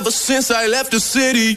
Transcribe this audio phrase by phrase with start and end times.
[0.00, 1.56] Ever since I left the city.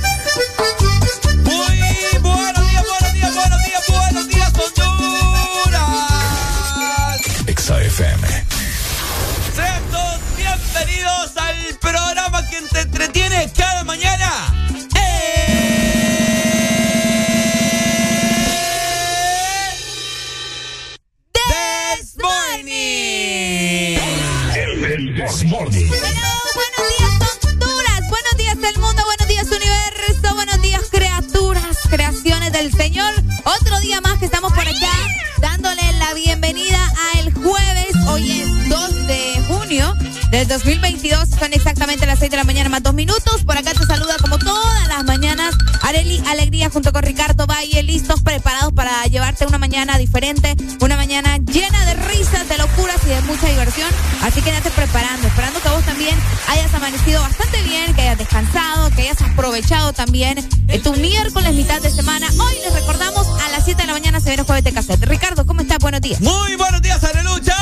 [49.81, 50.55] Mañana diferente.
[50.81, 53.89] Una mañana llena de risas, de locuras y de mucha diversión.
[54.21, 55.27] Así que date preparando.
[55.27, 56.15] Esperando que vos también
[56.49, 60.37] hayas amanecido bastante bien, que hayas descansado, que hayas aprovechado también
[60.67, 62.27] eh, tu miércoles mitad de semana.
[62.27, 65.03] Hoy les recordamos a las 7 de la mañana se viene jueves de cassette.
[65.05, 65.79] Ricardo, ¿cómo estás?
[65.79, 66.21] Buenos días.
[66.21, 67.55] Muy buenos días, Aleluya.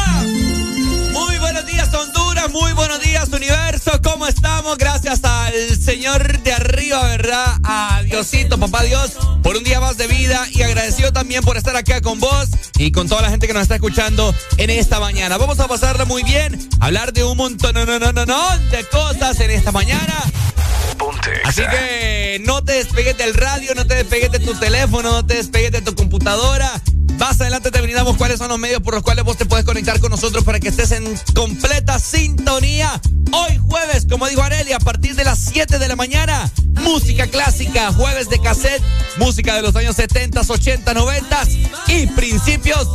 [1.13, 2.49] Muy buenos días, Honduras.
[2.51, 3.91] Muy buenos días, universo.
[4.03, 4.77] ¿Cómo estamos?
[4.77, 7.58] Gracias al Señor de arriba, ¿verdad?
[8.09, 9.11] Diosito, papá Dios,
[9.43, 12.91] por un día más de vida y agradecido también por estar acá con vos y
[12.91, 15.37] con toda la gente que nos está escuchando en esta mañana.
[15.37, 18.83] Vamos a pasarla muy bien, hablar de un montón no, no, no, no, no, de
[18.85, 20.23] cosas en esta mañana.
[21.45, 25.35] Así que no te despegues del radio, no te despegues de tu teléfono, no te
[25.35, 26.81] despegues de tu computadora.
[27.17, 29.99] Más adelante te brindamos cuáles son los medios por los cuales vos te puedes conectar
[29.99, 31.03] con nosotros para que estés en
[31.35, 32.99] completa sintonía.
[33.31, 36.49] Hoy jueves, como dijo Areli, a partir de las 7 de la mañana,
[36.89, 38.83] música clásica, jueves de cassette,
[39.17, 41.43] música de los años 70, 80, 90
[41.87, 42.87] y principios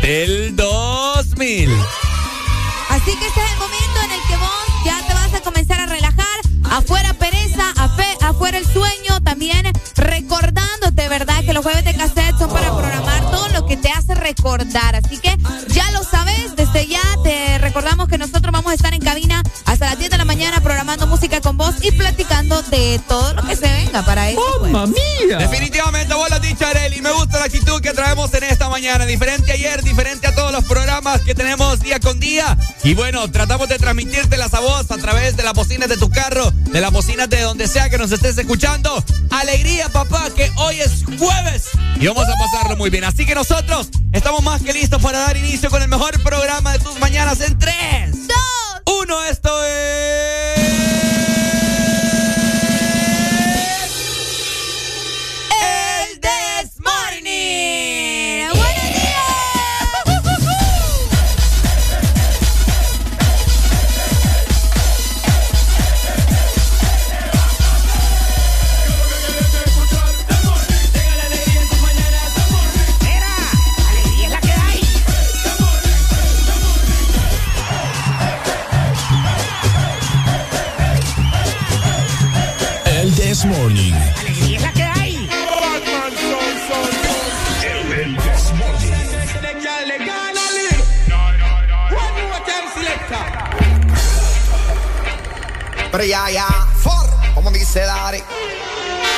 [0.00, 1.70] del 2000.
[2.88, 5.80] Así que este es el momento en el que vos ya te vas a comenzar
[5.80, 6.26] a relajar.
[6.70, 7.74] Afuera pereza,
[8.22, 9.20] afuera el sueño.
[9.22, 11.44] También recordándote, ¿verdad?
[11.44, 14.96] Que los jueves de cassette son para programar todo lo que te hace recordar.
[14.96, 15.36] Así que
[15.68, 19.42] ya lo sabes, desde ya te recordamos que nosotros vamos a estar en cabina
[20.02, 23.68] 10 de la mañana programando música con vos y platicando de todo lo que se
[23.68, 24.42] venga para eso.
[24.58, 24.72] Pues.
[24.72, 25.38] ¡Mamma mía!
[25.38, 27.00] Definitivamente, vos lo has dicho, Areli.
[27.00, 29.06] Me gusta la actitud que traemos en esta mañana.
[29.06, 32.58] Diferente ayer, diferente a todos los programas que tenemos día con día.
[32.82, 36.50] Y bueno, tratamos de transmitirte la voz a través de las bocinas de tu carro,
[36.50, 39.04] de las bocinas de donde sea que nos estés escuchando.
[39.30, 41.68] Alegría, papá, que hoy es jueves
[42.00, 43.04] y vamos a pasarlo muy bien.
[43.04, 46.80] Así que nosotros estamos más que listos para dar inicio con el mejor programa de
[46.80, 47.76] tus mañanas en 3,
[48.10, 48.36] 2,
[48.86, 49.24] 1.
[49.30, 50.71] Esto es.
[83.44, 83.92] Morning.
[96.02, 96.48] Ya, ya,
[96.82, 98.51] for, como dice Dari.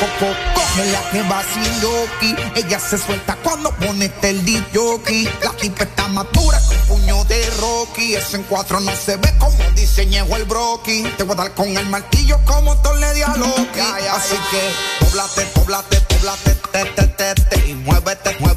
[0.05, 2.37] Coco, coge la que va sin yoki.
[2.56, 5.25] Ella se suelta cuando pone el jockey.
[5.43, 8.15] La tipa está madura con puño de Rocky.
[8.15, 11.05] Eso en cuatro no se ve como diseñó el broki.
[11.17, 13.81] Te voy a dar con el martillo como le di a Loki.
[14.12, 17.71] Así que, poblate, poblate, poblate, te, te, te, te.
[17.71, 18.54] Y muévete, muévete,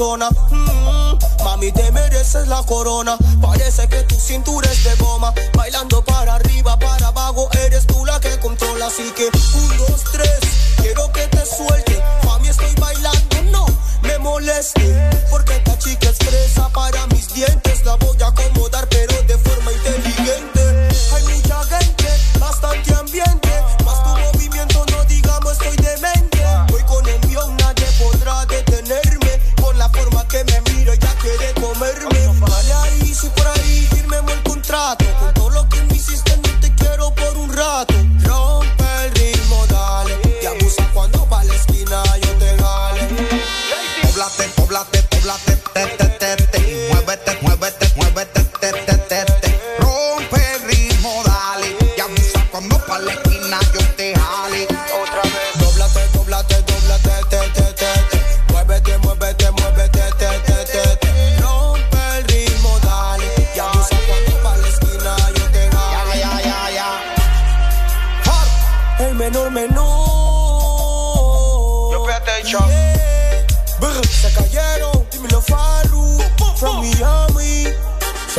[0.00, 3.18] Mm, mami, te mereces la corona.
[3.42, 5.34] Parece que tu cintura es de goma.
[5.52, 8.86] Bailando para arriba, para abajo, eres tú la que controla.
[8.86, 10.39] Así que, un, dos, tres,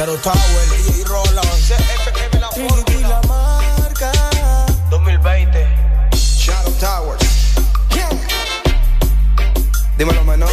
[0.01, 1.45] Shadow Tower, DJ Roland.
[2.55, 4.11] Trinity la marca.
[4.89, 5.63] 2020.
[6.17, 7.21] Shadow Towers.
[9.99, 10.49] Dímelo menor.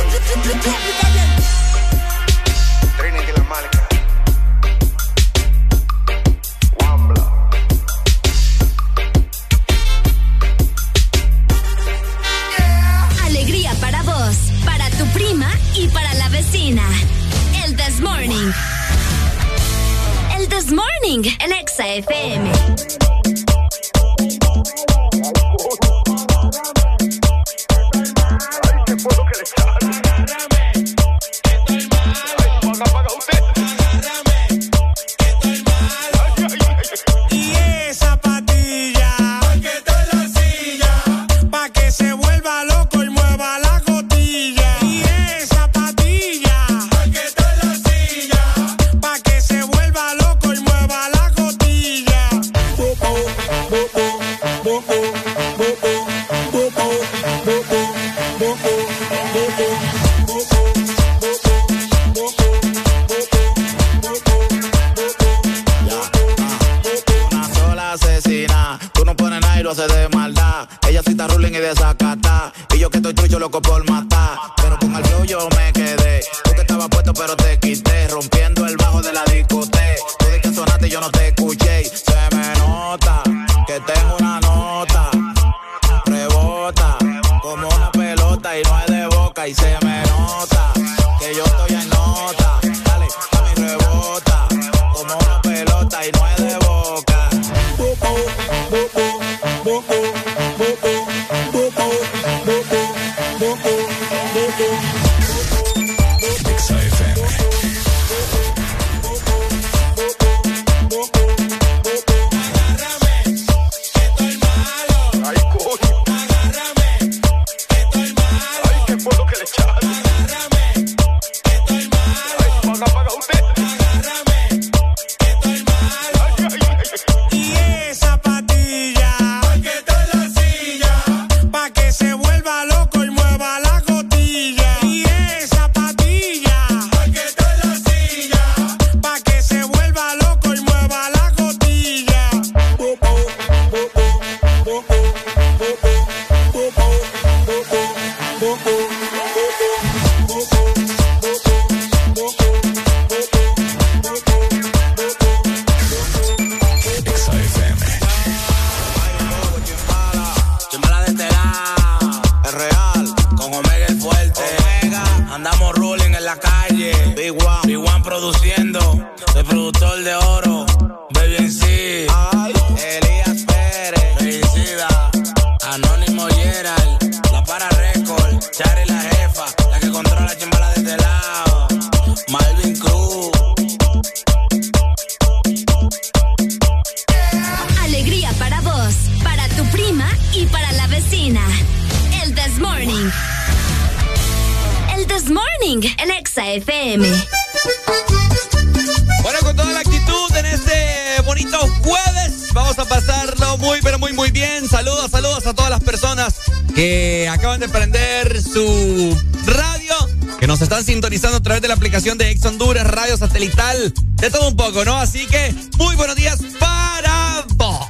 [214.18, 214.96] De todo un poco, ¿no?
[214.96, 217.86] Así que muy buenos días para vos.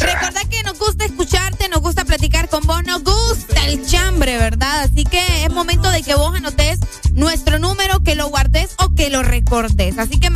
[0.00, 4.82] Recordad que nos gusta escucharte, nos gusta platicar con vos, nos gusta el chambre, ¿verdad?
[4.82, 6.78] Así que es momento de que vos anotes
[7.12, 9.98] nuestro número, que lo guardes o que lo recordes.
[9.98, 10.30] Así que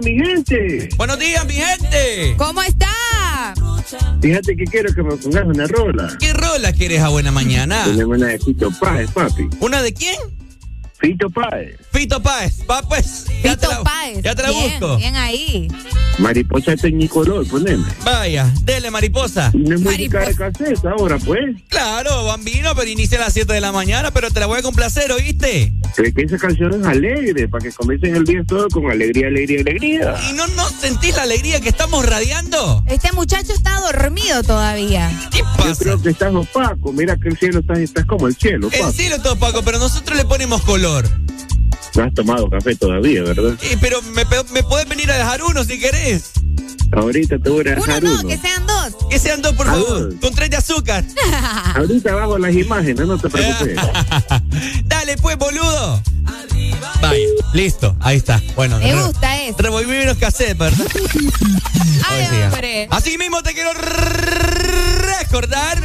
[0.00, 0.88] días, mi gente.
[0.96, 2.34] Buenos días, mi gente.
[2.36, 3.54] ¿Cómo está?
[4.20, 6.16] Fíjate que quiero que me pongas una rola.
[6.18, 7.86] ¿Qué rola quieres a buena mañana?
[8.06, 9.48] Una de Fito Páez, papi.
[9.60, 10.16] ¿Una de quién?
[10.98, 11.76] Fito Páez.
[11.92, 12.60] Fito Páez.
[12.68, 13.26] Va pues.
[13.42, 14.22] Fito Páez.
[14.22, 14.96] Ya te la bien, busco.
[14.96, 15.68] Bien ahí.
[16.18, 17.84] Mariposa Tecnicolor, poneme.
[18.04, 19.52] Vaya, dele, mariposa.
[19.54, 21.56] Una música de cassette ahora, pues.
[21.68, 24.62] Claro, bambino, pero inicia a las 7 de la mañana, pero te la voy a
[24.62, 25.72] complacer, ¿oíste?
[25.98, 30.14] Que esa canción es alegre, para que comiencen el día todo con alegría, alegría, alegría.
[30.30, 32.84] ¿Y no, no sentís la alegría que estamos radiando?
[32.86, 35.10] Este muchacho está dormido todavía.
[35.32, 35.68] ¿Qué pasa?
[35.70, 38.78] Yo creo que estás opaco, mira que el cielo está, estás como el cielo, El
[38.80, 38.92] papi.
[38.96, 41.04] cielo está opaco, pero nosotros le ponemos color.
[41.96, 43.54] No has tomado café todavía, ¿verdad?
[43.62, 46.30] Eh, pero me, me puedes venir a dejar uno si querés.
[46.92, 48.22] Ahorita te voy a dejar Uno uno.
[48.22, 48.96] no, que sean dos.
[49.10, 50.08] Que sean dos, por A favor.
[50.10, 50.14] dos.
[50.22, 51.04] Con tres de azúcar.
[51.74, 53.76] Ahorita bajo las imágenes, no te preocupes.
[57.52, 58.42] Listo, ahí está.
[58.56, 59.56] Bueno, Me re- gusta eso.
[59.58, 60.86] Revolví los cassettes, ¿verdad?
[62.08, 62.46] Ay, ya.
[62.46, 62.88] hombre.
[62.90, 65.78] Así mismo te quiero recordar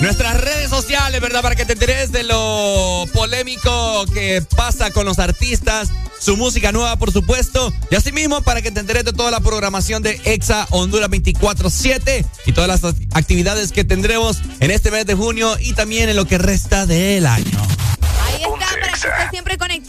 [0.00, 1.42] nuestras redes sociales, ¿verdad?
[1.42, 5.90] Para que te enteres de lo polémico que pasa con los artistas,
[6.20, 7.72] su música nueva, por supuesto.
[7.90, 12.24] Y así mismo para que te enteres de toda la programación de Exa Honduras 24-7
[12.46, 16.26] y todas las actividades que tendremos en este mes de junio y también en lo
[16.26, 17.58] que resta del año.
[18.26, 19.81] Ahí está, para que estés siempre conectado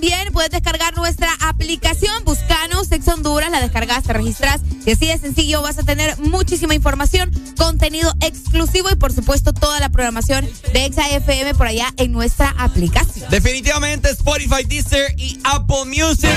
[0.00, 5.18] también puedes descargar nuestra aplicación, buscanos Ex Honduras, la descargas, te registras y así de
[5.18, 10.86] sencillo vas a tener muchísima información, contenido exclusivo y por supuesto toda la programación de
[10.86, 13.28] Exa FM por allá en nuestra aplicación.
[13.28, 16.30] Definitivamente Spotify, Deezer y Apple Music.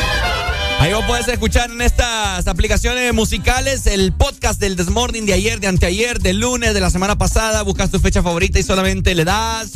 [0.81, 5.67] Ahí vos podés escuchar en estas aplicaciones musicales el podcast del Desmorning de ayer, de
[5.67, 7.61] anteayer, del lunes, de la semana pasada.
[7.61, 9.71] Buscas tu fecha favorita y solamente le das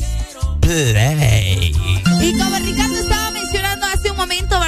[0.60, 1.74] play.
[2.22, 3.27] Y como Ricardo estaba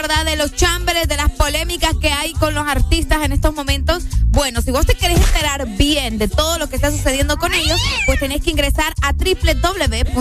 [0.10, 4.06] de los chambres, de las polémicas que hay con los artistas en estos momentos.
[4.26, 7.80] Bueno, si vos te querés enterar bien de todo lo que está sucediendo con ellos,
[8.08, 10.18] pues tenés que ingresar a www.exafm.hn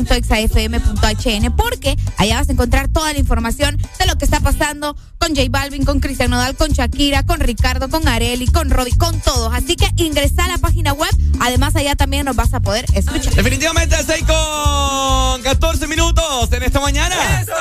[1.57, 5.49] porque allá vas a encontrar toda la información de lo que está pasando con J
[5.49, 9.55] Balvin, con Cristian Nodal, con Shakira, con Ricardo, con Areli, con Rodi, con todos.
[9.55, 11.11] Así que ingresa a la página web.
[11.41, 13.35] Además, allá también nos vas a poder escuchar.
[13.35, 17.17] Definitivamente, 6 con 14 minutos en esta mañana.
[17.41, 17.53] ¡Eso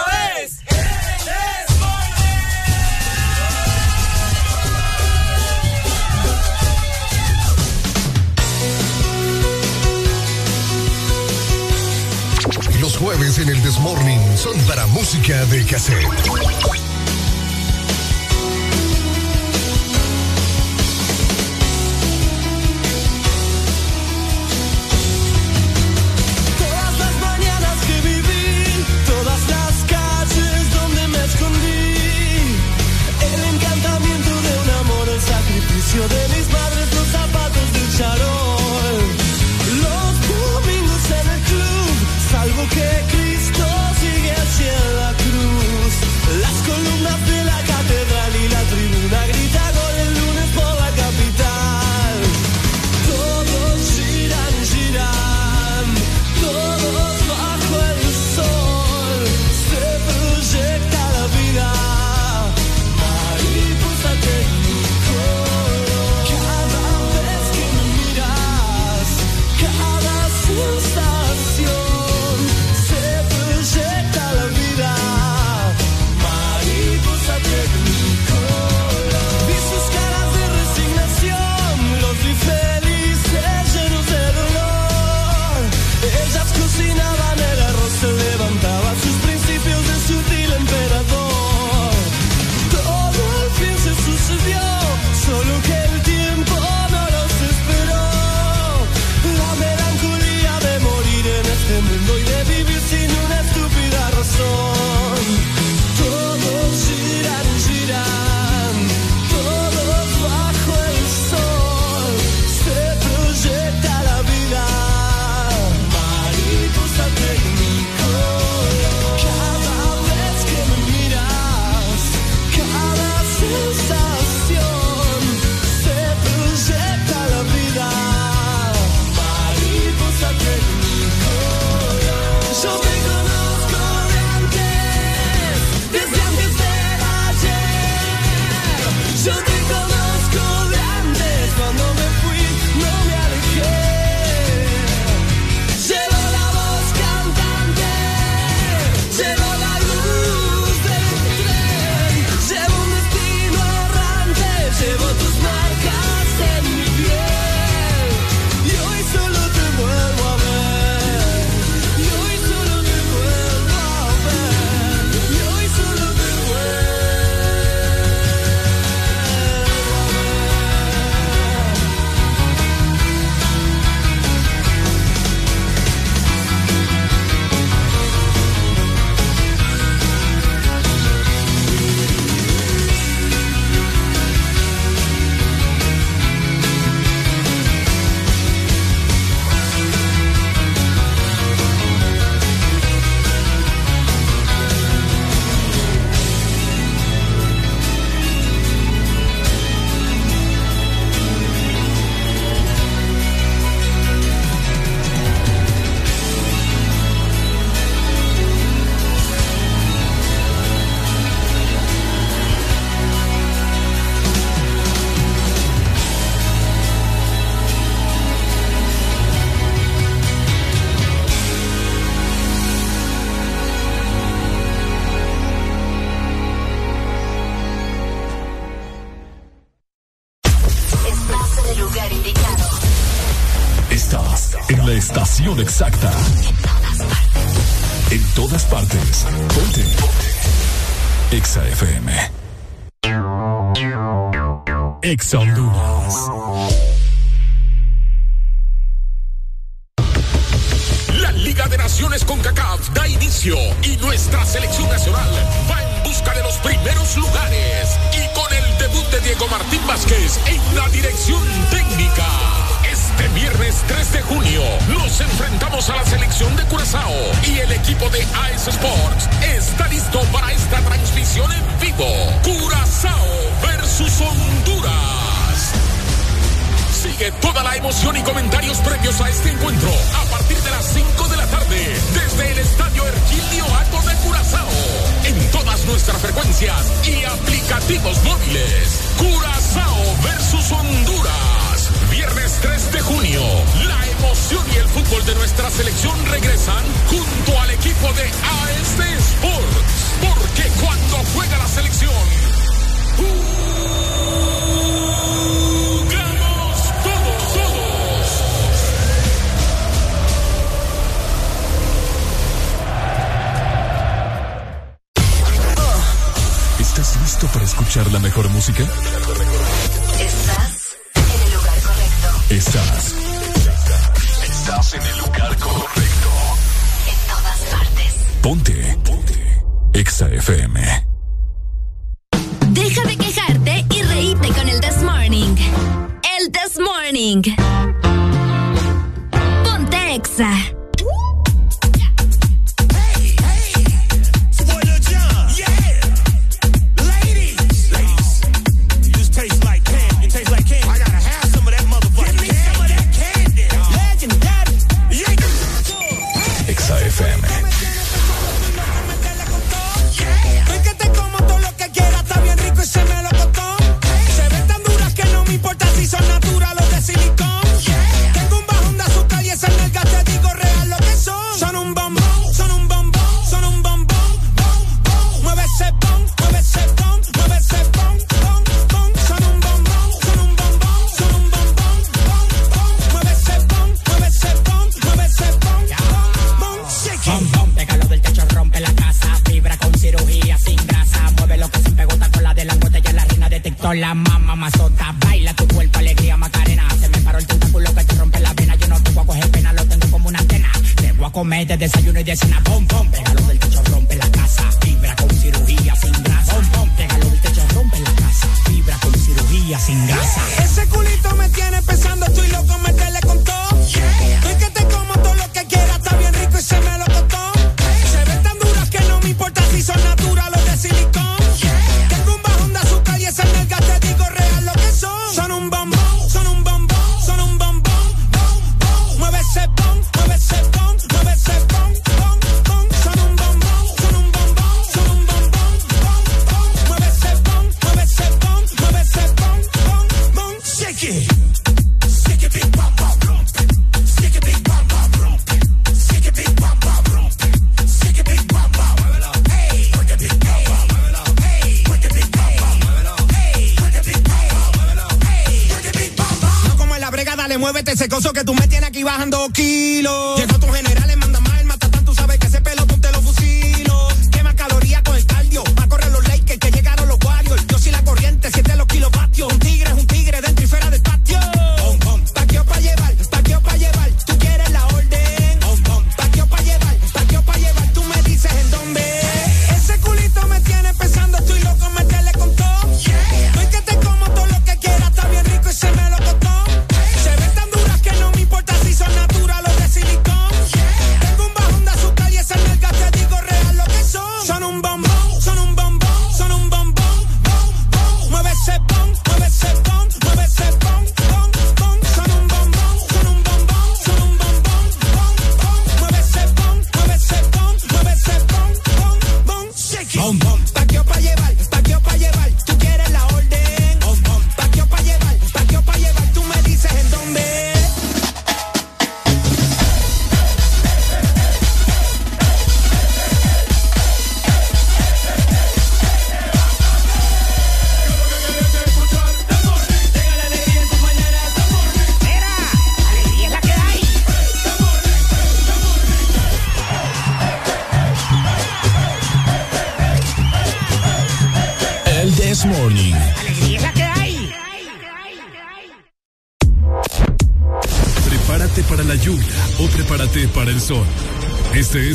[0.44, 0.60] es!
[0.68, 1.67] ¡Eso es!
[13.00, 16.04] Jueves en el Desmorning son para música de cassette.
[26.58, 32.58] Todas las mañanas que viví, todas las calles donde me escondí,
[33.22, 36.27] el encantamiento de un amor al sacrificio de.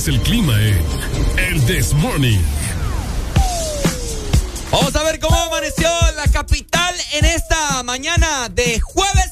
[0.02, 0.84] Es el clima en
[1.38, 2.40] El This Morning.
[4.72, 9.30] Vamos a ver cómo amaneció la capital en esta mañana de jueves.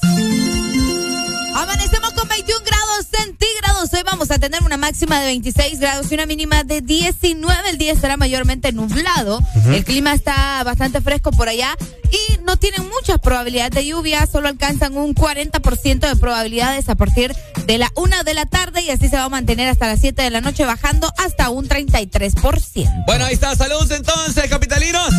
[1.55, 3.93] Amanecemos con 21 grados centígrados.
[3.93, 7.69] Hoy vamos a tener una máxima de 26 grados y una mínima de 19.
[7.69, 9.41] El día estará mayormente nublado.
[9.67, 11.75] El clima está bastante fresco por allá
[12.11, 14.25] y no tienen muchas probabilidades de lluvia.
[14.25, 18.89] Solo alcanzan un 40% de probabilidades a partir de la 1 de la tarde y
[18.89, 23.05] así se va a mantener hasta las 7 de la noche, bajando hasta un 33%.
[23.05, 23.55] Bueno, ahí está.
[23.55, 25.09] Saludos entonces, capitalinos.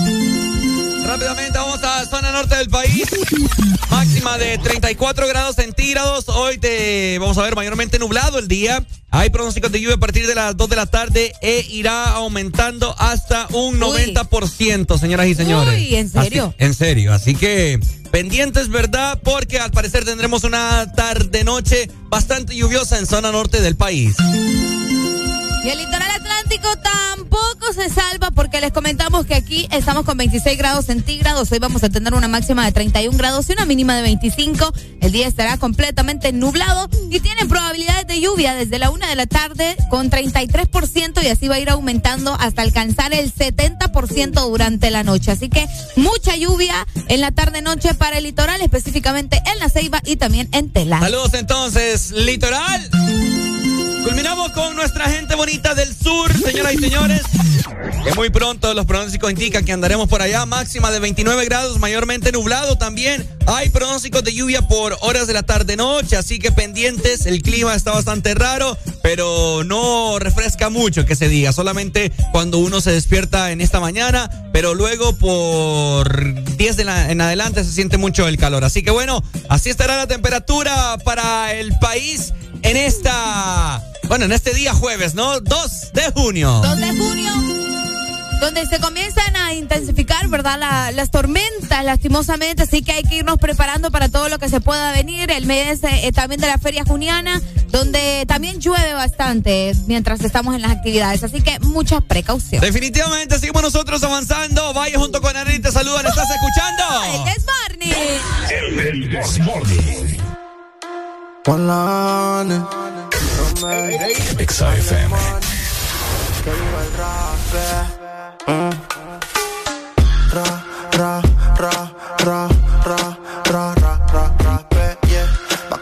[1.05, 3.05] Rápidamente vamos a zona norte del país.
[3.91, 6.29] Máxima de 34 grados centígrados.
[6.29, 8.85] Hoy te vamos a ver mayormente nublado el día.
[9.11, 12.95] Hay pronósticos de lluvia a partir de las 2 de la tarde e irá aumentando
[12.99, 15.75] hasta un 90%, señoras y señores.
[15.75, 16.55] Uy, ¿en serio?
[16.57, 17.12] en serio.
[17.12, 17.79] Así que
[18.11, 19.21] pendientes, ¿verdad?
[19.23, 24.14] Porque al parecer tendremos una tarde-noche bastante lluviosa en zona norte del país.
[25.64, 30.59] Y el litoral atlántico tampoco se salva porque les comentamos que aquí estamos con 26
[30.59, 31.51] grados centígrados.
[31.53, 34.75] Hoy vamos a tener una máxima de 31 grados y una mínima de 25.
[35.01, 39.27] El día estará completamente nublado y tienen probabilidades de lluvia desde la una de la
[39.27, 45.03] tarde con 33% y así va a ir aumentando hasta alcanzar el 70% durante la
[45.03, 45.31] noche.
[45.31, 50.16] Así que mucha lluvia en la tarde-noche para el litoral, específicamente en La Ceiba y
[50.16, 50.98] también en Tela.
[50.98, 52.88] Saludos entonces, litoral.
[54.03, 57.20] Culminamos con nuestra gente bonita del sur, señoras y señores.
[58.03, 62.33] Que muy pronto los pronósticos indican que andaremos por allá, máxima de 29 grados, mayormente
[62.33, 63.29] nublado también.
[63.46, 67.27] Hay pronósticos de lluvia por horas de la tarde-noche, así que pendientes.
[67.27, 71.53] El clima está bastante raro, pero no refresca mucho que se diga.
[71.53, 77.64] Solamente cuando uno se despierta en esta mañana, pero luego por 10 de en adelante
[77.64, 78.62] se siente mucho el calor.
[78.62, 84.55] Así que bueno, así estará la temperatura para el país en esta, bueno, en este
[84.55, 85.40] día jueves, ¿no?
[85.40, 86.61] 2 de junio.
[86.62, 87.33] 2 de junio,
[88.40, 90.57] donde se comienzan a intensificar, ¿verdad?
[90.57, 94.61] La- las tormentas, lastimosamente, así que hay que irnos preparando para todo lo que se
[94.61, 95.33] pueda venir.
[95.33, 100.62] El mes eh, también de la feria juniana, donde también llueve bastante mientras estamos en
[100.62, 102.61] las actividades, así que mucha precaución.
[102.61, 104.72] Definitivamente seguimos nosotros avanzando.
[104.74, 106.06] Vaya junto con Ari, te saludan.
[106.06, 106.82] ¿Estás escuchando?
[107.04, 108.20] El This Morning.
[108.50, 110.18] El This Morning.
[111.46, 111.66] One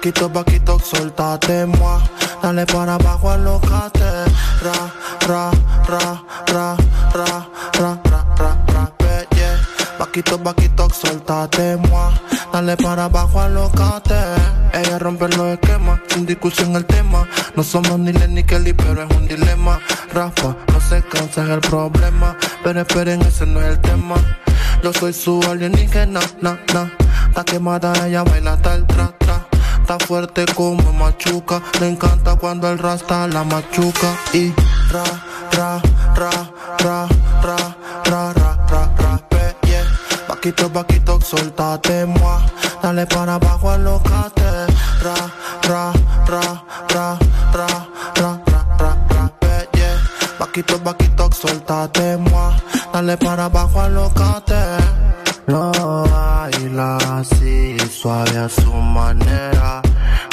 [0.02, 2.00] Vaquito, vaquito, soltate, moi.
[2.40, 4.00] Dale para abajo, alocate.
[4.62, 4.72] Ra,
[5.28, 5.50] ra,
[5.86, 6.76] ra, ra,
[7.12, 9.60] ra, ra, ra, ra, rape, yeah.
[9.98, 12.14] Vaquito, vaquito, soltate, moi.
[12.50, 14.14] Dale para abajo, alocate.
[14.72, 17.28] Ella rompe los esquemas, sin discusión el tema.
[17.54, 19.80] No somos ni Len ni Kelly, pero es un dilema.
[20.14, 22.38] Rafa, no se cansa es el problema.
[22.64, 24.14] Pero esperen, ese no es el tema.
[24.82, 26.90] Yo soy su alienígena, na, na.
[27.28, 29.29] Está quemada, ella baila hasta el tra, tra.
[29.90, 31.60] Está fuerte como machuca.
[31.80, 34.14] Le encanta cuando el rasta la machuca.
[34.32, 34.52] Y
[34.88, 35.02] ra,
[35.50, 35.82] ra,
[36.14, 36.30] ra,
[36.78, 37.08] ra,
[37.42, 37.74] ra,
[38.04, 39.20] ra, ra, ra, ra,
[39.64, 39.82] yeah.
[40.28, 42.38] Vaquito, vaquito, soltate, moi.
[42.80, 44.68] Dale para abajo, alocate.
[45.02, 45.16] Ra,
[45.64, 45.92] ra,
[46.28, 46.62] ra,
[46.94, 47.18] ra,
[47.52, 49.98] ra, ra, ra, ra, ra, yeah.
[50.38, 52.54] Vaquito, vaquito, soltate, moi.
[52.92, 54.54] Dale para abajo, alocate.
[55.48, 59.82] Lo baila así, suave a su manera.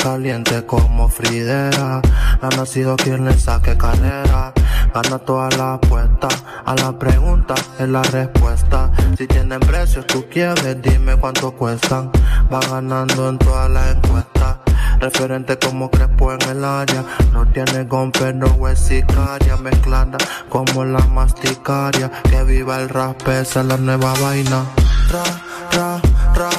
[0.01, 2.01] Caliente como Fridera.
[2.41, 4.53] Ha nacido quien le saque carrera.
[4.93, 6.29] Gana toda la apuesta.
[6.65, 8.89] A la pregunta es la respuesta.
[9.17, 12.09] Si tienen precios, tú quieres, dime cuánto cuestan.
[12.53, 14.57] Va ganando en todas las encuestas.
[15.01, 17.03] Referente como Crespo en el área.
[17.33, 19.57] No tiene gon, pero es sicaria.
[19.57, 22.09] Mezclada como la masticaria.
[22.29, 24.63] Que viva el rap, esa es la nueva vaina.
[25.11, 25.23] Ra,
[25.71, 26.01] ra,
[26.33, 26.49] ra,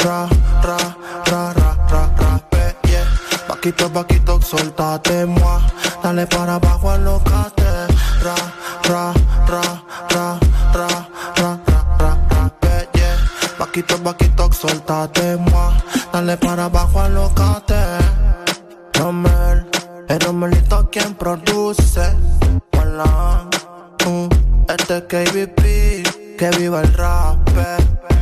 [0.00, 0.28] ra,
[3.68, 5.60] Vaquito, vaquito, soltate, moi.
[6.02, 7.68] Dale para abajo, alocate.
[8.24, 8.34] Ra,
[8.88, 9.12] ra,
[9.46, 9.60] ra,
[10.08, 10.38] ra,
[10.72, 10.98] ra,
[11.36, 11.60] ra,
[11.98, 13.16] ra, ra, ra, yeah.
[13.58, 15.74] Vaquito, vaquito, soltate, moi.
[16.10, 17.76] Dale para abajo, alocate.
[18.94, 19.66] Romel,
[20.08, 22.16] el Romelito quien produce.
[22.72, 23.50] Hola,
[24.06, 24.28] mm,
[24.72, 27.36] este es KBP, que viva el rap.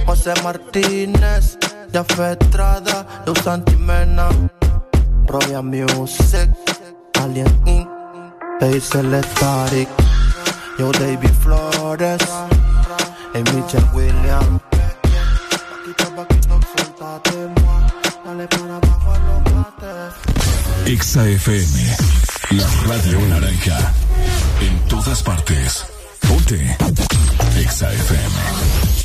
[0.06, 1.56] José Martínez,
[1.92, 4.28] ya Estrada, Luz Santimena.
[5.26, 6.48] Royal Music,
[7.20, 7.88] Alien Inc.,
[8.60, 9.88] Bass Electric,
[10.78, 12.22] Yo David Flores,
[13.34, 14.60] y Michelle Williams.
[20.86, 21.96] Exa FM,
[22.50, 23.92] la radio naranja,
[24.60, 25.84] en todas partes.
[26.28, 26.76] Ponte,
[27.58, 28.95] Exa FM.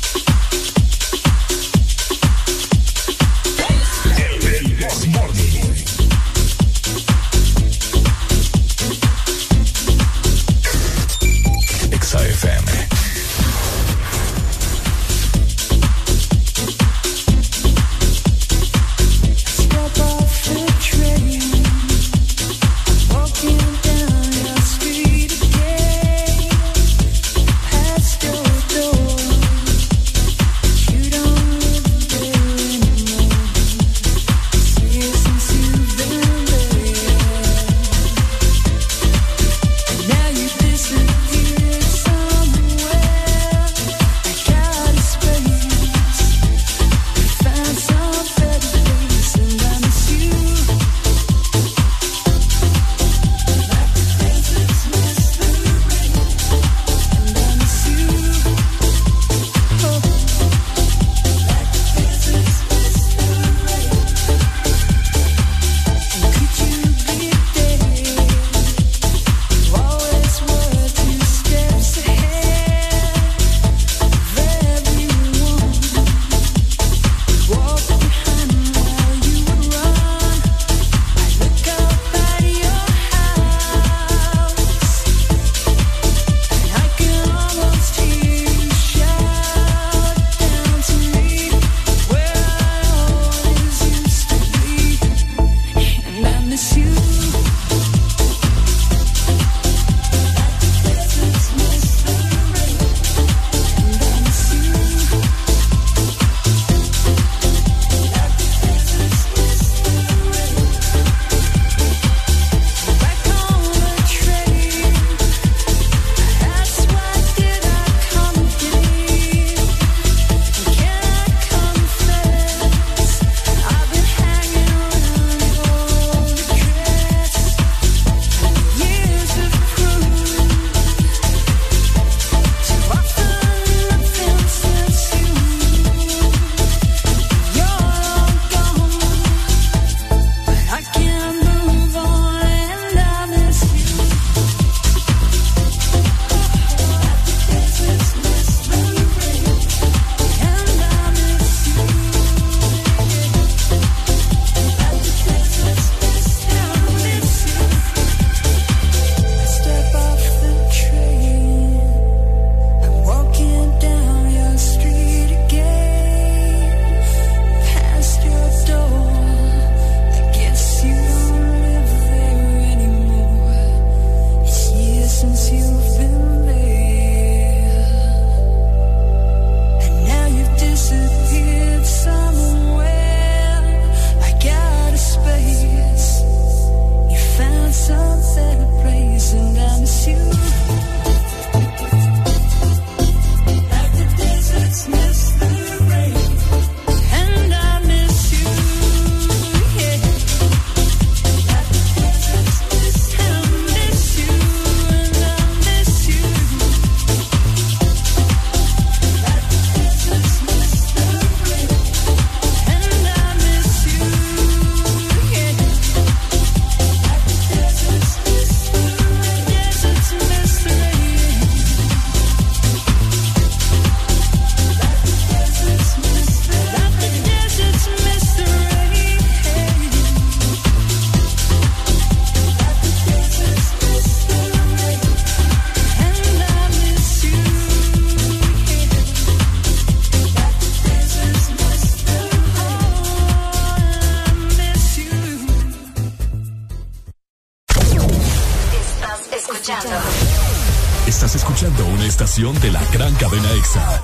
[252.42, 254.02] La radio naranja.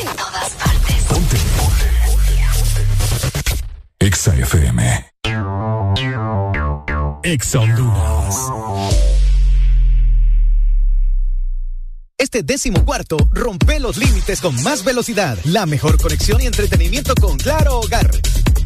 [0.00, 1.02] En todas partes.
[1.08, 1.36] Ponte.
[3.98, 5.04] Exa FM.
[12.44, 17.80] décimo cuarto, rompe los límites con más velocidad, la mejor conexión y entretenimiento con Claro
[17.80, 18.10] Hogar.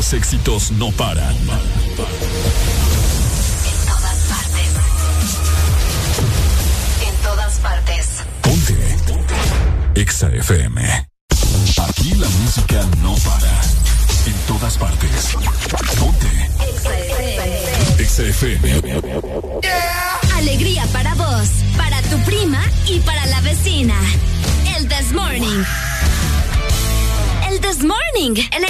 [0.00, 1.36] Los éxitos no paran.
[1.36, 1.46] En
[3.86, 4.70] todas partes.
[7.06, 8.06] En todas partes.
[8.40, 8.78] Ponte.
[9.94, 11.06] Exa FM.
[11.86, 13.60] Aquí la música no para.
[14.24, 15.36] En todas partes.
[15.98, 16.48] Ponte.
[17.98, 19.02] Exa FM.
[20.34, 24.00] Alegría para vos, para tu prima y para la vecina.
[24.78, 25.62] El This Morning.
[27.50, 28.64] El This Morning, el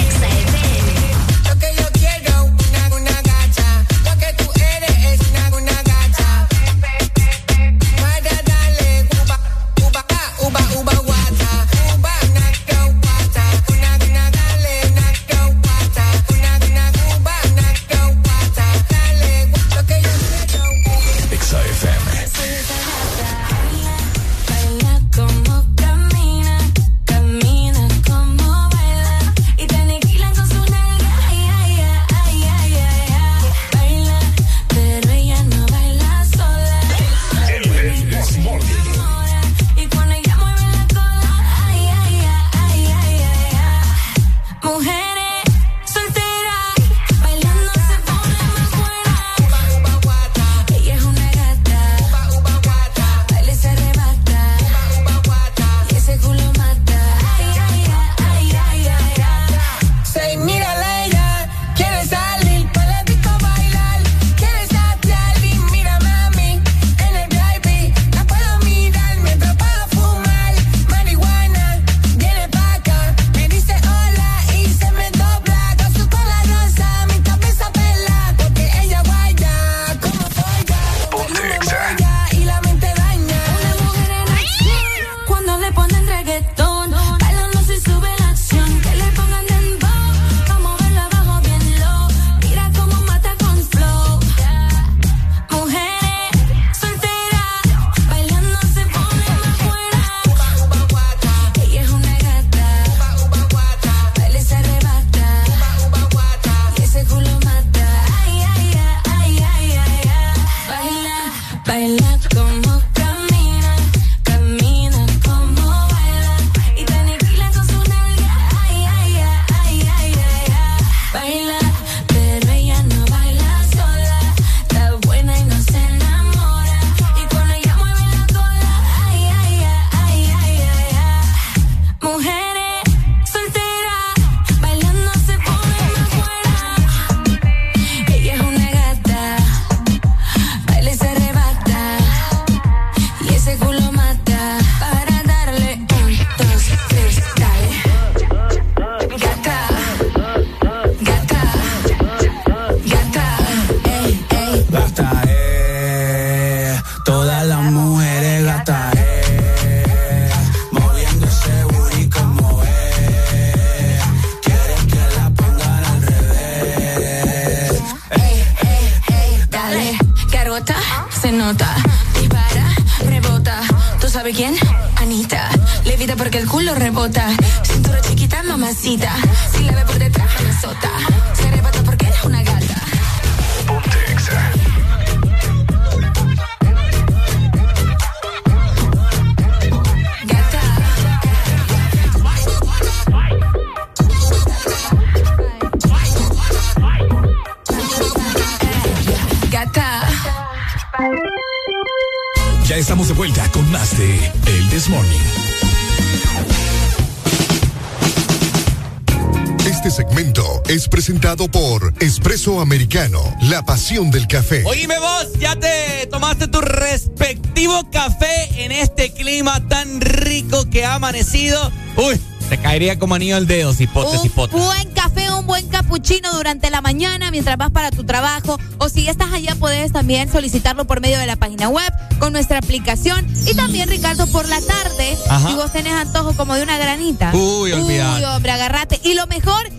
[212.61, 214.63] Americano, la pasión del café.
[214.65, 220.95] Oíme vos, ya te tomaste tu respectivo café en este clima tan rico que ha
[220.95, 221.71] amanecido.
[221.97, 224.55] Uy, te caería como anillo al dedo, cipote, Un cipote.
[224.57, 228.57] buen café, un buen cappuccino durante la mañana mientras vas para tu trabajo.
[228.77, 232.57] O si estás allá, puedes también solicitarlo por medio de la página web con nuestra
[232.59, 233.25] aplicación.
[233.47, 235.47] Y también, Ricardo, por la tarde, Ajá.
[235.49, 237.31] si vos tenés antojo como de una granita.
[237.33, 238.19] Uy, olvidate.
[238.19, 238.99] Uy, hombre, agarrate.
[239.03, 239.69] Y lo mejor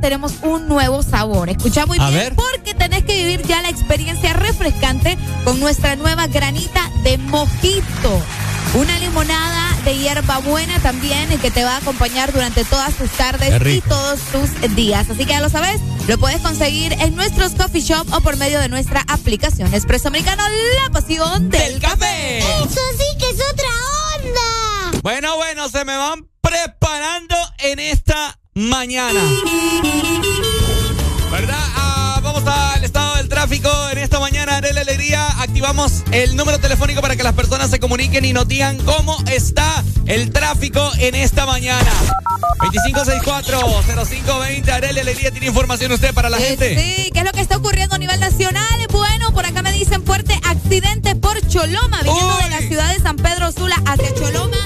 [0.00, 1.48] tenemos un nuevo sabor.
[1.50, 2.34] Escucha muy A bien, ver.
[2.34, 8.22] porque tenés que vivir ya la experiencia refrescante con nuestra nueva granita de mojito.
[8.74, 13.10] Una limonada de hierba buena también y que te va a acompañar durante todas tus
[13.10, 15.10] tardes y todos tus días.
[15.10, 18.60] Así que ya lo sabes, lo puedes conseguir en nuestros coffee shop o por medio
[18.60, 20.44] de nuestra aplicación Espresso Americano,
[20.84, 22.38] la pasión del, café.
[22.38, 23.68] Eso sí que es otra
[24.16, 25.00] onda.
[25.02, 29.20] Bueno, bueno, se me van preparando en esta mañana.
[31.30, 31.56] ¿Verdad?
[31.76, 35.26] Ah, vamos al estado del tráfico en esta mañana de la alegría.
[35.40, 39.82] Activamos el número telefónico para que las personas se comuniquen y nos digan cómo está
[40.06, 41.90] el tráfico en esta mañana.
[42.58, 44.68] 2564-0520.
[44.70, 46.78] Arele Alegría tiene información usted para la Eh, gente.
[46.78, 48.86] Sí, ¿qué es lo que está ocurriendo a nivel nacional?
[48.92, 53.16] Bueno, por acá me dicen fuerte accidente por Choloma, viniendo de la ciudad de San
[53.16, 54.58] Pedro Sula hacia Choloma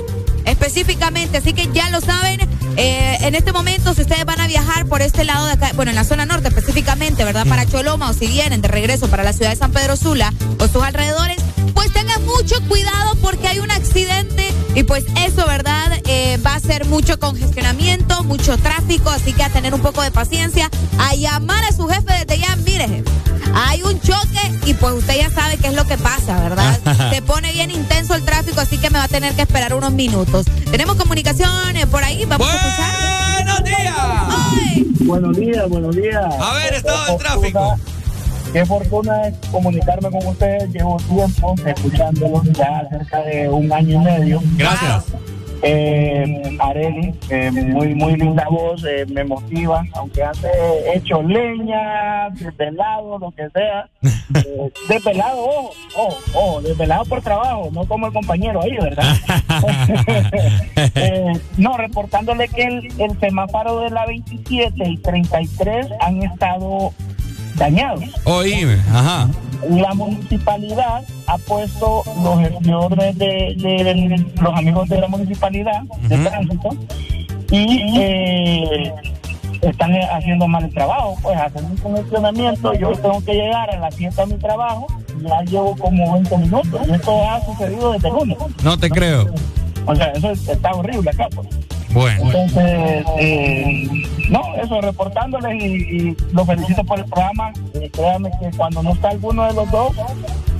[0.47, 1.39] específicamente.
[1.39, 2.41] Así que ya lo saben,
[2.77, 5.91] eh, en este momento, si ustedes van a viajar por este lado de acá, bueno,
[5.91, 7.47] en la zona norte específicamente, ¿verdad?
[7.47, 10.69] Para Choloma, o si vienen de regreso para la ciudad de San Pedro Sula o
[10.69, 11.39] sus alrededores,
[11.75, 15.93] pues tengan mucho cuidado porque hay un accidente y pues eso, ¿verdad?
[16.07, 20.11] Eh, va a ser mucho congestionamiento, mucho tráfico, así que a tener un poco de
[20.11, 20.69] paciencia,
[20.99, 23.11] a llamar a su jefe desde ya, mire, jefe,
[23.55, 26.79] hay un choque y pues usted ya sabe qué es lo que pasa, ¿verdad?
[27.13, 29.93] Se pone bien intenso el tráfico, así que me va a tener que esperar unos
[29.93, 30.47] minutos.
[30.71, 33.45] Tenemos comunicaciones por ahí, vamos a escuchar.
[33.45, 33.95] ¡Buenos días!
[35.01, 36.35] Buenos días, buenos días.
[36.41, 37.79] A ver, estado del tráfico.
[38.55, 40.73] Qué fortuna es comunicarme con ustedes.
[40.73, 44.41] Llevo tiempo escuchándolos ya cerca de un año y medio.
[44.57, 45.07] Gracias.
[45.61, 52.31] Eh, Areli, eh, muy muy linda voz, eh, me motiva, aunque antes he hecho leña,
[52.31, 53.89] desvelado, lo que sea.
[54.35, 59.17] Eh, desvelado, ojo, ojo, ojo, desvelado por trabajo, no como el compañero ahí, ¿verdad?
[60.97, 66.93] Eh, no, reportándole que el, el semáforo de la 27 y 33 han estado
[67.57, 68.05] dañados.
[68.25, 69.29] Oíme, ajá.
[69.71, 76.19] La municipalidad ha puesto los gestiones de, de- de los amigos de la municipalidad de
[76.19, 76.69] tránsito
[77.51, 78.93] y eh,
[79.63, 83.95] están haciendo mal el trabajo, pues hacen un congestionamiento, yo tengo que llegar a las
[83.95, 84.87] 7 a mi trabajo,
[85.23, 88.37] ya llevo como 20 minutos y esto ha sucedido desde lunes.
[88.63, 89.33] No te creo.
[89.87, 91.29] O sea, eso está horrible acá.
[91.35, 91.49] Pues.
[91.95, 92.25] Bueno.
[92.27, 93.89] Entonces, eh,
[94.29, 97.53] no, eso, reportándoles y, y los felicito por el programa.
[97.75, 99.93] Eh, créanme que cuando no está alguno de los dos,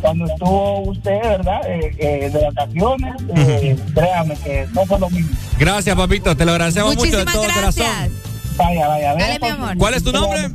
[0.01, 1.61] cuando estuvo usted, ¿verdad?
[1.67, 5.37] Eh, eh, de vacaciones, eh, créame que no fue lo mismo.
[5.59, 6.37] Gracias, papito.
[6.37, 7.89] Te lo agradecemos mucho de Muchísimas todo gracias.
[7.89, 8.13] corazón.
[8.57, 9.77] Vaya, vaya, Dale, mi amor.
[9.77, 10.51] ¿Cuál es tu nombre?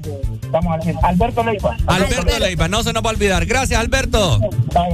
[0.50, 1.00] Estamos al.
[1.04, 1.78] Alberto Leiva.
[1.86, 3.46] Alberto Leiva, no se nos va a olvidar.
[3.46, 4.40] Gracias, Alberto.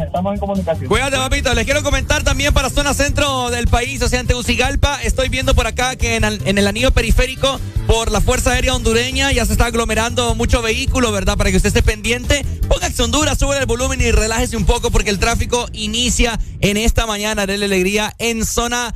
[0.06, 0.90] Estamos en comunicación.
[0.90, 1.54] Cuídate, papito.
[1.54, 5.02] Les quiero comentar también para zona centro del país, o sea, en Tegucigalpa.
[5.02, 8.76] Estoy viendo por acá que en el, en el anillo periférico, por la Fuerza Aérea
[8.76, 11.38] Hondureña, ya se está aglomerando mucho vehículo, ¿verdad?
[11.38, 12.46] Para que usted esté pendiente.
[12.68, 17.06] Póngase Honduras, sube el volumen y relájese un poco porque el tráfico inicia en esta
[17.06, 18.94] mañana de la alegría en zona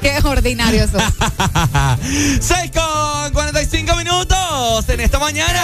[0.00, 1.02] Qué ordinario sos.
[2.40, 5.60] 6 con 45 minutos en esta mañana.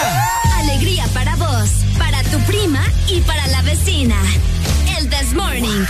[0.58, 4.16] Alegría para vos, para tu prima y para la vecina.
[4.98, 5.84] El This Morning.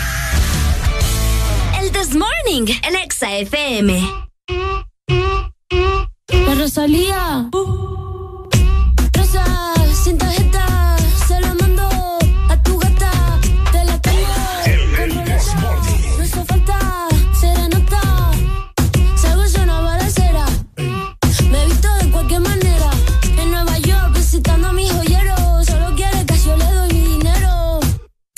[1.81, 4.03] El This Morning, el Exa FM.
[6.29, 7.49] La Rosalía.
[9.13, 9.45] Rosa,
[10.05, 10.19] sin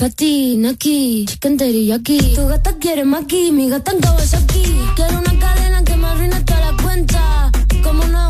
[0.07, 2.19] Katy, Naki, chicken teriyaki.
[2.37, 4.63] Tu gata quiere maki, mi gata en Kawasaki.
[4.95, 7.51] Quiero una cadena que me arruine toda la cuenta.
[7.83, 8.26] Como Naomi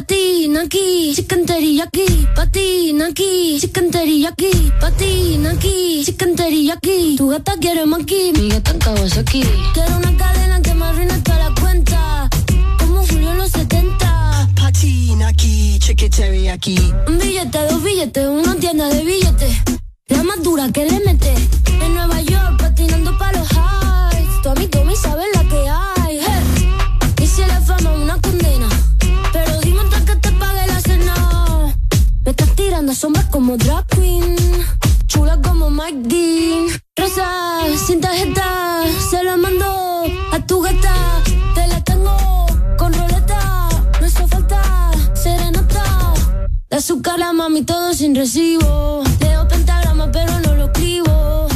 [0.00, 2.26] Patina aquí, chicken teriyaki.
[2.34, 4.72] Patina aquí, chicken teriyaki.
[4.80, 7.16] Patina aquí, chicken teriyaki.
[7.18, 9.42] Tu gata quiere maki, mi gata en Kawasaki.
[9.74, 12.30] Quiero una cadena que me arruine toda la cuenta.
[12.78, 14.48] Como Julio en los 70.
[14.54, 16.78] Patina aquí, chicken teriyaki.
[17.06, 19.54] Un billete, dos billetes, una tienda de billetes.
[20.06, 21.34] La más dura que le mete.
[21.84, 24.42] En Nueva York, patinando pa' los highs.
[24.42, 26.20] Tu amigo me sabe la que hay.
[26.20, 26.72] hey.
[27.22, 28.16] Y si la fama una
[32.90, 34.36] tirando sombras como drag queen.
[35.06, 36.66] Chula como Mike Dean.
[36.96, 40.94] Rosa, sin tarjeta, se la mando a tu gata.
[41.54, 42.16] Te la tengo
[42.76, 43.68] con roleta.
[44.00, 46.14] No hizo falta serenata.
[46.70, 49.02] De azúcar la mami todo sin recibo.
[49.20, 51.46] Leo pentagrama pero no lo escribo.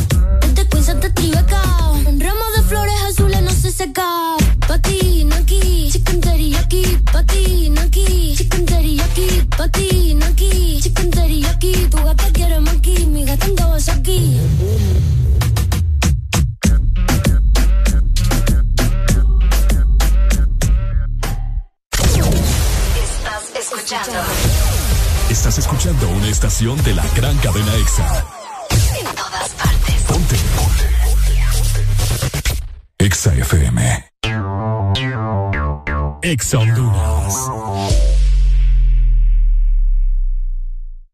[0.42, 1.62] Este Queen Santa Tribeca.
[2.06, 4.36] Un ramo de flores azules no se seca.
[4.68, 6.98] Patina aquí, chicken teriyaki.
[7.12, 9.48] Patina aquí, chicken teriyaki.
[9.56, 10.53] Patina aquí, chicken
[11.90, 14.40] Tu gata quiere maki, mi gata en Kawasaki.
[22.96, 24.18] Estás escuchando.
[25.30, 28.24] Estás escuchando una estación de la gran cadena EXA.
[28.98, 29.94] En todas partes.
[30.08, 30.36] Ponte.
[30.56, 30.84] Ponte.
[32.98, 34.10] EXA FM.
[36.22, 38.13] EXA Honduras.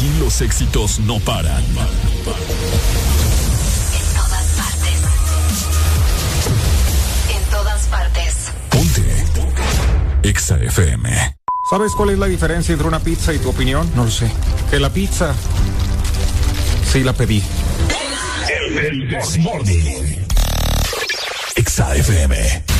[0.00, 1.62] Aquí los éxitos no paran.
[1.62, 1.74] En
[4.16, 4.96] todas partes.
[7.28, 8.46] En todas partes.
[10.22, 11.36] Exa FM.
[11.68, 13.90] ¿Sabes cuál es la diferencia entre una pizza y tu opinión?
[13.94, 14.30] No lo sé.
[14.70, 15.34] Que la pizza
[16.90, 17.44] sí la pedí.
[18.58, 20.16] El This Morning.
[21.56, 22.79] Exa FM.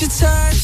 [0.00, 0.59] Your touch.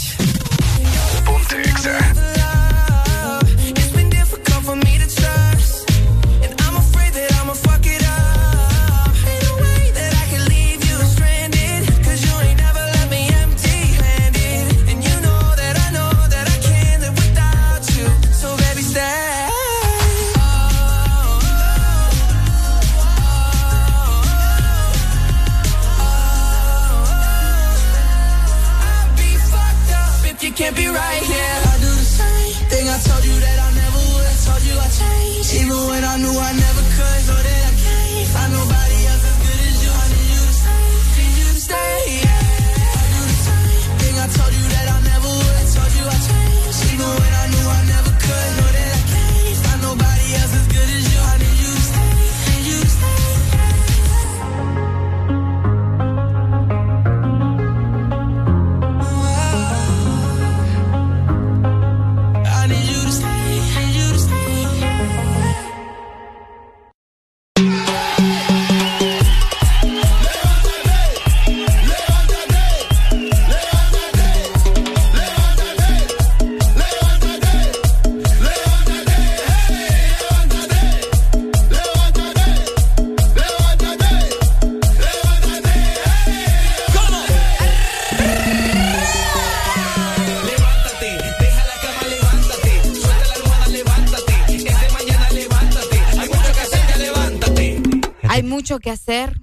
[98.86, 99.42] Que hacer.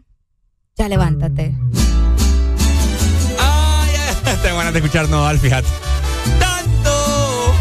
[0.78, 1.54] Ya levántate.
[3.38, 3.92] Ay,
[4.26, 5.68] ay, tengo ganas de escuchar Nodal, fíjate.
[6.40, 7.54] Tanto.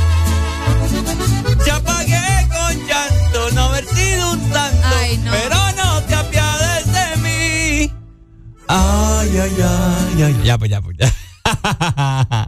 [1.66, 4.86] Ya pagué con llanto, no haber sido un santo.
[5.32, 7.92] Pero no te apiades de mí.
[8.68, 10.40] Ay, ay, ay, ay.
[10.44, 11.12] Ya, pues, ya, pues, ya.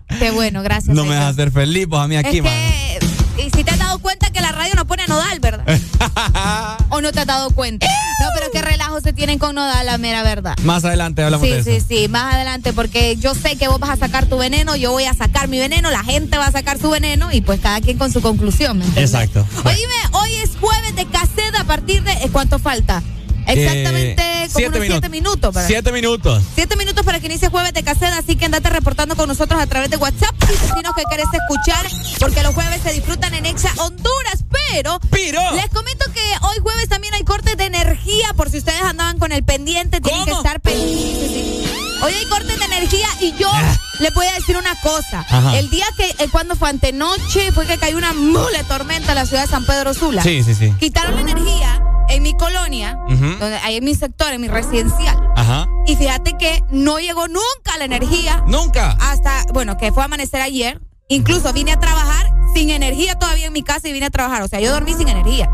[0.20, 0.95] Qué bueno, gracias.
[0.95, 2.99] No me a hacer feliz, pues a mí aquí, es que,
[3.39, 5.66] y si te has dado cuenta que la radio no pone nodal, ¿verdad?
[6.90, 7.86] ¿O no te has dado cuenta?
[7.86, 10.57] No, pero qué relajo se tienen con nodal, la mera verdad.
[10.62, 11.70] Más adelante hablamos Sí, de eso.
[11.70, 14.92] sí, sí, más adelante, porque yo sé que vos vas a sacar tu veneno, yo
[14.92, 17.80] voy a sacar mi veneno, la gente va a sacar su veneno y pues cada
[17.80, 18.82] quien con su conclusión.
[18.96, 19.46] Exacto.
[19.64, 22.12] Oíme, hoy es jueves de caseta a partir de.
[22.12, 23.02] ¿eh, ¿Cuánto falta?
[23.47, 25.55] Exactamente Eh, como unos siete minutos.
[25.55, 25.68] ¿verdad?
[25.68, 26.42] Siete minutos.
[26.55, 29.66] Siete minutos para que inicie jueves de caseta, así que andate reportando con nosotros a
[29.66, 31.86] través de WhatsApp y decinos que querés escuchar,
[32.20, 35.57] porque los jueves se disfrutan en Exa Honduras, pero Pero, Pero.
[35.57, 39.32] les comento que hoy jueves también hay cortes de energía, por si ustedes andaban con
[39.32, 41.70] el pendiente, tienen que estar pendientes.
[42.05, 43.50] Hoy hay cortes de energía y yo
[43.98, 45.24] les voy a decir una cosa.
[45.28, 45.59] Ajá.
[45.59, 49.24] El día que, eh, cuando fue antenoche, fue que cayó una mule tormenta en la
[49.26, 50.22] ciudad de San Pedro Sula.
[50.22, 50.70] Sí, sí, sí.
[50.78, 53.38] Quitaron la energía en mi colonia, Ujú.
[53.38, 55.16] donde hay en mi sector, en mi residencial.
[55.34, 55.66] Ajá.
[55.86, 58.42] Y fíjate que no llegó nunca la energía.
[58.46, 58.90] Nunca.
[59.00, 60.82] Hasta, bueno, que fue a amanecer ayer.
[61.09, 64.42] Incluso vine a trabajar sin energía todavía en mi casa y vine a trabajar.
[64.42, 65.48] O sea, yo dormí sin energía.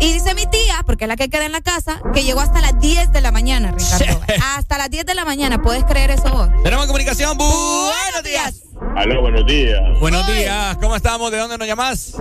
[0.00, 2.60] Y dice mi tía, porque es la que queda en la casa, que llegó hasta
[2.60, 4.20] las 10 de la mañana, Ricardo.
[4.56, 6.48] hasta las 10 de la mañana, ¿puedes creer eso vos?
[6.64, 7.36] Tenemos comunicación.
[7.38, 8.62] Bu- Buenos días.
[8.96, 9.80] Aló, buenos días.
[10.00, 10.76] Buenos días.
[10.78, 11.30] ¿Cómo estamos?
[11.30, 12.16] ¿De dónde nos llamas?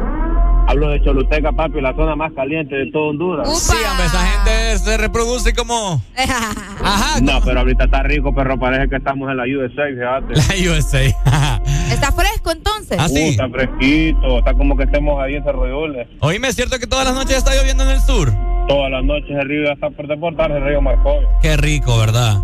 [0.69, 3.47] Hablo de Choluteca, papi, la zona más caliente de todo Honduras.
[3.57, 6.01] Sí, hombre, esa gente se reproduce como.
[6.17, 7.21] Ajá.
[7.21, 8.59] No, pero ahorita está rico, perro.
[8.59, 10.33] Parece que estamos en la USA, fíjate.
[10.65, 11.03] La USA.
[11.93, 12.97] ¿Está fresco entonces?
[12.99, 13.27] Ah, sí.
[13.27, 14.39] Uh, está fresquito.
[14.39, 16.07] Está como que estemos ahí en Cerro de Ules.
[16.19, 18.31] Oíme, ¿es cierto que todas las noches está lloviendo en el sur?
[18.67, 21.27] Todas las noches el río ya está por deportar, el río Marcovio.
[21.41, 22.37] Qué rico, ¿verdad?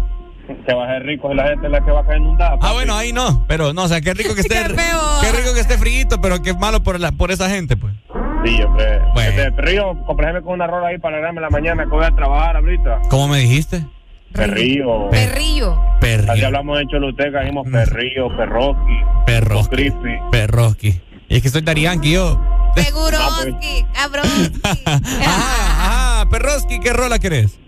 [0.66, 2.58] Que va a ser rico y la gente es la que va a caer inundada.
[2.62, 3.46] Ah, bueno, ahí no.
[3.48, 4.56] Pero no, o sea, qué rico que esté.
[4.56, 7.94] Qué rico que esté frío, pero qué malo por, la, por esa gente, pues.
[8.46, 9.00] Sí, hombre.
[9.14, 9.30] Bueno.
[9.30, 12.58] Este río, comprarme con una rola ahí para alegrarme la mañana que voy a trabajar
[12.58, 13.02] ahorita.
[13.10, 13.86] ¿Cómo me dijiste?
[14.34, 15.10] Perrillo.
[15.10, 15.72] Perrillo.
[15.74, 16.46] Así Perrillo.
[16.48, 19.64] hablamos en Choluteca, dijimos perrillo, perroqui, Perro.
[19.70, 20.16] creepy.
[20.32, 21.00] Perroski.
[21.30, 22.40] Y es que soy Darianki yo.
[22.76, 24.62] Seguroski, cabroski.
[25.26, 26.30] Ajá, ajá.
[26.30, 27.60] Perroski, ¿qué rola querés?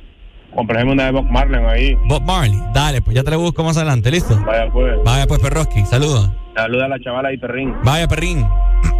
[0.53, 1.95] Comprarme una de Bob Marley ahí.
[2.07, 2.59] Bob Marley.
[2.73, 4.39] Dale, pues ya te la busco más adelante, ¿listo?
[4.45, 4.95] Vaya pues.
[5.03, 5.85] Vaya pues, Perroski.
[5.85, 6.29] Saludos.
[6.55, 7.73] Saluda a la chavala y perrín.
[7.83, 8.45] Vaya, perrín.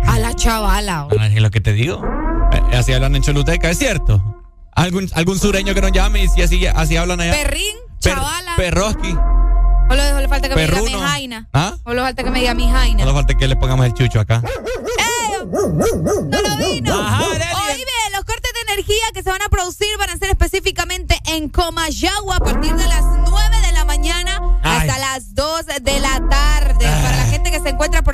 [0.08, 1.08] A la chavala.
[1.18, 2.02] Ah, Es lo que te digo.
[2.52, 4.22] Eh, Así hablan en Choluteca, es cierto.
[4.76, 7.32] Algún, algún sureño que nos llame y si así, así hablan allá.
[7.32, 8.56] Perrín, Per- chavala.
[8.58, 9.12] Perroski.
[9.90, 11.08] Solo solo le falta que me diga mi Perruno.
[11.08, 11.48] jaina.
[11.54, 11.74] ¿Ah?
[11.84, 13.06] Solo falta que me diga mi jaina.
[13.06, 14.42] Le falta que le pongamos el chucho acá.
[15.52, 17.02] No lo vino.
[17.02, 17.24] Ajá.
[17.24, 21.50] Oíme, los cortes de energía que se van a producir van a ser específicamente en
[21.50, 23.35] Comayagua a partir de las 9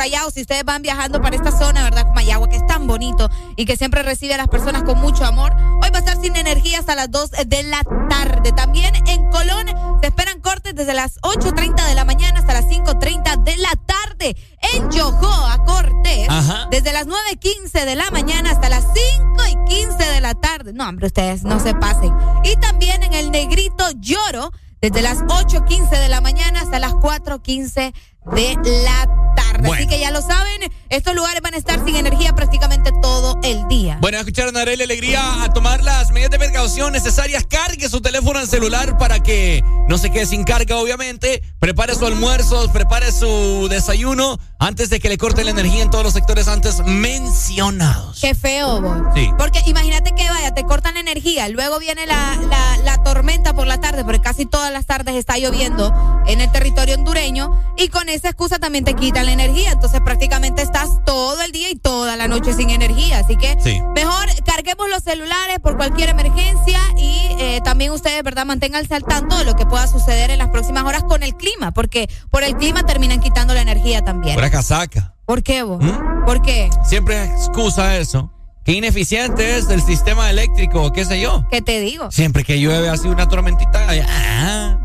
[0.02, 2.08] por allá o si ustedes van viajando para esta zona, ¿verdad?
[2.08, 5.54] Comayagua, que es tan bonito y que siempre recibe a las personas con mucho amor.
[5.56, 8.52] Hoy va a estar sin energía hasta las 2 de la tarde.
[8.52, 9.68] También en Colón
[10.02, 14.36] se esperan cortes desde las 8.30 de la mañana hasta las 5.30 de la tarde.
[14.74, 16.68] En Yojoa, Cortés, Ajá.
[16.72, 20.74] desde las 9.15 de la mañana hasta las 5.15 de la tarde.
[20.74, 22.12] No, hombre, ustedes no se pasen.
[22.44, 27.94] Y también en el Negrito Lloro, desde las 8.15 de la mañana hasta las 4.15
[28.34, 29.51] de la tarde.
[29.62, 29.76] Bueno.
[29.76, 33.68] Así que ya lo saben, estos lugares van a estar sin energía prácticamente todo el
[33.68, 33.98] día.
[34.02, 37.46] Bueno, escucharon a Arely Alegría a tomar las medidas de precaución necesarias.
[37.48, 41.44] Cargue su teléfono en celular para que no se quede sin carga, obviamente.
[41.60, 46.04] Prepare su almuerzo, prepare su desayuno antes de que le corte la energía en todos
[46.04, 48.20] los sectores antes mencionados.
[48.20, 48.98] Qué feo, vos.
[49.16, 49.30] Sí.
[49.38, 53.68] Porque imagínate que vaya, te cortan la energía, luego viene la, la, la tormenta por
[53.68, 55.94] la tarde, porque casi todas las tardes está lloviendo
[56.26, 59.51] en el territorio hondureño, y con esa excusa también te quitan la energía.
[59.60, 63.20] Entonces prácticamente estás todo el día y toda la noche sin energía.
[63.20, 63.82] Así que Sí.
[63.96, 68.46] mejor carguemos los celulares por cualquier emergencia y eh, también ustedes, ¿verdad?
[68.46, 71.72] Manténganse al tanto de lo que pueda suceder en las próximas horas con el clima,
[71.72, 74.36] porque por el clima terminan quitando la energía también.
[74.36, 75.16] Pura casaca.
[75.26, 75.84] ¿Por qué vos?
[75.84, 76.26] ¿Mm?
[76.26, 76.70] ¿Por qué?
[76.86, 78.32] Siempre excusa eso.
[78.64, 81.46] Qué ineficiente es el sistema eléctrico, qué sé yo.
[81.50, 82.12] ¿Qué te digo?
[82.12, 84.78] Siempre que llueve así una tormentita, ah,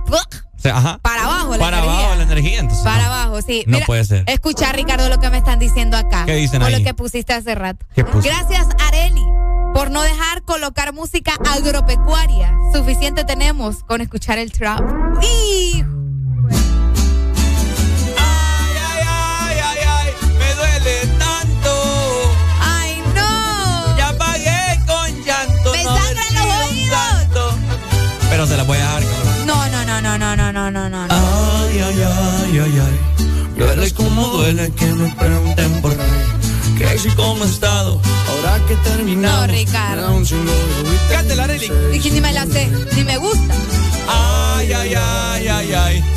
[0.71, 0.99] ajá.
[1.03, 1.99] Para abajo la Para energía.
[2.01, 2.85] abajo la energía, entonces.
[2.85, 3.13] Para no.
[3.13, 3.65] abajo, sí.
[3.67, 4.25] No puede ser.
[4.27, 6.25] Escucha, Ricardo, lo que me están diciendo acá.
[6.27, 6.79] ¿Qué dicen ahí?
[6.79, 7.85] lo que pusiste hace rato.
[7.95, 8.29] ¿Qué puse?
[8.29, 9.25] Gracias, Areli,
[9.75, 12.53] por no dejar colocar música agropecuaria.
[12.73, 14.81] Suficiente tenemos con escuchar el trap.
[15.23, 15.87] ¡Hijo!
[18.19, 21.73] Ay, ay, ay, ay, me duele tanto.
[22.61, 23.97] ¡Ay, no!
[23.97, 25.73] Ya pagué con llanto.
[25.73, 26.99] ¡Me no haber sangran los sido un oídos!
[26.99, 27.59] santo.
[28.31, 28.86] Pero se la voy a
[32.61, 33.25] ay, ay, ay.
[33.59, 36.05] Duele como duele que me pregunten por qué.
[36.79, 39.47] Que si cómo he estado, ahora que terminamos.
[39.49, 40.13] No, Ricardo.
[40.15, 41.71] un chingo de Cántela, Arely.
[41.93, 43.55] Dije, ni me la sé, ni me gusta.
[44.09, 46.05] Ay, ay, ay, ay, ay.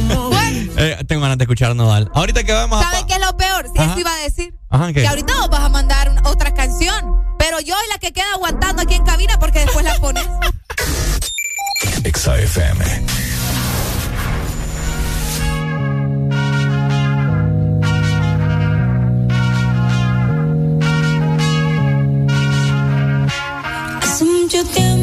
[0.00, 2.10] Bueno, Eh, tengo ganas de escuchar a Nodal.
[2.14, 2.82] Ahorita que vamos a.
[2.84, 3.66] ¿sabes pa- qué es lo peor?
[3.66, 3.90] Sí, Ajá.
[3.92, 4.54] eso iba a decir.
[4.70, 5.02] Ajá, ¿qué?
[5.02, 7.22] Que ahorita vos vas a mandar una- otra canción.
[7.38, 10.24] Pero yo soy la que queda aguantando aquí en cabina porque después la pones.
[12.04, 12.36] Exa
[24.60, 24.99] o tempo.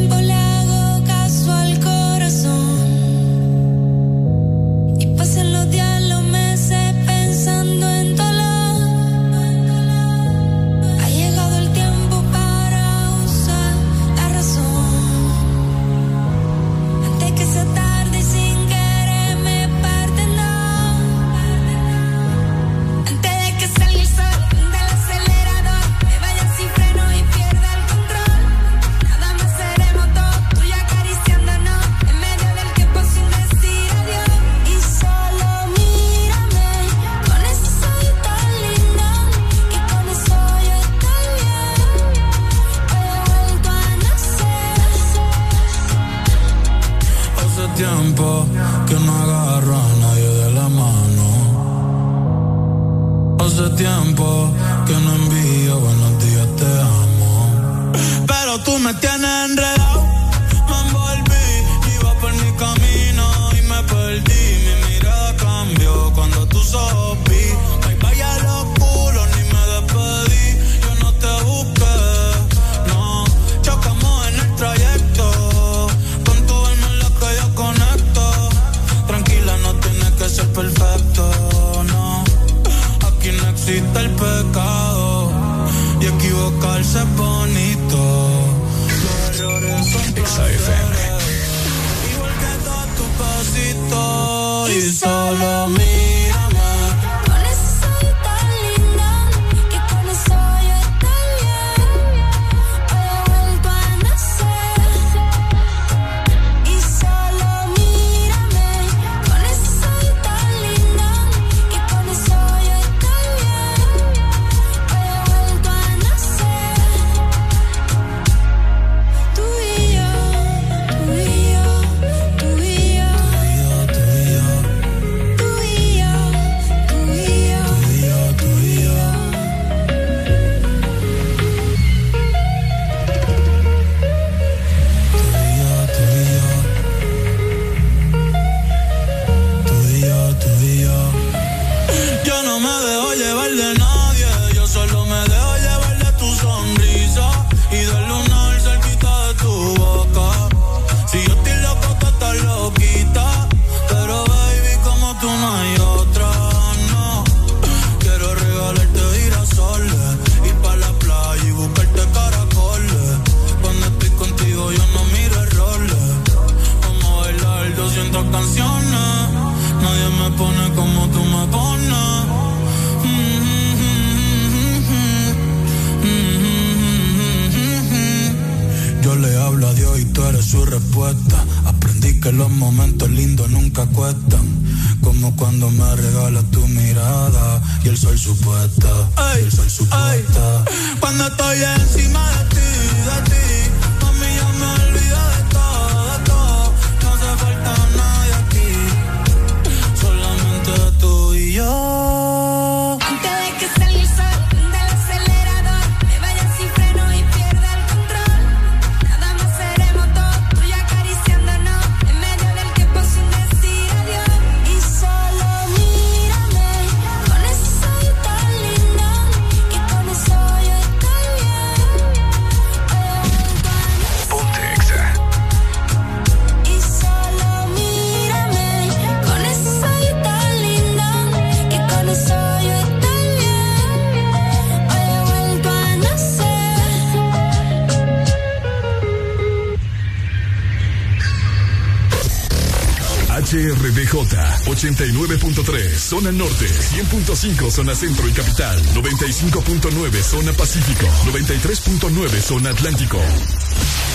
[244.94, 253.18] 89.3 zona norte, 100.5 zona centro y capital, 95.9 zona pacífico, 93.9 zona atlántico.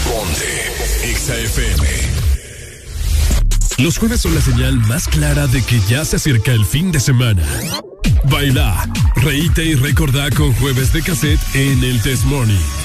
[0.03, 1.87] Ponte XAFM.
[3.77, 6.99] Los jueves son la señal más clara de que ya se acerca el fin de
[6.99, 7.43] semana.
[8.25, 12.82] Baila, reíte y recordá con jueves de cassette en el Test Morning.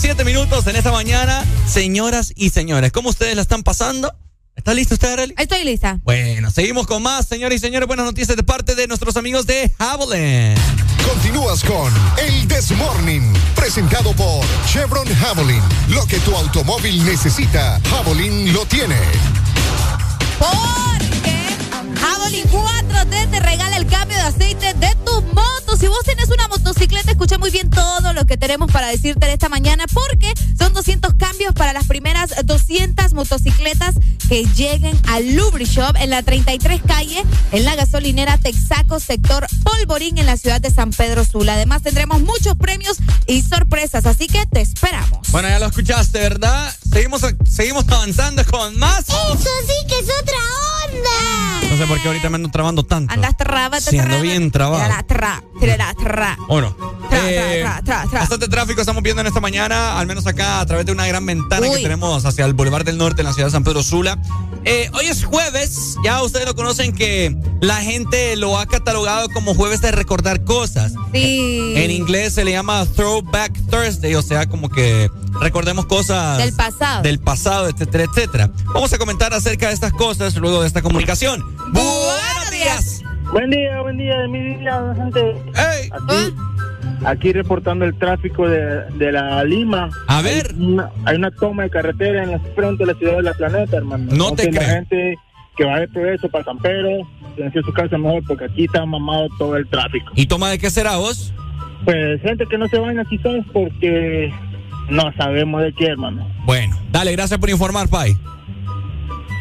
[0.00, 1.44] 7 con 7 minutos en esta mañana.
[1.66, 4.12] Señoras y señores, ¿cómo ustedes la están pasando?
[4.56, 5.34] ¿Está listo usted, Arely?
[5.36, 6.00] Estoy lista.
[6.04, 7.86] Bueno, seguimos con más, señoras y señores.
[7.86, 10.58] Buenas noticias de parte de nuestros amigos de Haviland.
[11.06, 15.62] Continúas con El This Morning, presentado por Chevron Javelin.
[15.88, 18.96] Lo que tu automóvil necesita, Javelin lo tiene.
[20.38, 20.89] Porque
[22.30, 25.76] Javelin 4T te regala el cambio de aceite de tu moto.
[25.76, 29.32] Si vos tienes una motocicleta, escucha muy bien todo lo que tenemos para decirte de
[29.32, 33.96] esta mañana, porque son 200 cambios para las primeras 200 motocicletas
[34.28, 40.18] que lleguen al Lubri Shop en la 33 calle, en la gasolinera Texaco, sector Polvorín,
[40.18, 41.54] en la ciudad de San Pedro Sula.
[41.54, 45.32] Además, tendremos muchos premios y sorpresas, así que te esperamos.
[45.32, 46.72] Bueno, ya lo escuchaste, ¿verdad?
[46.92, 49.00] Seguimos, seguimos avanzando con más.
[49.08, 50.38] Eso sí que es otra
[50.86, 51.59] onda.
[51.80, 53.10] Sé por qué ahorita me ando trabando tanto.
[53.10, 54.84] Andas traba, Sí, ando bien trabado.
[54.84, 55.02] Tra,
[55.94, 56.36] tra.
[56.46, 56.76] Bueno,
[57.10, 57.64] eh,
[58.12, 61.24] bastante tráfico estamos viendo en esta mañana, al menos acá a través de una gran
[61.24, 64.18] ventana que tenemos hacia el Boulevard del Norte en la ciudad de San Pedro Sula.
[64.66, 69.54] Eh, hoy es jueves, ya ustedes lo conocen que la gente lo ha catalogado como
[69.54, 70.92] jueves de recordar cosas.
[71.14, 71.72] Sí.
[71.76, 77.02] En inglés se le llama Throwback Thursday, o sea, como que recordemos cosas Del pasado.
[77.02, 78.50] del pasado, etcétera, etcétera.
[78.74, 81.42] Vamos a comentar acerca de estas cosas luego de esta comunicación.
[81.72, 83.02] Buenos días.
[83.32, 85.36] Buen día, buen día, mi día, gente.
[85.54, 86.34] Aquí,
[87.04, 89.88] aquí reportando el tráfico de, de la Lima.
[90.08, 90.52] A ver.
[90.58, 93.34] Hay una, hay una toma de carretera en la frente de la ciudad de la
[93.34, 94.10] planeta, hermano.
[94.12, 94.70] No te la creo.
[94.70, 95.14] gente
[95.56, 99.28] que va de progreso para San Pedro, silencie su casa mejor porque aquí está mamado
[99.38, 100.10] todo el tráfico.
[100.14, 101.32] ¿Y toma de qué será vos?
[101.84, 104.32] Pues gente que no se baña quizás porque
[104.88, 106.26] no sabemos de qué, hermano.
[106.44, 108.16] Bueno, dale, gracias por informar, Pai.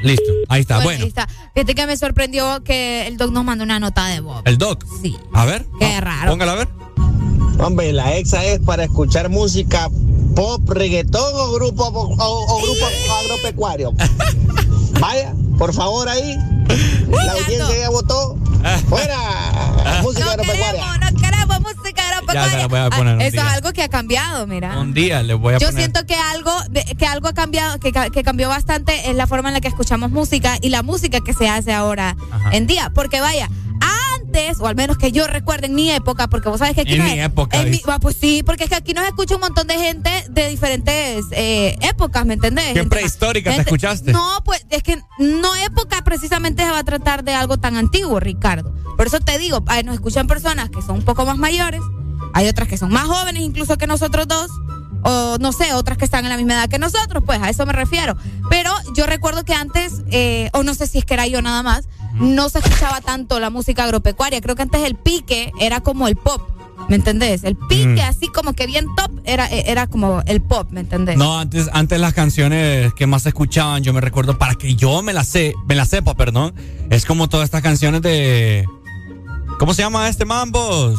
[0.01, 0.75] Listo, ahí está.
[0.75, 1.27] Bueno, Bueno, ahí está.
[1.53, 4.41] Fíjate que me sorprendió que el doc nos mandó una nota de voz.
[4.45, 4.85] el doc.
[5.01, 5.17] Sí.
[5.33, 5.65] A ver.
[5.79, 6.31] Qué raro.
[6.31, 6.67] Póngala a ver.
[7.59, 9.89] Hombre, la exa es para escuchar música
[10.35, 12.85] pop, reggaetón o grupo o, o grupo
[13.21, 13.93] agropecuario.
[14.99, 16.37] Vaya, por favor ahí.
[17.09, 18.37] La audiencia ya votó.
[18.87, 19.17] Fuera,
[20.03, 20.97] música agropecuaria.
[20.97, 22.67] No queremos música agropecuaria.
[22.71, 23.41] Ah, Eso día.
[23.47, 24.79] es algo que ha cambiado, mira.
[24.79, 25.81] Un día le voy a Yo poner.
[25.81, 26.51] siento que algo,
[26.97, 30.11] que algo ha cambiado, que, que cambió bastante es la forma en la que escuchamos
[30.11, 32.51] música y la música que se hace ahora Ajá.
[32.51, 32.91] en día.
[32.93, 33.49] Porque vaya,
[34.13, 36.93] antes, o al menos que yo recuerde en mi época, porque vos sabes que aquí
[36.93, 39.35] En nos- mi época, en mi- ah, pues sí, porque es que aquí nos escucha
[39.35, 42.65] un montón de gente de diferentes eh, épocas, ¿me entendés?
[42.67, 44.11] ¿Qué Gente- prehistórica te escuchaste?
[44.11, 48.19] No, pues es que no época precisamente se va a tratar de algo tan antiguo,
[48.19, 48.73] Ricardo.
[48.97, 51.81] Por eso te digo, nos escuchan personas que son un poco más mayores,
[52.33, 54.49] hay otras que son más jóvenes incluso que nosotros dos,
[55.03, 57.65] o no sé, otras que están en la misma edad que nosotros, pues a eso
[57.65, 58.15] me refiero.
[58.49, 61.63] Pero yo recuerdo que antes, eh, o no sé si es que era yo nada
[61.63, 64.41] más, no se escuchaba tanto la música agropecuaria.
[64.41, 66.41] Creo que antes el pique era como el pop.
[66.87, 67.43] ¿Me entendés?
[67.43, 68.09] El pique Mm.
[68.09, 71.17] así como que bien top era, era como el pop, ¿me entendés?
[71.17, 75.03] No, antes, antes las canciones que más se escuchaban, yo me recuerdo, para que yo
[75.03, 76.55] me las sé, me las sepa, perdón,
[76.89, 78.65] es como todas estas canciones de.
[79.59, 80.97] ¿Cómo se llama este mambos?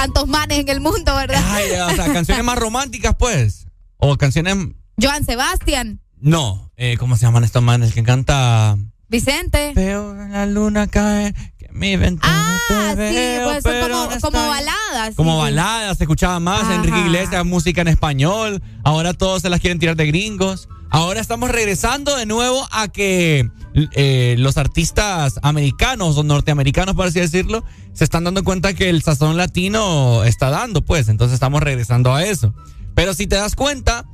[0.00, 1.42] Tantos manes en el mundo, ¿verdad?
[1.48, 3.66] Ay, o sea, canciones más románticas, pues.
[3.96, 4.56] O canciones.
[5.00, 7.92] Joan Sebastián, No, eh, ¿cómo se llaman estos manes?
[7.94, 8.76] Que canta.
[9.08, 9.72] Vicente.
[9.74, 14.04] Veo la luna cae, que mi ventana Ah, te sí, veo, pues son como, no
[14.20, 15.14] como estoy- baladas.
[15.16, 15.40] Como sí.
[15.42, 16.74] baladas, se escuchaba más, Ajá.
[16.74, 20.68] Enrique Iglesias, música en español, ahora todos se las quieren tirar de gringos.
[20.90, 23.48] Ahora estamos regresando de nuevo a que
[23.92, 29.02] eh, los artistas americanos o norteamericanos, por así decirlo, se están dando cuenta que el
[29.02, 31.08] sazón latino está dando, pues.
[31.08, 32.54] Entonces estamos regresando a eso.
[32.94, 34.04] Pero si te das cuenta,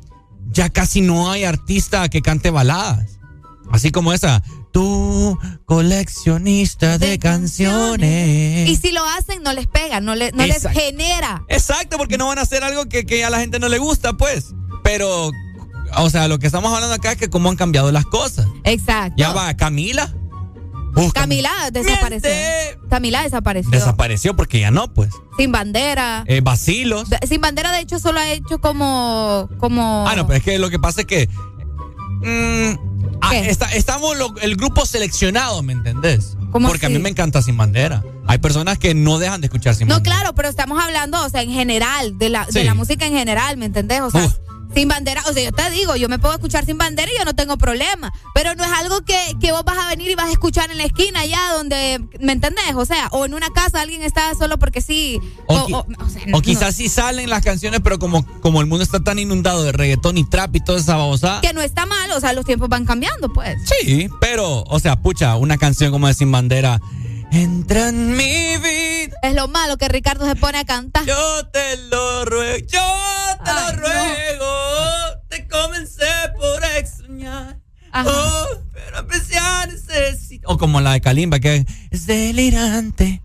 [0.50, 3.18] ya casi no hay artista que cante baladas.
[3.70, 4.42] Así como esa.
[4.72, 8.68] Tú, coleccionista de, canciones.
[8.68, 11.44] Y si lo hacen, no les pega, no, le- no les genera.
[11.48, 14.14] Exacto, porque no van a hacer algo que, que a la gente no le gusta,
[14.14, 14.52] pues.
[14.82, 15.30] Pero,
[15.98, 18.46] o sea, lo que estamos hablando acá es que cómo han cambiado las cosas.
[18.64, 19.14] Exacto.
[19.16, 20.12] Ya va, Camila
[21.12, 22.30] Camila desapareció.
[22.88, 23.70] Camila desapareció.
[23.72, 25.10] desapareció porque ya no, pues.
[25.36, 26.22] Sin bandera.
[26.28, 27.08] Eh, vacilos.
[27.28, 29.48] Sin bandera, de hecho, solo ha hecho como.
[29.58, 31.28] como Ah, no, pero es que lo que pasa es que.
[32.22, 36.36] mm, ah, está- estamos lo- el grupo seleccionado, ¿me entendés?
[36.52, 38.04] ¿Cómo Porque a mí me encanta Sin Bandera.
[38.28, 40.16] Hay personas que no dejan de escuchar Sin No, Bandera.
[40.18, 43.56] claro, pero estamos hablando, o sea, en general, de la, de la música en general,
[43.56, 44.00] ¿me entendés?
[44.02, 44.30] O sea,
[44.74, 47.24] sin bandera, o sea, yo te digo, yo me puedo escuchar sin bandera y yo
[47.24, 50.26] no tengo problema, pero no es algo que, que vos vas a venir y vas
[50.28, 52.74] a escuchar en la esquina allá donde, ¿me entendés?
[52.74, 55.20] O sea, o en una casa alguien está solo porque sí.
[55.46, 58.26] O, O, qui- o- o sea, o no- quizás sí salen las canciones, pero como,
[58.40, 61.40] como el mundo está tan inundado de reggaetón y trap y toda esa babosada.
[61.40, 63.56] que no está mal, o sea, los tiempos van cambiando, pues.
[63.80, 66.80] Sí, pero, o sea, pucha, una canción como de Sin Bandera.
[67.34, 69.16] Entra en mi vida.
[69.24, 71.04] Es lo malo que Ricardo se pone a cantar.
[71.04, 72.80] Yo te lo ruego, yo
[73.44, 74.46] te lo ruego.
[75.28, 76.06] Te comencé
[76.36, 77.58] por extrañar.
[77.92, 80.48] Oh, pero apreciar necesito.
[80.48, 83.20] O como la de Kalimba, que es delirante,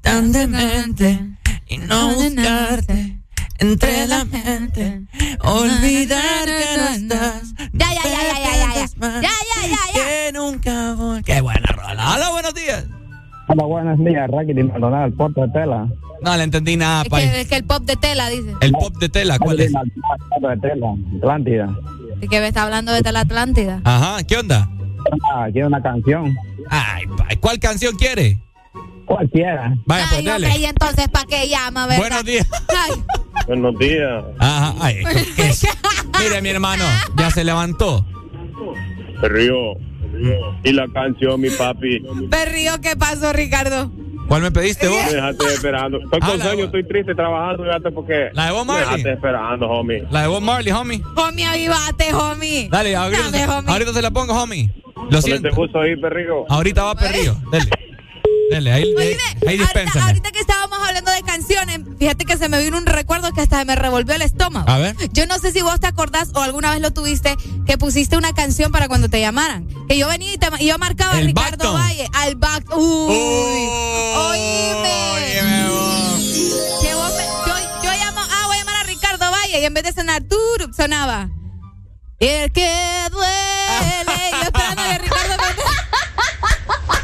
[0.00, 1.20] tan demente.
[1.66, 3.18] Y no buscarte
[3.58, 5.02] entre la mente.
[5.40, 7.42] Olvidar que no estás.
[7.74, 9.20] Ya, ya, ya, ya, ya, ya, ya.
[9.20, 9.92] Ya, ya, ya, ya.
[9.92, 11.22] Que nunca voy.
[11.22, 12.14] Qué buena rola.
[12.14, 12.84] Hola, buenos días.
[13.46, 15.86] Hola, buenos días, Raquel y Maldonado, el puerto de tela.
[16.22, 18.54] No le entendí nada, Es que, es que el pop de tela, dice.
[18.60, 19.72] El pop de tela, ¿cuál es?
[19.74, 19.92] El
[20.40, 21.68] puerto de tela, Atlántida.
[22.22, 23.80] Y que me está hablando de la Atlántida.
[23.84, 24.70] Ajá, ¿qué onda?
[25.34, 26.34] Ah, quiero una canción.
[26.70, 28.38] Ay, pay, ¿cuál canción quiere?
[29.04, 29.74] Cualquiera.
[29.84, 30.46] Vaya, pues Ay, dale.
[30.46, 31.98] hombre, y entonces, ¿para qué llama, verdad?
[32.00, 32.48] Buenos días.
[32.68, 33.02] Ay,
[33.46, 34.24] Buenos días.
[34.38, 35.02] Ajá, ay,
[35.36, 35.66] ¿qué es?
[36.18, 36.84] Mire, mi hermano,
[37.18, 38.06] ya se levantó.
[39.20, 39.74] Río.
[40.64, 42.02] Y la canción, mi papi.
[42.30, 43.90] Perrío, ¿qué pasó, Ricardo?
[44.28, 44.96] ¿Cuál me pediste vos?
[45.06, 45.98] Me dejaste esperando.
[46.02, 48.30] Estoy Ah, con sueño, estoy triste trabajando, fíjate, porque.
[48.32, 48.84] La de Me Marley.
[48.84, 50.04] dejaste esperando, homie.
[50.10, 51.02] La de Bob Marley, homie.
[51.16, 52.68] Homie, avivate, homie.
[52.70, 53.70] Dale, ahorita, Dame, homie.
[53.72, 54.70] ahorita se la pongo, homie.
[55.10, 55.50] Lo siento.
[55.54, 56.46] justo ahí, perrigo.
[56.48, 57.34] Ahorita va perrillo.
[57.50, 57.66] Dele.
[58.50, 59.16] Dele, ahí, ahí,
[59.48, 63.32] ahí Ahorita, ahorita que estábamos hablando de canciones, fíjate que se me vino un recuerdo
[63.32, 64.68] que hasta me revolvió el estómago.
[64.70, 64.96] A ver.
[65.12, 68.32] Yo no sé si vos te acordás o alguna vez lo tuviste, que pusiste una
[68.34, 69.66] canción para cuando te llamaran.
[69.88, 71.74] Que yo venía y, te- y yo marcaba a El Ricardo Backton.
[71.74, 72.64] Valle, al back.
[72.76, 73.14] Uy,
[74.16, 75.68] oíme.
[76.82, 79.74] Que vos me- yo, yo llamo, ah, voy a llamar a Ricardo Valle y en
[79.74, 81.28] vez de sonar tur, sonaba.
[82.20, 84.30] El que duele.
[84.32, 85.62] Yo esperando que Ricardo conteste.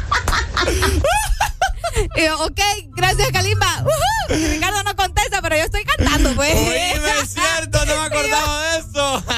[2.15, 2.59] Y yo, ok,
[2.95, 3.83] gracias Kalimba.
[4.29, 6.55] Y Ricardo no contesta, pero yo estoy cantando, pues.
[6.55, 9.23] Oíme, es cierto, no me acordaba de eso.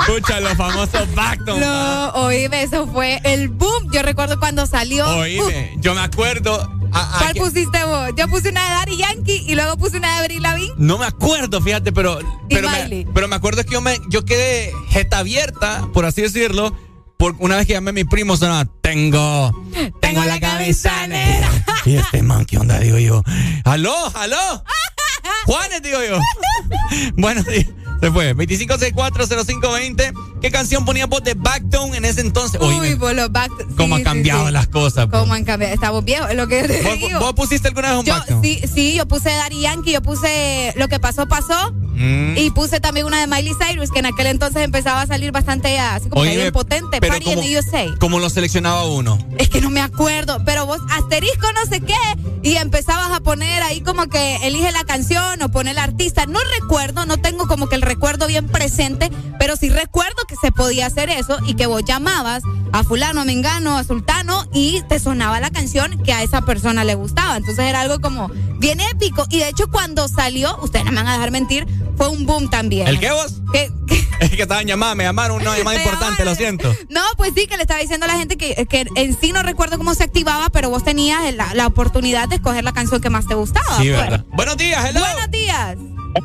[0.00, 1.60] Escucha los famosos Backton.
[1.60, 3.90] No, oíme, eso fue el boom.
[3.92, 5.06] Yo recuerdo cuando salió.
[5.18, 6.60] Oíme, yo me acuerdo.
[6.92, 8.10] a- a ¿Cuál que- pusiste vos?
[8.16, 10.74] Yo puse una de Daddy Yankee y luego puse una de Avril Lavigne.
[10.78, 12.18] No me acuerdo, fíjate, pero.
[12.48, 16.74] Pero me, pero me acuerdo que yo, me, yo quedé jeta abierta, por así decirlo.
[17.18, 19.52] Por una vez que llamé a mi primo, sonaba, tengo,
[20.00, 21.50] tengo la cabeza negra.
[21.84, 22.78] Y este man, ¿qué onda?
[22.78, 23.22] Digo yo.
[23.64, 23.94] ¿Aló?
[24.14, 24.36] ¿Aló?
[25.46, 26.20] Juanes, digo yo.
[27.16, 27.66] Buenos días.
[28.00, 28.34] Se fue.
[28.34, 30.12] 25640520.
[30.40, 32.60] ¿Qué canción ponía vos de Backdown en ese entonces?
[32.60, 33.50] Uy, Oíme, por los back.
[33.76, 34.52] cómo sí, han cambiado sí, sí.
[34.52, 35.06] las cosas.
[35.08, 35.20] pues.
[35.20, 35.74] ¿Cómo han cambiado?
[35.74, 37.18] Estamos viejos, lo que te ¿Vos, digo.
[37.18, 38.42] vos pusiste alguna vez un Yo, Backdown?
[38.42, 41.72] sí, sí, yo puse Daddy Yankee, yo puse Lo que pasó, pasó.
[42.00, 42.36] Mm.
[42.36, 45.76] Y puse también una de Miley Cyrus, que en aquel entonces empezaba a salir bastante
[45.80, 47.00] así como que Oíme, bien potente.
[47.00, 47.86] pero Party in como- the USA.
[47.98, 49.18] ¿Cómo lo seleccionaba uno?
[49.38, 51.96] Es que no me acuerdo, pero vos asterisco no sé qué
[52.44, 56.26] y empezabas a poner ahí como que elige la canción o pone el artista.
[56.26, 60.52] No recuerdo, no tengo como que el recuerdo bien presente, pero sí recuerdo que se
[60.52, 62.42] podía hacer eso y que vos llamabas
[62.72, 66.84] a fulano, a mengano, a sultano y te sonaba la canción que a esa persona
[66.84, 67.36] le gustaba.
[67.38, 68.28] Entonces era algo como
[68.58, 71.66] bien épico y de hecho cuando salió, ustedes no me van a dejar mentir,
[71.96, 72.86] fue un boom también.
[72.86, 73.40] ¿El qué vos?
[73.52, 73.70] Que-
[74.20, 76.74] Es que estaban llamadas, me llamaron una llamada importante, lo siento.
[76.90, 79.42] no, pues sí, que le estaba diciendo a la gente que, que en sí no
[79.42, 83.10] recuerdo cómo se activaba, pero vos tenías la, la oportunidad de escoger la canción que
[83.10, 83.78] más te gustaba.
[83.78, 83.96] Sí, pues.
[83.96, 84.24] verdad.
[84.32, 85.00] Buenos días, hello.
[85.00, 85.76] Buenos días.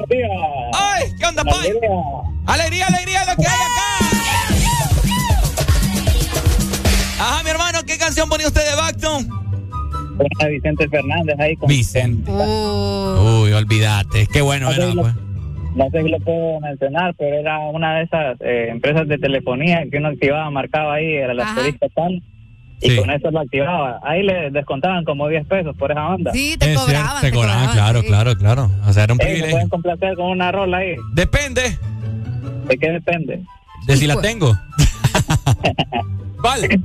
[0.10, 0.30] Días.
[0.73, 1.03] ¡Ay!
[1.19, 1.72] ¿Qué onda, Pai?
[2.45, 4.03] Alegría, alegría, lo que hay acá.
[7.19, 9.27] Ajá, mi hermano, ¿qué canción ponía usted de Backton?
[10.18, 11.68] De Vicente Fernández ahí con.
[11.68, 12.30] Vicente.
[12.31, 13.43] Oh.
[13.43, 14.27] Uy, olvídate.
[14.31, 15.14] Qué bueno era, pues.
[15.76, 19.84] no sé si lo puedo mencionar, pero era una de esas eh, empresas de telefonía
[19.91, 22.22] que uno activaba, marcaba ahí, era la asterisco tal,
[22.84, 23.99] y con eso lo activaba.
[24.03, 26.31] Ahí le descontaban como 10 pesos por esa onda.
[26.34, 26.85] Sí, Es cierto,
[27.22, 28.72] te cobraban, claro, claro, claro.
[28.88, 29.51] O sea, era un ¿Me privilegio.
[29.51, 30.95] pueden complacer con una rola ahí?
[31.14, 31.77] Depende.
[32.68, 33.43] ¿De qué depende?
[33.88, 34.53] De si la tengo.
[36.41, 36.81] ¿Cuál?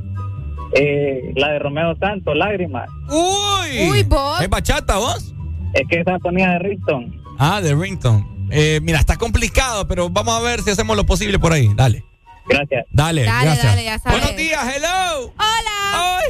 [0.75, 2.89] Eh, la de Romeo Santos, Lágrimas.
[3.09, 3.91] Uy.
[3.91, 4.41] Uy, vos.
[4.41, 5.35] ¿Es bachata vos?
[5.75, 7.23] Es que esa ponía de Rington.
[7.39, 8.27] Ah, de Rington.
[8.51, 11.71] Eh, mira, está complicado, pero vamos a ver si hacemos lo posible por ahí.
[11.75, 12.05] Dale.
[12.49, 12.87] Gracias.
[12.91, 13.67] Dale, Dale, gracias.
[13.67, 14.21] dale, ya sabes.
[14.21, 15.33] Buenos días, hello.
[15.37, 16.21] Hola.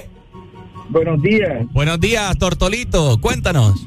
[0.90, 1.66] Buenos días.
[1.72, 3.20] Buenos días, Tortolito.
[3.20, 3.86] Cuéntanos.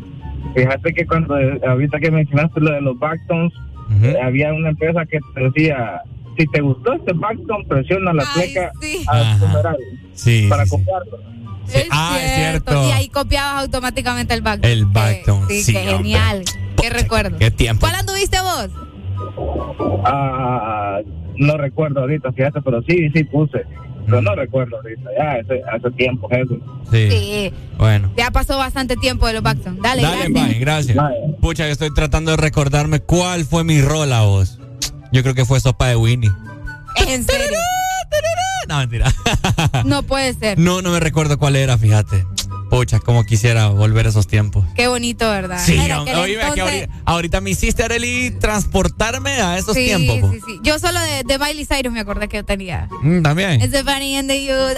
[0.56, 1.36] Fíjate que cuando
[1.68, 3.52] ahorita que mencionaste lo de los backtones,
[4.04, 6.02] eh, había una empresa que te decía,
[6.38, 8.24] si te gustó este backton, presiona la
[9.08, 9.78] al numeral
[10.14, 10.48] Sí.
[10.50, 10.76] para sí, sí.
[10.76, 11.20] comprarlo.
[11.74, 12.88] Es ah, es cierto.
[12.88, 14.60] Y ahí copiabas automáticamente el back.
[14.64, 16.44] El backton, Sí, sí, qué genial.
[16.80, 17.38] Qué recuerdo.
[17.38, 17.82] Qué tiempo.
[17.82, 18.70] ¿Cuál anduviste vos?
[20.06, 21.00] Ah,
[21.38, 23.66] no recuerdo ahorita, fíjate, pero sí, sí puse.
[24.06, 26.56] Pero no recuerdo ahorita, ya hace, hace tiempo eso.
[26.92, 27.10] Sí.
[27.10, 27.54] Sí.
[27.78, 28.12] Bueno.
[28.18, 29.80] Ya pasó bastante tiempo de los Backton.
[29.82, 30.48] Dale, Dale, gracias.
[30.48, 30.98] bye, gracias.
[31.40, 34.60] Pucha, que estoy tratando de recordarme cuál fue mi rol a vos.
[35.12, 36.32] Yo creo que fue Sopa de Winnie.
[37.08, 37.58] En serio.
[38.68, 39.12] No, mentira.
[39.86, 40.58] No puede ser.
[40.58, 42.26] No, no me recuerdo cuál era, fíjate.
[42.72, 44.64] Pucha, como quisiera volver a esos tiempos.
[44.76, 45.60] Qué bonito, ¿verdad?
[45.64, 50.22] Sí, aquel oíme, que entonces- ahorita, ahorita me hiciste, Arely, transportarme a esos sí, tiempos.
[50.22, 50.32] po.
[50.32, 50.60] sí, sí.
[50.64, 52.88] Yo solo de, de Miley Cyrus me acordé que yo tenía.
[53.04, 53.62] Mm, También.
[53.62, 54.78] It's the funny and the youth.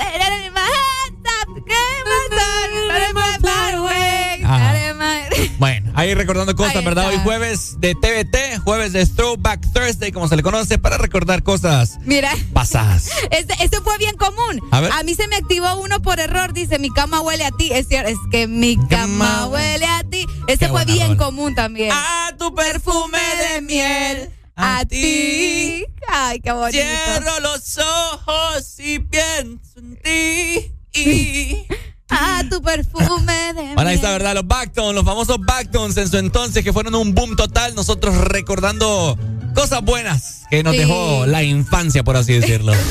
[5.59, 7.07] Bueno, ahí recordando cosas, Ahí ¿verdad?
[7.09, 11.97] Hoy jueves de TVT, jueves de Throwback Thursday, como se le conoce, para recordar cosas
[12.01, 12.31] Mira.
[12.53, 13.09] pasadas.
[13.31, 14.61] Este, este fue bien común.
[14.71, 14.91] A ver.
[15.05, 16.53] mí se me activó uno por error.
[16.53, 17.71] Dice, mi cama huele a ti.
[17.71, 20.25] Es cierto, es que mi cama huele a ti.
[20.47, 21.17] Este Qué fue bien rola.
[21.25, 21.91] común también.
[21.91, 23.17] A tu perfume
[23.53, 24.29] de miel.
[24.55, 25.85] A ti.
[26.07, 26.77] Ay, qué bonito.
[26.77, 30.73] Cierro los ojos y pienso en ti.
[30.93, 31.65] Y...
[32.15, 34.11] A tu perfume de Bueno, ahí está.
[34.11, 34.35] ¿verdad?
[34.35, 37.73] Los Backtones, los famosos Backtones en su entonces que fueron un boom total.
[37.75, 39.17] Nosotros recordando
[39.55, 40.79] cosas buenas que nos Sí.
[40.79, 42.73] dejó la infancia, por así decirlo.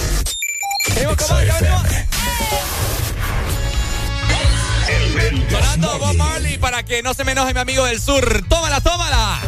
[5.50, 8.44] Sonando Bob Marley para que no se me enoje mi amigo del sur.
[8.48, 9.38] ¡Tómala, tómala!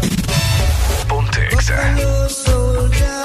[1.08, 3.24] Buffalo soldier,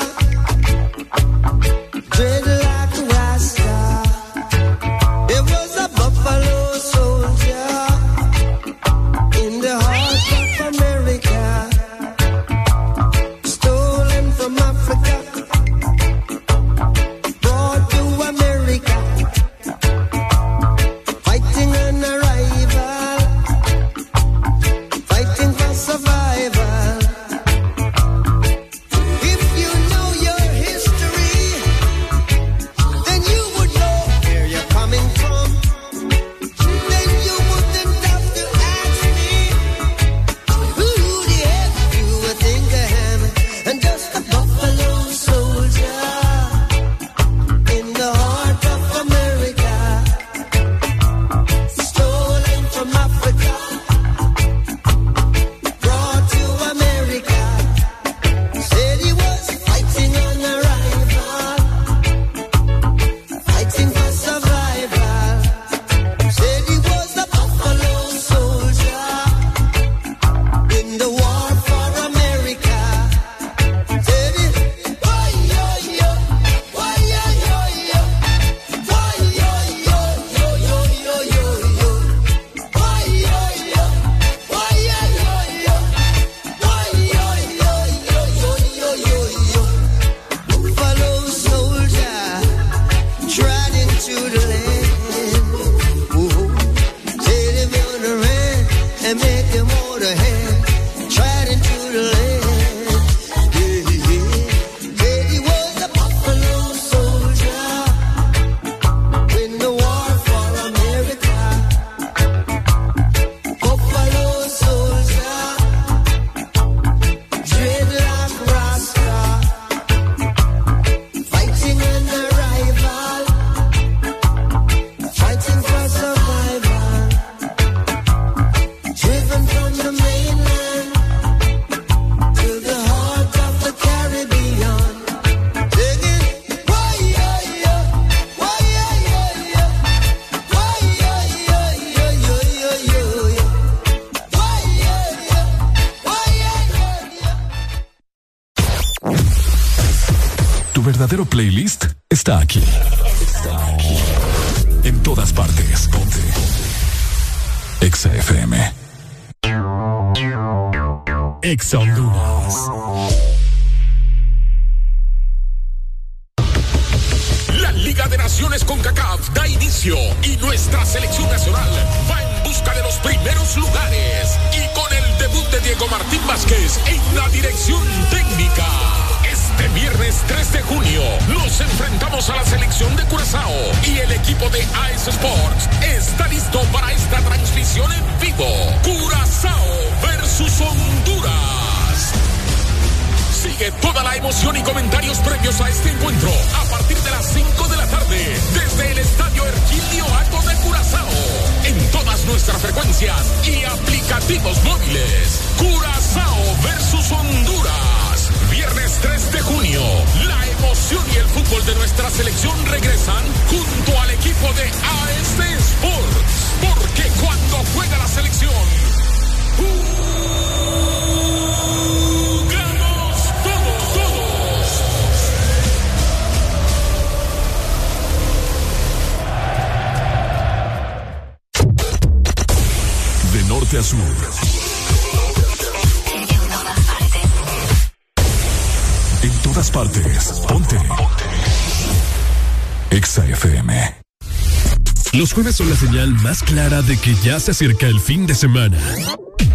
[247.23, 248.77] ya se acerca el fin de semana.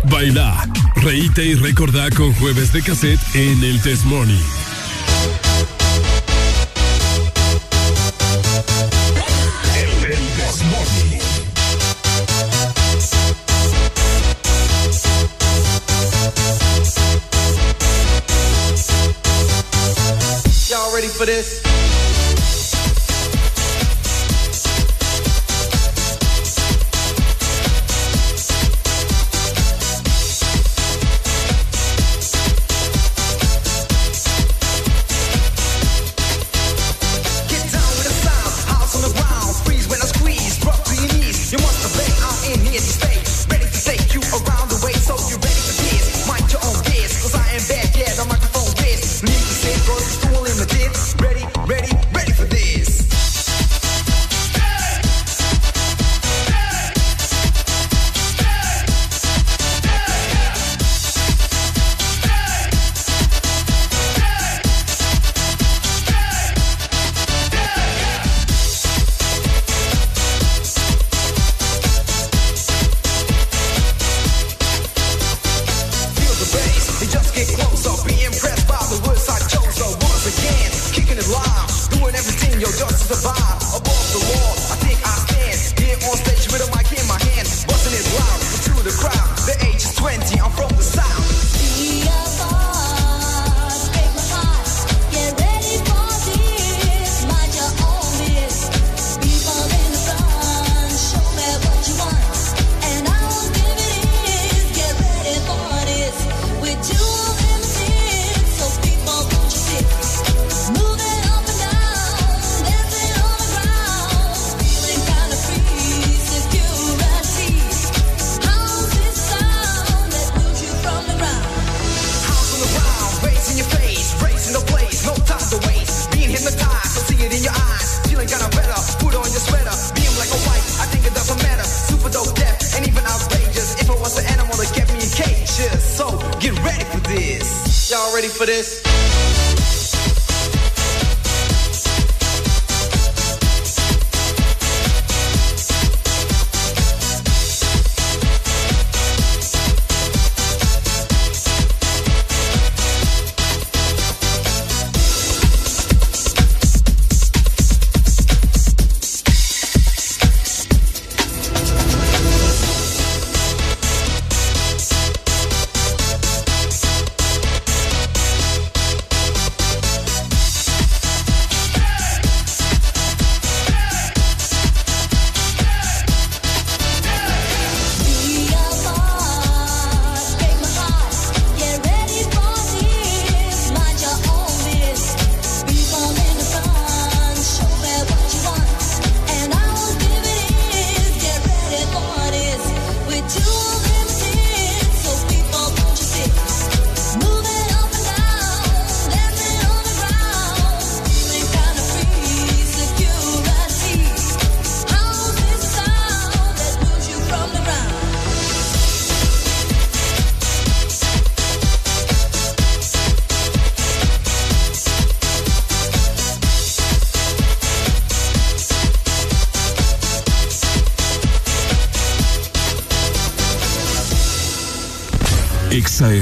[0.04, 4.63] Baila, reíte y recordá con jueves de cassette en el Test Morning.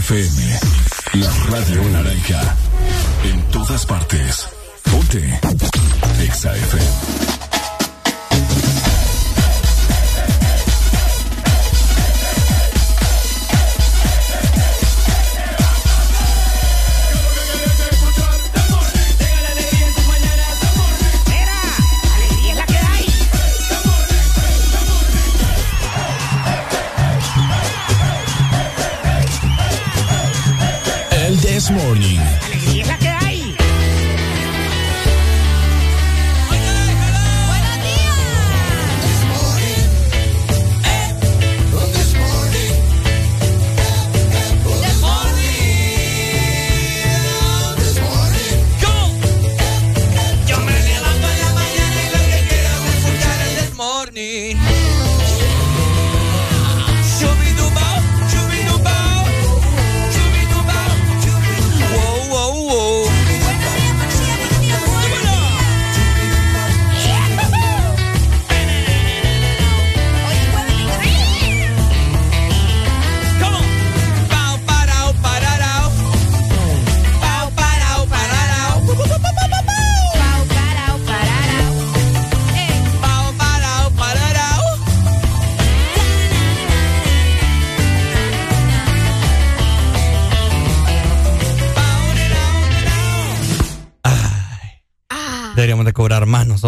[0.02, 0.61] FM,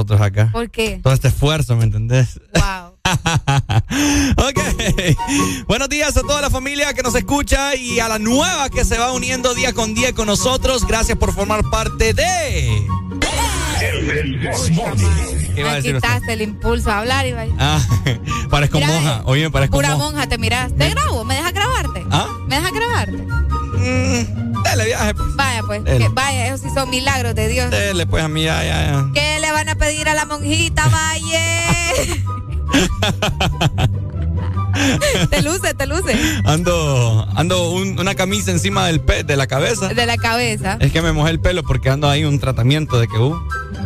[0.05, 0.51] nosotros acá.
[0.53, 1.01] ¿Por qué?
[1.03, 2.41] Todo este esfuerzo, ¿me entendés?
[2.55, 2.95] Wow.
[4.49, 4.61] ok.
[5.67, 8.99] Buenos días a toda la familia que nos escucha y a la nueva que se
[8.99, 10.87] va uniendo día con día con nosotros.
[10.87, 12.87] Gracias por formar parte de.
[13.79, 16.09] ¿Qué iba a Me decir usted?
[16.09, 17.51] quitaste el impulso a hablar, Ibai.
[17.59, 17.81] Ah,
[18.51, 19.23] parezco Mira, monja.
[19.25, 20.05] Oye, parezco Pura monja.
[20.05, 20.75] monja, te miras.
[20.75, 20.89] Te
[25.17, 25.37] Pues.
[25.37, 25.83] Vaya, pues.
[25.85, 27.71] Que- vaya, esos sí son milagros de Dios.
[27.71, 29.07] Dele, pues a mí ya, ya, ya.
[29.15, 32.25] ¿Qué le van a pedir a la monjita, Valle?
[35.31, 36.19] te luce, te luce.
[36.45, 39.89] Ando, ando un- una camisa encima del pe- de la cabeza.
[39.89, 40.77] De la cabeza.
[40.81, 43.41] Es que me mojé el pelo porque ando ahí un tratamiento de que hubo.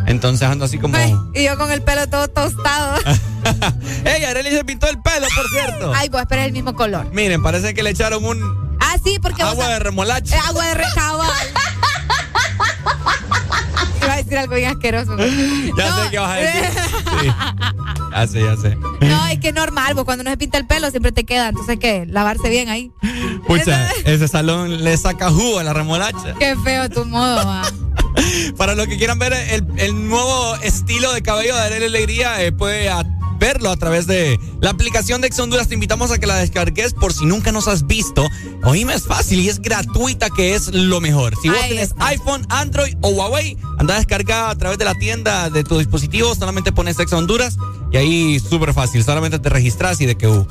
[0.07, 0.97] Entonces ando así como.
[1.35, 2.99] Y yo con el pelo todo tostado.
[4.05, 5.93] ¡Ey, Arely se pintó el pelo, por cierto!
[5.95, 7.07] Ay, pues, pero es el mismo color.
[7.13, 10.35] Miren, parece que le echaron un Ah, sí, porque agua de remolacha.
[10.35, 11.29] Eh, agua de recabal.
[14.01, 15.15] Iba a decir algo bien asqueroso.
[15.77, 16.61] Ya sé qué vas a decir.
[17.21, 17.27] Sí.
[18.11, 18.75] Ya sé, ya sé.
[18.75, 21.49] No, es que es normal, vos cuando no se pinta el pelo siempre te queda.
[21.49, 22.05] Entonces, ¿qué?
[22.07, 22.91] Lavarse bien ahí.
[23.47, 26.33] Pucha, ese salón le saca jugo a la remolacha.
[26.39, 27.61] Qué feo tu modo.
[28.57, 32.51] Para los que quieran ver el, el nuevo estilo de cabello de Arely Alegría, eh,
[32.51, 32.89] puede
[33.39, 35.67] verlo a través de la aplicación de Ex Honduras.
[35.67, 38.27] Te invitamos a que la descargues por si nunca nos has visto.
[38.69, 41.33] Oíme, es fácil y es gratuita, que es lo mejor.
[41.41, 42.07] Si vos Ahí tienes está.
[42.07, 46.35] iPhone, Android o Huawei, anda a descargar a través de la tienda de tu dispositivo.
[46.35, 47.57] Solamente pones Ex Honduras
[47.91, 49.03] y ahí súper fácil.
[49.03, 50.45] Solamente te registras y de que uh,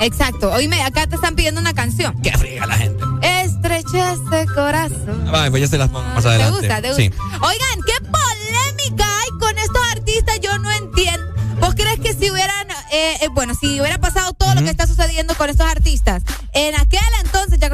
[0.00, 0.52] Exacto.
[0.52, 2.20] Oíme, acá te están pidiendo una canción.
[2.22, 3.02] qué friega la gente.
[3.22, 5.28] Estrecha ese corazón.
[5.32, 6.58] Ay, pues ya se las pongo más ¿Te adelante.
[6.60, 6.82] gusta?
[6.82, 7.02] ¿Te gusta?
[7.02, 7.10] Sí.
[7.40, 11.26] Oigan, qué polémica hay con estos artistas, yo no entiendo.
[11.60, 14.86] ¿Vos crees que si hubieran, eh, eh, bueno, si hubiera pasado todo lo que está
[14.86, 16.22] sucediendo con estos artistas,
[16.52, 17.00] en aquel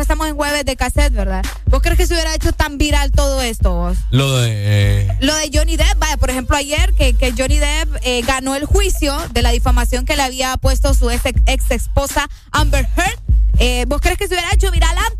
[0.03, 1.45] que estamos en jueves de cassette, ¿verdad?
[1.67, 3.97] ¿Vos crees que se hubiera hecho tan viral todo esto, vos?
[4.11, 4.51] Lo de.
[4.53, 8.57] eh, Lo de Johnny Depp, vaya, por ejemplo, ayer que, que Johnny Depp eh, ganó
[8.57, 13.19] el juicio de la difamación que le había puesto su ex, ex esposa Amber Heard.
[13.59, 15.12] Eh, ¿Vos crees que se hubiera hecho viral antes?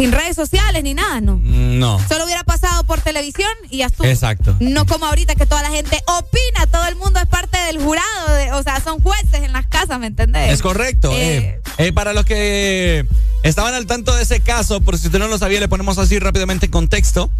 [0.00, 1.38] Sin redes sociales ni nada, ¿no?
[1.42, 2.00] no.
[2.08, 4.06] Solo hubiera pasado por televisión y ya estuvo.
[4.06, 4.56] Exacto.
[4.58, 8.34] No como ahorita que toda la gente opina, todo el mundo es parte del jurado,
[8.34, 10.52] de- o sea, son jueces en las casas, ¿me entendés?
[10.52, 11.12] Es correcto.
[11.12, 11.60] Eh, eh.
[11.76, 13.04] Eh, para los que
[13.42, 16.18] estaban al tanto de ese caso, por si usted no lo sabía, le ponemos así
[16.18, 17.30] rápidamente en contexto.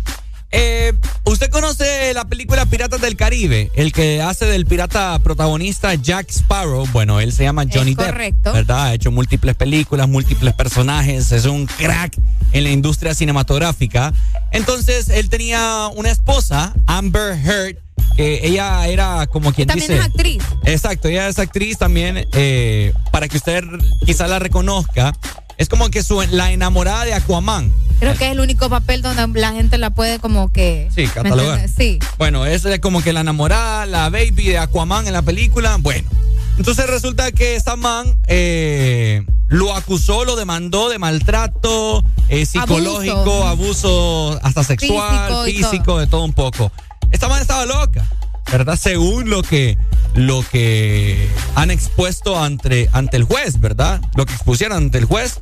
[0.52, 0.92] Eh,
[1.24, 3.70] ¿Usted conoce la película Piratas del Caribe?
[3.76, 6.86] El que hace del pirata protagonista Jack Sparrow.
[6.92, 8.06] Bueno, él se llama Johnny Depp.
[8.08, 8.52] correcto.
[8.52, 8.86] ¿Verdad?
[8.86, 11.30] Ha hecho múltiples películas, múltiples personajes.
[11.30, 12.16] Es un crack
[12.52, 14.12] en la industria cinematográfica.
[14.50, 17.76] Entonces, él tenía una esposa, Amber Heard,
[18.16, 20.00] que ella era como quien También dice.
[20.00, 20.42] es actriz.
[20.64, 23.62] Exacto, ella es actriz también, eh, para que usted
[24.04, 25.12] quizá la reconozca.
[25.60, 27.70] Es como que su, la enamorada de Aquaman.
[27.98, 30.88] Creo que es el único papel donde la gente la puede como que...
[30.94, 31.68] Sí, ¿me catalogar.
[31.68, 31.98] Sí.
[32.16, 35.76] Bueno, es como que la enamorada, la baby de Aquaman en la película.
[35.78, 36.08] Bueno,
[36.56, 44.40] entonces resulta que esta man eh, lo acusó, lo demandó de maltrato eh, psicológico, abuso,
[44.42, 46.72] hasta sexual, físico, de todo un poco.
[47.10, 48.06] Esta man estaba loca,
[48.50, 48.76] ¿verdad?
[48.80, 49.76] Según lo que,
[50.14, 54.00] lo que han expuesto ante, ante el juez, ¿verdad?
[54.16, 55.40] Lo que expusieron ante el juez.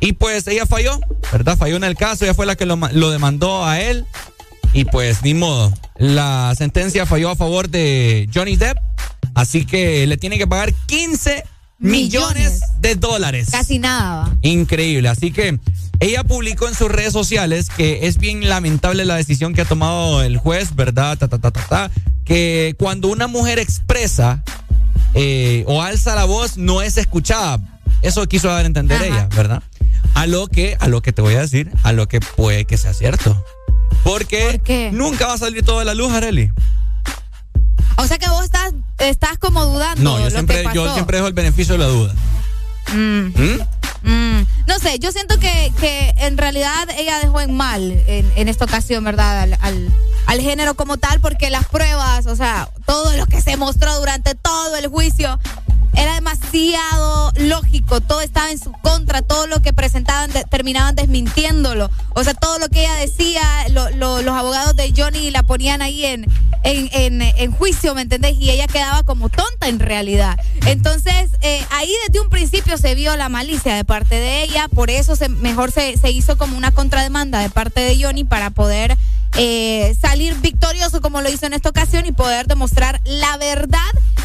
[0.00, 1.00] Y pues ella falló,
[1.32, 1.56] ¿verdad?
[1.56, 4.04] Falló en el caso, ella fue la que lo, ma- lo demandó a él.
[4.72, 8.76] Y pues ni modo, la sentencia falló a favor de Johnny Depp,
[9.34, 11.44] así que le tiene que pagar 15
[11.78, 13.48] millones, de dólares.
[13.50, 14.36] Casi nada.
[14.42, 15.08] Increíble.
[15.08, 15.58] Así que
[16.00, 20.22] ella publicó en sus redes sociales que es bien lamentable la decisión que ha tomado
[20.22, 21.18] el juez, ¿verdad?
[21.18, 21.90] Ta, ta, ta, ta, ta,
[22.24, 24.42] que cuando una mujer expresa
[25.14, 27.58] eh, o alza la voz no es escuchada.
[28.02, 29.62] Eso quiso dar a entender ella, ¿verdad?
[30.14, 32.76] A lo que, a lo que te voy a decir, a lo que puede que
[32.76, 33.42] sea cierto.
[34.04, 36.50] Porque nunca va a salir toda la luz, Areli.
[37.96, 40.02] O sea que vos estás, estás como dudando.
[40.02, 42.14] No, yo siempre, yo siempre dejo el beneficio de la duda.
[42.92, 43.32] Mm.
[43.34, 43.60] ¿Mm?
[44.02, 48.48] Mm, no sé, yo siento que, que en realidad ella dejó en mal en, en
[48.48, 49.40] esta ocasión, ¿verdad?
[49.40, 49.88] Al, al,
[50.26, 54.34] al género como tal, porque las pruebas, o sea, todo lo que se mostró durante
[54.36, 55.40] todo el juicio
[55.96, 61.90] era demasiado lógico, todo estaba en su contra, todo lo que presentaban terminaban desmintiéndolo.
[62.14, 65.82] O sea, todo lo que ella decía, lo- lo- los abogados de Johnny la ponían
[65.82, 66.26] ahí en,
[66.64, 68.36] en, en, en juicio, ¿me entendés?
[68.38, 70.38] Y ella quedaba como tonta en realidad.
[70.66, 74.90] Entonces, eh, ahí desde un principio se vio la malicia de parte de ella, por
[74.90, 78.96] eso se, mejor se, se hizo como una contrademanda de parte de Johnny para poder
[79.36, 83.80] eh, salir victorioso como lo hizo en esta ocasión y poder demostrar la verdad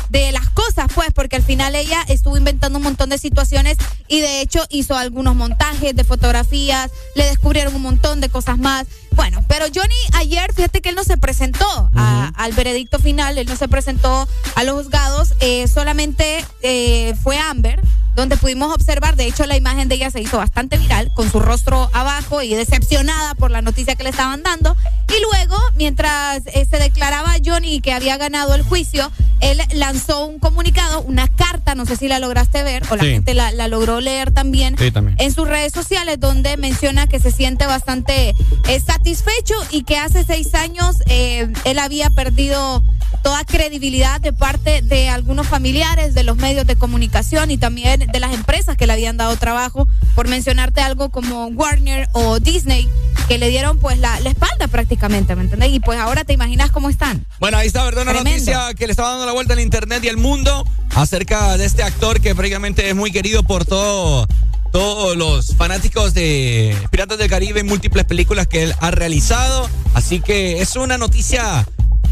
[0.09, 4.19] de las cosas, pues, porque al final ella estuvo inventando un montón de situaciones y
[4.19, 8.85] de hecho hizo algunos montajes de fotografías, le descubrieron un montón de cosas más.
[9.11, 11.65] Bueno, pero Johnny ayer, fíjate que él no se presentó
[11.95, 17.37] a- al veredicto final, él no se presentó a los juzgados, eh, solamente eh, fue
[17.37, 17.81] Amber
[18.15, 21.39] donde pudimos observar, de hecho la imagen de ella se hizo bastante viral, con su
[21.39, 24.75] rostro abajo y decepcionada por la noticia que le estaban dando.
[25.07, 29.09] Y luego, mientras eh, se declaraba Johnny que había ganado el juicio,
[29.39, 33.09] él lanzó un comunicado, una carta, no sé si la lograste ver o la Sí.
[33.11, 35.15] gente la, la logró leer también, Sí, también.
[35.19, 38.35] en sus redes sociales, donde menciona que se siente bastante
[38.67, 42.83] eh, satisfecho y que hace seis años eh, él había perdido
[43.23, 48.19] toda credibilidad de parte de algunos familiares, de los medios de comunicación y también de
[48.19, 52.89] las empresas que le habían dado trabajo, por mencionarte algo como Warner o Disney,
[53.27, 55.71] que le dieron pues la, la espalda prácticamente, ¿me entendés?
[55.71, 57.25] Y pues ahora te imaginas cómo están.
[57.39, 58.03] Bueno, ahí está, ¿verdad?
[58.03, 58.31] Una Tremendo.
[58.39, 60.65] noticia que le estaba dando la vuelta al internet y al mundo
[60.95, 64.27] acerca de este actor que prácticamente es muy querido por todo,
[64.71, 69.69] todos los fanáticos de Piratas del Caribe en múltiples películas que él ha realizado.
[69.93, 71.67] Así que es una noticia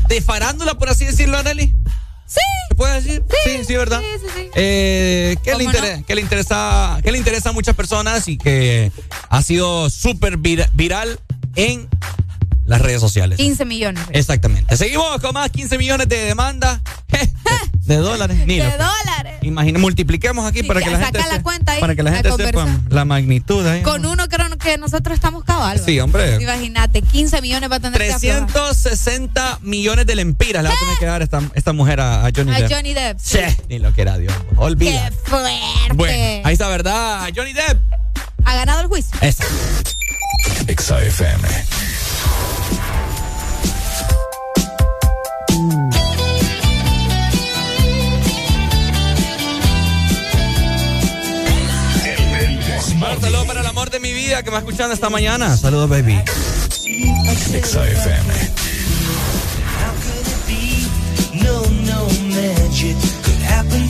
[0.10, 1.74] de farándula, por así decirlo, Arely.
[2.26, 2.40] Sí.
[2.70, 3.24] ¿Se puede decir?
[3.44, 4.02] Sí, sí, ¿verdad?
[4.02, 4.50] Sí, sí, sí.
[4.56, 8.38] Eh, que, le ¿Cómo inter- que le interesa que le interesa a muchas personas y
[8.38, 8.92] que
[9.30, 11.20] ha sido súper vira- viral
[11.56, 11.88] en
[12.66, 13.38] las redes sociales.
[13.38, 14.04] 15 millones.
[14.12, 14.78] Exactamente.
[14.78, 16.82] Seguimos con más 15 millones de demanda
[17.90, 18.46] de, dólares.
[18.46, 19.36] De lo- dólares.
[19.42, 22.12] Imagina, multipliquemos aquí Sí, para que la gente la se- cuenta ahí, para que la
[22.12, 23.82] a gente sepa la magnitud ahí.
[23.84, 25.80] Con uno creo que nosotros estamos cabal.
[25.80, 26.38] Sí, hombre.
[26.42, 28.46] Imagínate, 15 millones va a tener que aflojar.
[28.48, 32.30] 360 millones de lempiras le va a tener que dar esta, esta mujer a, a
[32.36, 32.72] Johnny A Depp.
[32.72, 33.20] Johnny Depp.
[33.22, 33.40] Sí,
[33.70, 34.34] ni lo que era Dios.
[34.58, 35.10] Olvida.
[35.10, 35.94] ¡Qué fuerte!
[35.96, 37.28] Bueno, ahí está, ¿verdad?
[37.36, 37.80] Johnny Depp.
[38.46, 39.18] Ha ganado el juicio.
[39.22, 39.44] Esa.
[40.68, 41.48] XAFM.
[53.30, 55.56] Saludo para el amor de mi vida que me ha escuchando esta mañana.
[55.56, 56.20] Saludos, baby.
[57.62, 58.50] XAFM.
[61.34, 63.90] No, no magic could happen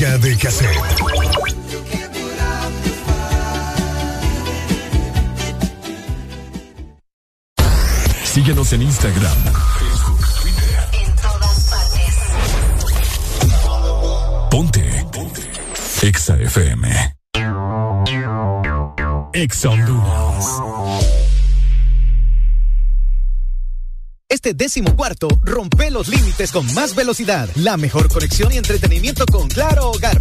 [0.00, 0.78] Música de cassette.
[8.24, 9.36] Síguenos en Instagram,
[9.78, 10.88] Facebook, Twitter.
[10.92, 12.16] En todas partes.
[14.50, 15.06] Ponte.
[15.12, 15.42] Ponte.
[16.02, 17.14] Exa FM.
[19.34, 20.19] Exa Honduras.
[24.50, 29.46] Este décimo cuarto rompe los límites con más velocidad, la mejor conexión y entretenimiento con
[29.46, 30.20] Claro Hogar.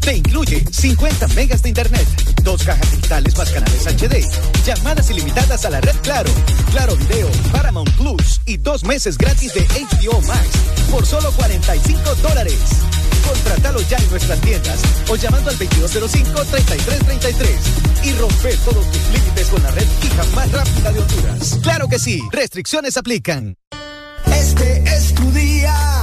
[0.00, 2.06] Te incluye 50 megas de internet,
[2.44, 4.24] dos cajas digitales más canales HD,
[4.64, 6.30] llamadas ilimitadas a la red Claro,
[6.70, 10.46] Claro Video, Paramount Plus y dos meses gratis de HBO Max
[10.92, 12.60] por solo 45 dólares.
[13.26, 14.78] Contratalo ya en nuestras tiendas
[15.08, 20.92] o llamando al 2205-3333 y rompe todos tus límites con la red fija más rápida
[20.92, 21.58] de Honduras.
[21.62, 23.56] Claro que sí, restricciones aplican.
[24.26, 25.93] Este es tu día.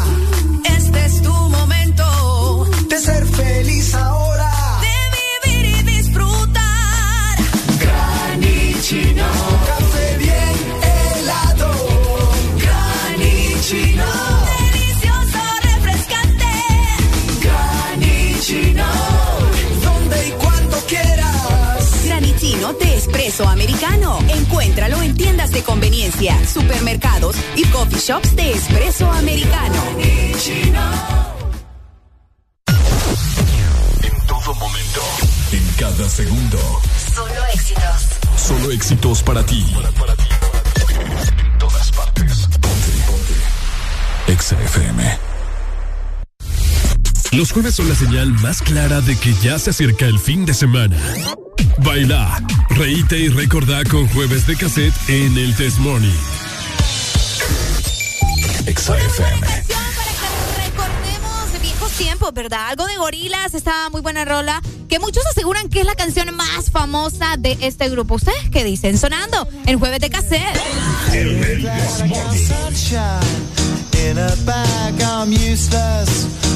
[23.02, 24.20] Espresso americano.
[24.30, 29.82] Encuéntralo en tiendas de conveniencia, supermercados y coffee shops de espresso americano.
[34.04, 35.02] En todo momento.
[35.52, 36.60] En cada segundo.
[37.16, 38.20] Solo éxitos.
[38.38, 39.66] Solo éxitos para ti.
[39.74, 42.48] En todas partes.
[42.62, 42.92] Ponte.
[43.08, 44.32] Ponte.
[44.32, 45.31] Exa FM.
[47.32, 50.54] Los jueves son la señal más clara de que ya se acerca el fin de
[50.54, 50.98] semana.
[51.78, 56.12] Baila, reíte y recordá con jueves de cassette en el Test Morning.
[58.66, 59.48] Exa FM.
[60.58, 62.68] Recordemos de viejos tiempos, ¿verdad?
[62.68, 66.70] Algo de gorilas, esta muy buena rola, que muchos aseguran que es la canción más
[66.70, 68.16] famosa de este grupo.
[68.16, 68.98] ¿Ustedes qué dicen?
[68.98, 70.60] Sonando en jueves de cassette.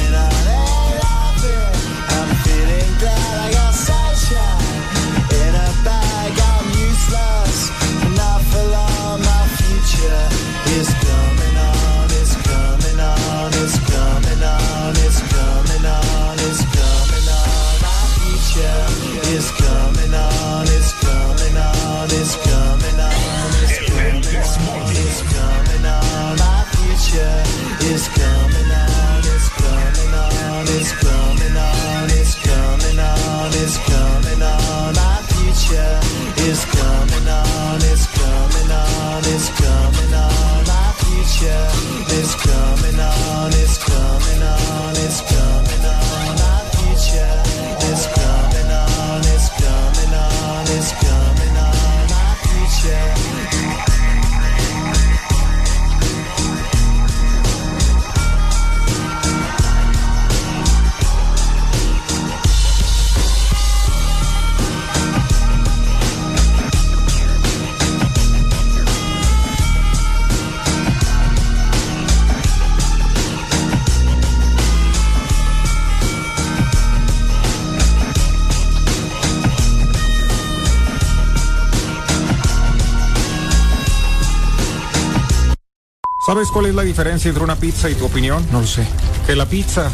[86.31, 88.47] ¿Sabes cuál es la diferencia entre una pizza y tu opinión?
[88.53, 88.87] No lo sé.
[89.27, 89.91] Que la pizza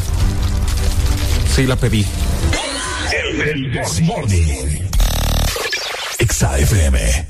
[1.52, 2.06] sí la pedí.
[3.44, 4.88] El This Morning.
[6.20, 7.26] Exa FM.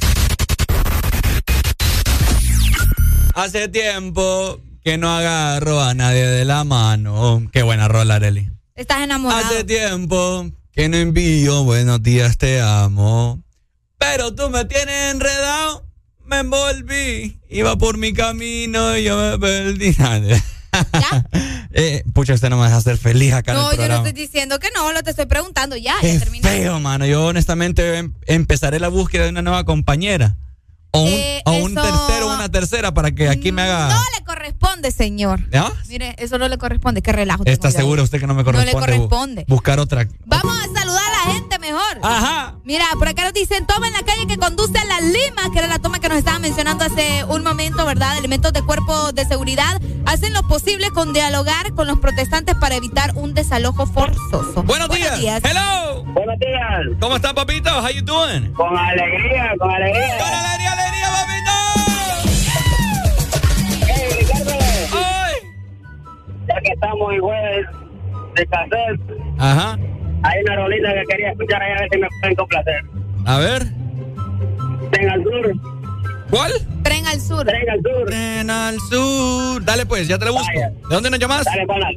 [3.35, 7.48] Hace tiempo que no agarro a nadie de la mano.
[7.51, 8.51] Qué buena rola, Areli.
[8.74, 9.43] Estás enamorado.
[9.43, 13.43] Hace tiempo que no envío buenos días, te amo.
[13.97, 15.88] Pero tú me tienes enredado,
[16.29, 17.39] me envolví.
[17.51, 19.97] Iba por mi camino y yo me perdí.
[21.73, 24.59] eh, pucha, usted no me deja ser feliz acá en No, yo no estoy diciendo
[24.59, 25.95] que no, lo te estoy preguntando ya.
[26.03, 26.43] Ya terminé.
[26.49, 27.07] feo, mano.
[27.07, 30.37] Yo honestamente em- empezaré la búsqueda de una nueva compañera.
[30.91, 33.89] O un, Eh, o un eso- tercero o una tercera para que aquí me haga...
[33.89, 35.41] No le corresponde, señor.
[35.51, 35.71] ¿Ya?
[35.89, 37.03] Mire, eso no le corresponde.
[37.03, 37.43] Qué relajo.
[37.47, 39.45] ¿Está seguro usted que no me No le corresponde, bu- corresponde.
[39.49, 40.07] buscar otra?
[40.25, 41.98] Vamos a saludar a la gente mejor.
[42.02, 42.55] Ajá.
[42.64, 45.59] Mira, por acá nos dicen, toma en la calle que conduce a las limas, que
[45.59, 48.16] era la toma que nos estaban mencionando hace un momento, ¿verdad?
[48.18, 53.12] Elementos de cuerpo de seguridad hacen lo posible con dialogar con los protestantes para evitar
[53.14, 54.62] un desalojo forzoso.
[54.62, 55.43] Buenos, días.
[55.44, 56.02] Hello.
[56.05, 56.98] Buenos días.
[57.01, 57.70] ¿Cómo está, papito?
[57.70, 58.52] How you doing?
[58.55, 60.18] Con alegría, con alegría.
[60.18, 61.52] Con alegría, alegría, papito.
[63.86, 64.52] Hey, Ricardo.
[64.93, 65.35] Ay.
[66.48, 67.66] Ya que estamos jueves
[68.35, 69.01] de cassette,
[69.39, 69.78] Ajá.
[70.23, 72.82] Hay una rolita que quería escuchar ahí a ver si me pueden complacer.
[73.27, 73.65] A ver.
[74.90, 75.53] Ven al sur.
[76.31, 76.53] ¿Cuál?
[76.82, 77.45] Tren al sur.
[77.45, 78.07] Tren al sur.
[78.07, 79.65] Tren al sur.
[79.65, 80.47] Dale pues, ya te la busco.
[80.47, 80.70] Vaya.
[80.70, 81.45] ¿De dónde nos llamas?
[81.45, 81.89] Dale, pana.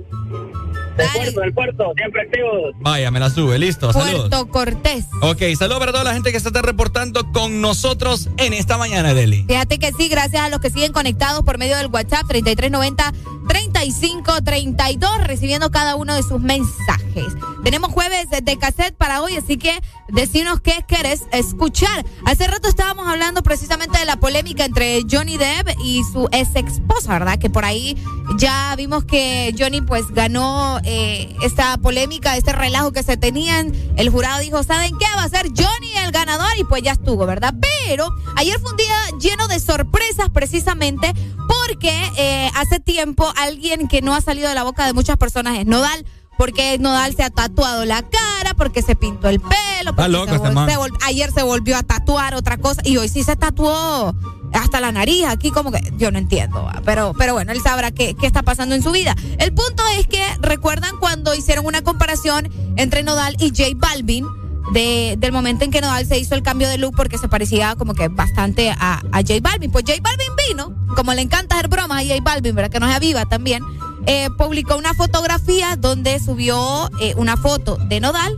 [0.98, 2.76] Del puerto, del puerto, siempre activos.
[2.80, 3.58] Vaya, me la sube.
[3.58, 4.30] Listo, saludos.
[4.30, 5.06] Puerto Cortés.
[5.22, 9.14] Ok, saludos para toda la gente que se está reportando con nosotros en esta mañana,
[9.14, 9.46] Deli.
[9.48, 13.14] Fíjate que sí, gracias a los que siguen conectados por medio del WhatsApp 3390
[13.48, 17.36] 3532, recibiendo cada uno de sus mensajes.
[17.64, 22.06] Tenemos jueves de cassette para hoy, así que decinos qué querés escuchar.
[22.26, 27.14] Hace rato estábamos hablando precisamente de la polémica entre Johnny Depp y su ex esposa,
[27.14, 27.40] ¿verdad?
[27.40, 27.98] Que por ahí
[28.38, 33.74] ya vimos que Johnny pues ganó eh, esta polémica, este relajo que se tenían.
[33.98, 35.06] El jurado dijo, ¿saben qué?
[35.16, 37.54] Va a ser Johnny el ganador y pues ya estuvo, ¿verdad?
[37.60, 41.14] Pero ayer fue un día lleno de sorpresas precisamente
[41.48, 45.58] porque eh, hace tiempo alguien que no ha salido de la boca de muchas personas
[45.58, 46.06] es Nodal.
[46.38, 50.36] Porque Nodal se ha tatuado la cara, porque se pintó el pelo, porque loco se
[50.36, 54.16] este se ayer se volvió a tatuar otra cosa y hoy sí se tatuó
[54.54, 58.16] hasta la nariz aquí como que yo no entiendo, pero pero bueno, él sabrá qué,
[58.16, 59.16] qué está pasando en su vida.
[59.38, 64.26] El punto es que recuerdan cuando hicieron una comparación entre Nodal y J Balvin
[64.74, 67.76] de, del momento en que Nodal se hizo el cambio de look porque se parecía
[67.76, 69.72] como que bastante a, a J Balvin.
[69.72, 72.72] Pues J Balvin vino, como le encanta hacer bromas a J Balvin, ¿verdad?
[72.72, 73.64] Que no es viva también.
[74.06, 78.36] eh, publicó una fotografía donde subió eh, una foto de Nodal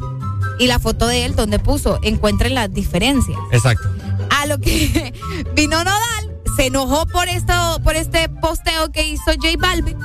[0.60, 3.38] y la foto de él donde puso encuentren las diferencias.
[3.52, 3.90] Exacto.
[4.42, 5.14] A lo que
[5.56, 7.54] vino Nodal, se enojó por esto,
[7.84, 9.98] por este posteo que hizo J Balvin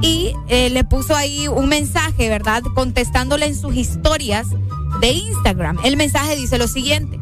[0.00, 2.62] y eh, le puso ahí un mensaje, ¿verdad?
[2.74, 4.46] Contestándole en sus historias
[5.00, 5.78] de Instagram.
[5.84, 7.20] El mensaje dice lo siguiente.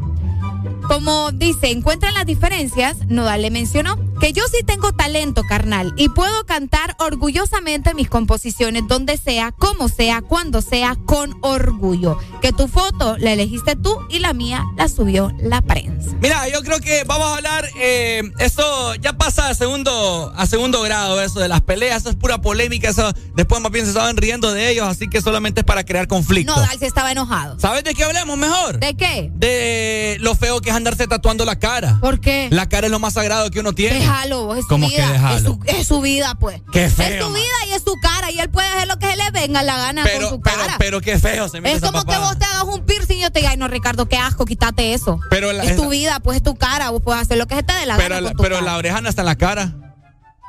[0.87, 6.09] Como dice, encuentran las diferencias, Nodal le mencionó que yo sí tengo talento carnal y
[6.09, 12.19] puedo cantar orgullosamente mis composiciones donde sea, como sea, cuando sea, con orgullo.
[12.39, 16.11] Que tu foto la elegiste tú y la mía la subió la prensa.
[16.21, 20.83] Mira, yo creo que vamos a hablar, eh, eso ya pasa a segundo, a segundo
[20.83, 24.17] grado, eso de las peleas, eso es pura polémica, eso después más bien se estaban
[24.17, 26.55] riendo de ellos, así que solamente es para crear conflicto.
[26.55, 27.59] Nodal se estaba enojado.
[27.59, 28.79] ¿Sabes de qué hablemos mejor?
[28.79, 29.31] ¿De qué?
[29.33, 31.97] De lo feo que es andarse tatuando la cara.
[31.99, 32.49] ¿Por qué?
[32.51, 34.10] La cara es lo más sagrado que uno tiene.
[34.11, 35.11] Déjalo, vos, es su ¿Cómo que vida.
[35.11, 35.35] déjalo?
[35.37, 36.61] Es su, es su vida, pues.
[36.71, 37.41] Qué Es feo, su man.
[37.41, 39.77] vida y es su cara y él puede hacer lo que se le venga la
[39.77, 40.75] gana Pero, con su pero, cara.
[40.79, 43.31] pero qué feo se mira es como que vos te hagas un piercing y yo
[43.31, 45.19] te diga, ay no, Ricardo, qué asco, quítate eso.
[45.29, 47.63] Pero la- es tu vida, pues es tu cara, vos puedes hacer lo que se
[47.63, 48.65] te dé la Pero, gana la, con tu pero cara.
[48.71, 49.73] la oreja no está en la cara.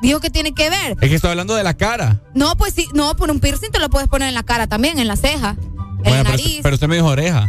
[0.01, 0.97] Dijo que tiene que ver.
[1.01, 2.21] Es que estoy hablando de la cara.
[2.35, 4.99] No, pues sí, no, por un piercing te lo puedes poner en la cara también,
[4.99, 5.51] en la ceja,
[6.05, 6.59] en la pero, nariz.
[6.63, 7.47] pero usted me dijo oreja.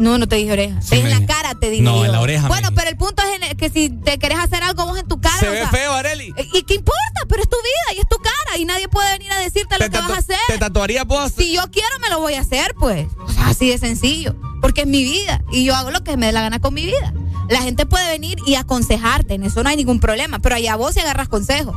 [0.00, 0.80] No, no te dije oreja.
[0.82, 1.26] Sí es me en la dije.
[1.32, 1.84] cara, te digo.
[1.84, 4.86] No, en la oreja, Bueno, pero el punto es que si te querés hacer algo
[4.86, 5.36] vos en tu cara.
[5.38, 6.34] Se o ve sea, feo, Areli.
[6.54, 7.20] ¿Y qué importa?
[7.28, 9.88] Pero es tu vida y es tu cara y nadie puede venir a decirte lo
[9.90, 10.38] que vas a hacer.
[10.48, 11.32] ¿Te tatuarías vos?
[11.36, 13.06] Si yo quiero, me lo voy a hacer, pues.
[13.24, 14.34] O sea, así de sencillo.
[14.62, 16.84] Porque es mi vida y yo hago lo que me dé la gana con mi
[16.86, 17.12] vida.
[17.50, 20.38] La gente puede venir y aconsejarte, en eso no hay ningún problema.
[20.38, 21.76] Pero allá vos si agarras consejos.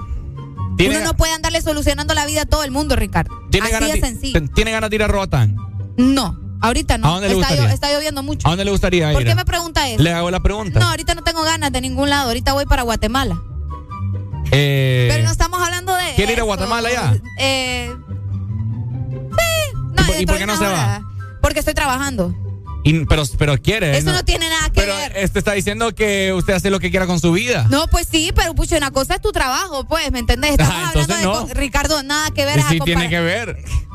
[0.78, 3.34] ¿Tiene, Uno no puede andarle solucionando la vida a todo el mundo, Ricardo.
[3.52, 4.42] ¿tiene Así ganas de de- sencillo.
[4.56, 5.56] ¿Tiene ganas de ir a Roatán?
[5.98, 7.08] No, ahorita no.
[7.08, 7.74] ¿A dónde le está, gustaría?
[7.74, 8.48] está lloviendo mucho.
[8.48, 9.14] ¿A dónde le gustaría ir?
[9.14, 10.02] ¿Por qué me pregunta eso?
[10.02, 10.80] Le hago la pregunta.
[10.80, 12.28] No, ahorita no tengo ganas de ningún lado.
[12.30, 13.40] Ahorita voy para Guatemala.
[14.52, 16.14] Eh, Pero no estamos hablando de.
[16.16, 16.44] ¿Quiere ir a.
[16.44, 17.16] Guatemala ya?
[17.40, 17.92] Eh.
[19.12, 19.76] Sí.
[19.76, 21.02] No, ¿Y por- y dentro por de qué no se va?
[21.42, 22.34] Porque estoy trabajando.
[22.86, 23.98] Y- pero, pero quiere.
[23.98, 25.14] Eso no tiene nada que Pero ver.
[25.16, 27.66] este está diciendo que usted hace lo que quiera con su vida.
[27.70, 30.52] No, pues sí, pero pucha, una cosa es tu trabajo, pues, ¿me entendés?
[30.60, 31.24] Estamos Ah, hablando de.
[31.24, 31.32] no.
[31.48, 32.62] co- Ricardo, nada que ver.
[32.64, 33.64] Sí tiene compara- que ver.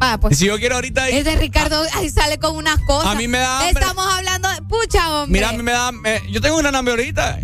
[0.00, 0.38] Ah, pues.
[0.38, 3.12] Si yo quiero ahorita ir- Ese Ricardo ahí sale con unas cosas.
[3.12, 3.80] A mí me da hambre.
[3.82, 4.62] Estamos hablando de.
[4.62, 5.32] Pucha, hombre.
[5.40, 5.90] Mira, a mí me da.
[6.04, 7.38] eh, yo tengo una hambre ahorita.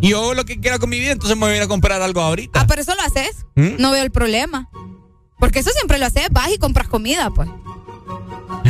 [0.00, 2.02] Y yo lo que quiera con mi vida, entonces me voy a ir a comprar
[2.02, 2.60] algo ahorita.
[2.60, 3.46] Ah, pero eso lo haces.
[3.54, 3.76] ¿Mm?
[3.80, 4.68] No veo el problema.
[5.38, 7.48] Porque eso siempre lo haces, vas y compras comida, pues.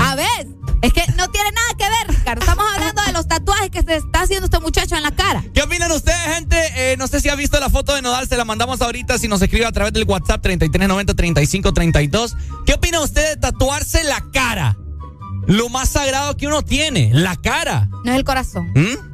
[0.01, 0.47] A ver,
[0.82, 2.40] es que no tiene nada que ver, Ricardo.
[2.40, 5.44] Estamos hablando de los tatuajes que se está haciendo este muchacho en la cara.
[5.54, 6.56] ¿Qué opinan ustedes, gente?
[6.76, 9.28] Eh, no sé si ha visto la foto de Nodal, se la mandamos ahorita si
[9.28, 12.36] nos escribe a través del WhatsApp 3390-3532.
[12.66, 14.76] ¿Qué opina usted de tatuarse la cara?
[15.46, 17.88] Lo más sagrado que uno tiene, la cara.
[18.04, 18.72] No es el corazón.
[18.74, 19.12] ¿Mm?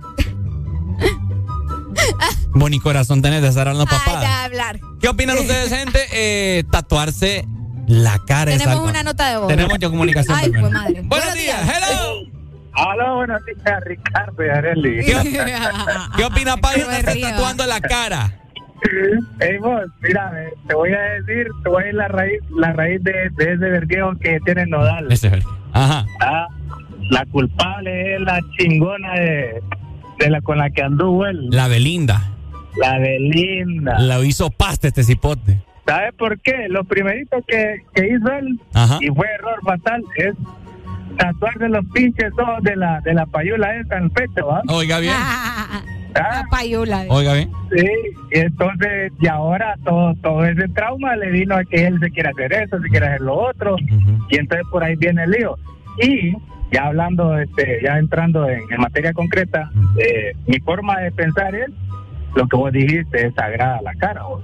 [2.55, 4.23] Boni corazón tenés de estar hablando Ay, papá.
[4.23, 4.81] ya hablar.
[5.01, 6.01] ¿Qué opinan ustedes, gente?
[6.13, 7.47] Eh, tatuarse
[7.89, 9.49] la cara es Tenemos algo- una nota de voz.
[9.49, 10.39] Tenemos ya comunicación.
[10.41, 11.01] Ay, pues madre.
[11.05, 12.39] Buenos días, hello.
[12.81, 15.05] Hola, buenos días, Ricardo y Areli.
[15.05, 15.17] ¿Qué,
[16.17, 18.33] ¿Qué opina Pai de estar tatuando la cara?
[19.41, 22.73] Ey, vos, mira, eh, te voy a decir, te voy a ir la raíz, la
[22.73, 25.11] raíz de, de ese vergueo que tiene Nodal.
[25.11, 26.07] Ese es Ajá.
[26.21, 26.47] Ah,
[27.11, 29.61] la culpable es la chingona de,
[30.21, 32.23] de la con la que anduvo él, La Belinda.
[32.81, 33.99] la de Linda.
[33.99, 35.61] La hizo pasta este cipote.
[35.89, 36.67] ¿Sabes por qué?
[36.69, 38.99] Lo primerito que, que hizo él, Ajá.
[39.01, 40.35] y fue error fatal, es
[41.17, 44.61] tatuarse los pinches ojos de la, de la payula esa en el pecho, ¿va?
[44.69, 45.15] Oiga bien.
[45.17, 45.83] Ah,
[46.15, 47.05] La payula.
[47.09, 47.51] Oiga bien.
[47.75, 47.87] Sí,
[48.33, 52.29] y entonces, y ahora todo, todo ese trauma le vino a que él se quiere
[52.31, 53.77] hacer eso, se quiere hacer lo otro,
[54.29, 55.57] y entonces por ahí viene el lío.
[56.03, 56.33] Y
[56.71, 61.69] ya hablando, este, ya entrando en, en materia concreta, eh, mi forma de pensar es
[62.35, 64.23] lo que vos dijiste, es sagrada la cara.
[64.25, 64.43] vos.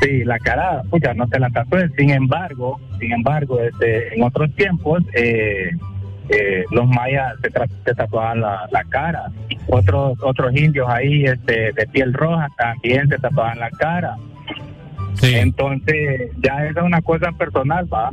[0.00, 1.90] Sí, la cara, pucha, no te la tatúes.
[1.98, 5.70] Sin embargo, sin embargo, este, en otros tiempos, eh,
[6.30, 7.50] eh, los mayas se,
[7.84, 9.26] se tatuaban la, la cara.
[9.66, 14.16] Otros otros indios ahí, este, de piel roja, también se tatuaban la cara.
[15.34, 18.10] Entonces, ya esa es una cosa personal, va.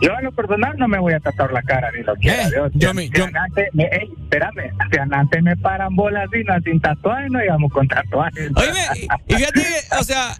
[0.00, 2.42] Yo en lo personal no me voy a tatuar la cara ni lo quiera.
[2.50, 2.70] Dios.
[3.04, 7.42] Si- si antes me, ey, espérame, si antes me paran bolas no, sin tatuajes, no
[7.42, 8.50] íbamos con tatuajes.
[8.54, 9.62] Oíme, y, fíjate,
[9.98, 10.34] o sea,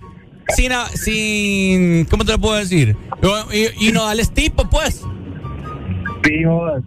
[0.49, 2.97] sin, a- sin, ¿cómo te lo puedo decir?
[3.53, 5.03] Y, y no dales tipo, pues.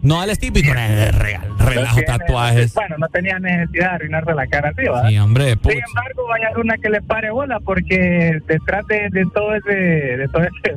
[0.02, 2.74] No dales tipo y con el real, relajo tiene- tatuajes.
[2.74, 5.08] Bueno, no tenía necesidad de arruinarse la cara ¿verdad?
[5.08, 5.78] Sí, hombre, Sin pucha.
[5.88, 10.42] embargo, vaya una que le pare bola porque detrás de, de todo ese, de todo
[10.42, 10.76] ese,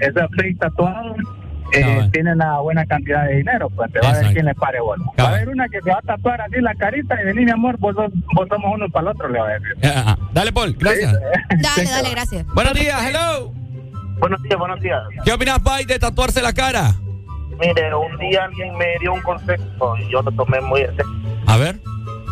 [0.00, 1.14] ese fake tatuado,
[1.72, 4.80] eh, tiene una buena cantidad de dinero, pues te va a ver quién le pare
[4.80, 5.04] bola.
[5.18, 7.50] Va a haber una que se va a tatuar así la carita y vení, mi
[7.50, 9.76] amor, vos, vos somos uno para el otro, le va a decir.
[9.84, 10.18] Ah, ah.
[10.32, 11.12] Dale, Paul, gracias.
[11.50, 12.46] Dale, dale, gracias.
[12.54, 13.52] Buenos días, hello.
[14.18, 15.00] Buenos días, buenos días.
[15.24, 16.94] ¿Qué opinas, Pai, de tatuarse la cara?
[17.58, 21.12] Mire, un día alguien me dio un consejo y yo lo tomé muy en serio.
[21.46, 21.80] A ver.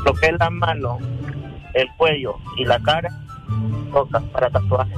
[0.04, 0.98] Lo que es la mano,
[1.74, 3.10] el cuello y la cara,
[3.92, 4.92] toca para tatuaje.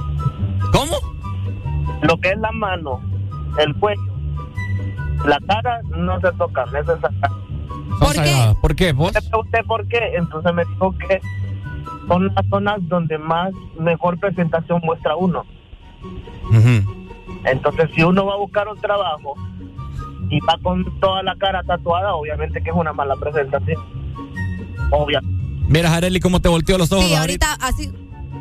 [0.71, 0.97] ¿Cómo?
[2.01, 3.01] Lo que es la mano,
[3.57, 4.01] el cuello,
[5.25, 6.99] la cara no se tocan, eso es.
[7.99, 8.53] ¿Por qué?
[8.61, 8.91] ¿Por qué?
[8.93, 9.13] ¿Vos?
[9.13, 11.21] Le pregunté por qué, entonces me dijo que
[12.07, 15.45] son las zonas donde más mejor presentación muestra uno.
[17.45, 19.33] Entonces, si uno va a buscar un trabajo
[20.29, 23.77] y va con toda la cara tatuada, obviamente que es una mala presentación.
[24.91, 25.19] Obvio.
[25.67, 27.53] Mira, Jareli, cómo te volteó los ojos Sí, ahorita.
[27.53, 27.91] ahorita así.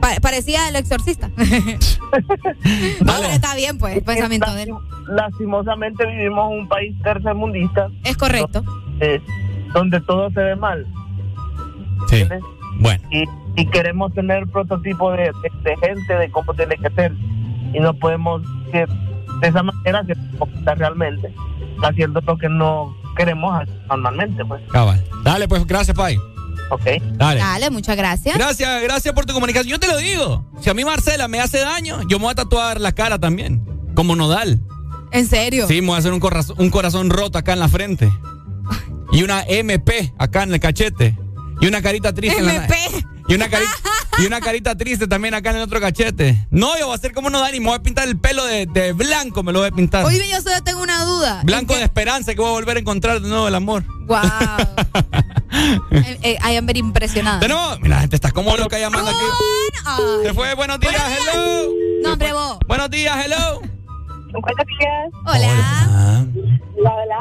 [0.01, 1.29] pa- parecía el exorcista.
[1.39, 4.71] no, pero está bien, pues, el pensamiento de él.
[5.11, 7.89] Lastimosamente vivimos en un país tercermundista.
[8.05, 8.63] Es correcto.
[9.01, 9.21] eh,
[9.75, 10.87] donde todo se ve mal.
[12.09, 12.25] Sí.
[12.79, 13.03] Bueno.
[13.11, 13.25] Y,
[13.57, 17.13] y queremos tener prototipo de, de- de gente de cómo tiene que ser.
[17.73, 18.43] Y no podemos
[18.73, 18.87] que
[19.41, 20.13] de esa manera que
[20.59, 21.33] está realmente
[21.83, 24.45] haciendo lo que no queremos hacer normalmente.
[24.45, 24.63] Pues.
[24.71, 25.03] Cabal.
[25.23, 26.17] Dale, pues, gracias, Pai.
[26.71, 26.83] Ok.
[27.15, 27.41] Dale.
[27.41, 28.37] Dale, muchas gracias.
[28.37, 29.71] Gracias, gracias por tu comunicación.
[29.73, 30.45] Yo te lo digo.
[30.61, 33.65] Si a mí Marcela me hace daño, yo me voy a tatuar la cara también.
[33.95, 34.61] Como nodal.
[35.13, 35.67] ¿En serio?
[35.67, 38.11] Sí, me voy a hacer un corazón, un corazón roto acá en la frente.
[39.13, 41.17] Y una MP acá en el cachete.
[41.61, 42.77] Y una carita triste en la MP.
[43.29, 43.73] Y una carita,
[44.19, 46.49] y una carita triste también acá en el otro cachete.
[46.51, 48.45] No, yo voy a hacer como no da y me voy a pintar el pelo
[48.45, 50.05] de, de blanco, me lo voy a pintar.
[50.05, 51.43] Oye, yo solo tengo una duda.
[51.45, 53.85] Blanco de esperanza que voy a volver a encontrar de nuevo el amor.
[54.07, 54.19] Wow.
[55.93, 57.39] eh, eh, I am very impresionada.
[57.39, 60.25] De nuevo, mira, la gente está como loca llamando aquí.
[60.25, 61.69] Se fue, buenos días, hello.
[62.03, 62.59] No, hombre, vos.
[62.67, 63.80] Buenos días, hello.
[64.33, 65.11] Días.
[65.27, 66.27] Hola.
[66.79, 67.21] Hola, hola.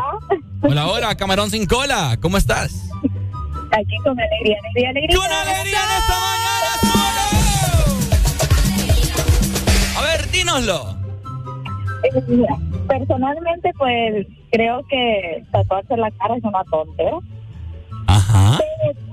[0.62, 2.90] Hola, hola, camarón sin cola, ¿cómo estás?
[3.72, 5.18] Aquí con alegría, alegría, alegría.
[5.18, 6.70] ¡Con alegría en esta mañana!
[9.98, 10.96] A ver, dínoslo.
[12.04, 12.46] Eh,
[12.88, 17.18] Personalmente, pues creo que tatuarse la cara es una tontera.
[18.08, 18.58] Ajá.
[18.60, 19.09] Pero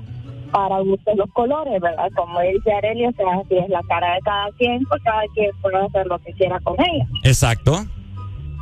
[0.56, 2.08] para gustos los colores, ¿verdad?
[2.16, 5.50] Como dice Arelio, o sea, si es la cara de cada quien, pues cada quien
[5.60, 7.06] puede hacer lo que quiera con ella.
[7.24, 7.84] Exacto.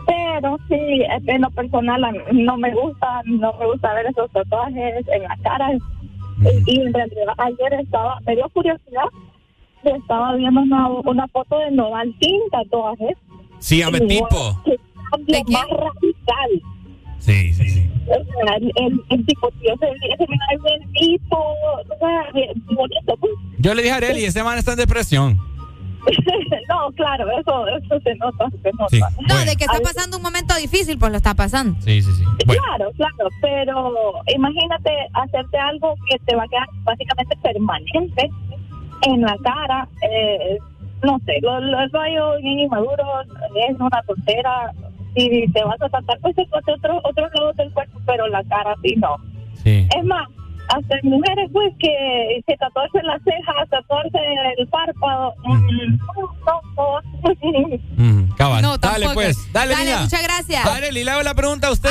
[0.05, 5.07] Pero sí, en lo personal a no me gusta, no me gusta ver esos tatuajes
[5.07, 5.71] en la cara.
[5.73, 5.79] Y,
[6.67, 9.05] y en realidad ayer estaba, me dio curiosidad,
[9.85, 13.17] estaba viendo una, una foto de Nodal sin tatuajes.
[13.61, 14.61] Sí, ame Y, tipo.
[15.49, 16.51] más radical.
[17.25, 17.91] Sí, sí, sí.
[18.07, 22.29] O sea, el, el, el tipo, tío, ese, ese man es buen tipo, o sea,
[22.75, 23.33] bonito, pues.
[23.59, 25.39] Yo le dije a Areli, ese man está en depresión.
[26.69, 29.11] no, claro, eso, eso se nota, se nota.
[29.27, 31.81] No, de que está pasando un momento difícil, pues lo está pasando.
[31.81, 32.25] Sí, sí, sí.
[32.45, 33.95] Claro, claro, pero
[34.35, 38.31] imagínate hacerte algo que te va a quedar básicamente permanente
[39.07, 39.89] en la cara.
[40.03, 40.59] Eh,
[41.03, 43.05] no sé, lo, lo veo bien inmaduro,
[43.69, 44.73] es una tontera.
[45.17, 48.43] Si te vas a tratar, pues te corte otro, otros lados del cuerpo, pero la
[48.45, 49.17] cara sí no.
[49.63, 49.87] Sí.
[49.97, 50.29] Es más,
[50.69, 54.19] hasta en mujeres pues que se tatuarse las cejas, tatuarse
[54.59, 55.35] el párpado.
[55.45, 57.95] mm, no, no, no.
[57.97, 58.63] Mm, cabal.
[58.63, 59.37] No, dale, pues.
[59.53, 60.01] Dale, Dale, niña.
[60.03, 60.67] muchas gracias.
[60.67, 61.91] Areli, le hago la pregunta a usted.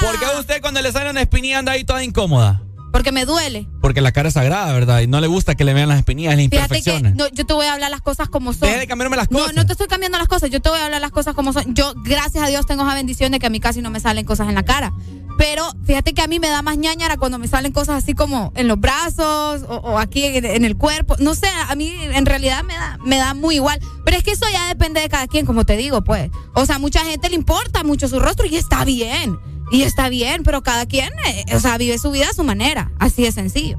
[0.00, 2.60] ¿Por qué a usted cuando le sale una espinilla anda ahí toda incómoda?
[2.94, 3.66] Porque me duele.
[3.80, 5.00] Porque la cara es sagrada, ¿verdad?
[5.00, 7.16] Y no le gusta que le vean las espinillas, las Fíjate que imperfecciones.
[7.16, 8.68] no, yo te voy a hablar las cosas como son.
[8.68, 9.48] Deje de cambiarme las cosas.
[9.48, 10.48] No, no te estoy cambiando las cosas.
[10.48, 11.74] Yo te voy a hablar las cosas como son.
[11.74, 14.24] Yo, gracias a Dios, tengo esa bendición de que a mí casi no me salen
[14.24, 14.92] cosas en la cara.
[15.36, 18.52] Pero fíjate que a mí me da más ñañara cuando me salen cosas así como
[18.54, 21.16] en los brazos o, o aquí en, en el cuerpo.
[21.18, 23.80] No sé, a mí en realidad me da, me da muy igual.
[24.04, 26.30] Pero es que eso ya depende de cada quien, como te digo, pues.
[26.54, 29.36] O sea, mucha gente le importa mucho su rostro y está bien.
[29.70, 32.92] Y está bien, pero cada quien, eh, o sea, vive su vida a su manera.
[32.98, 33.78] Así de sencillo.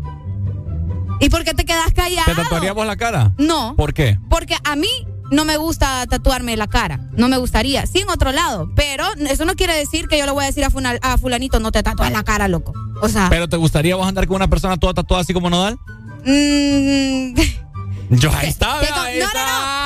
[1.19, 2.25] ¿Y por qué te quedas callado?
[2.25, 3.33] ¿Te tatuaríamos la cara?
[3.37, 3.75] No.
[3.75, 4.19] ¿Por qué?
[4.29, 4.89] Porque a mí
[5.31, 6.99] no me gusta tatuarme la cara.
[7.13, 7.85] No me gustaría.
[7.85, 8.71] Sí, en otro lado.
[8.75, 11.83] Pero eso no quiere decir que yo le voy a decir a, fulanito, no te
[11.83, 12.73] tatúas la cara, loco.
[13.01, 13.27] O sea...
[13.29, 15.77] ¿Pero te gustaría vos andar con una persona toda tatuada así como Nodal?
[16.25, 17.35] mm,
[18.11, 18.87] Yo ahí está, ahí
[19.19, 19.45] no, no, está.
[19.45, 19.84] no.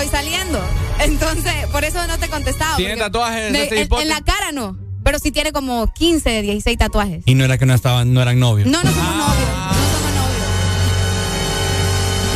[0.00, 0.60] Estoy saliendo.
[1.00, 2.76] Entonces, por eso no te he contestado.
[2.76, 3.68] ¿Tiene tatuajes me-
[4.02, 4.76] en, la cara no.
[5.02, 7.22] Pero sí tiene como 15, 16 tatuajes.
[7.24, 8.68] Y no era que no estaban, no eran novios.
[8.68, 9.48] No, no somos novios.
[9.48, 10.38] No somos novios.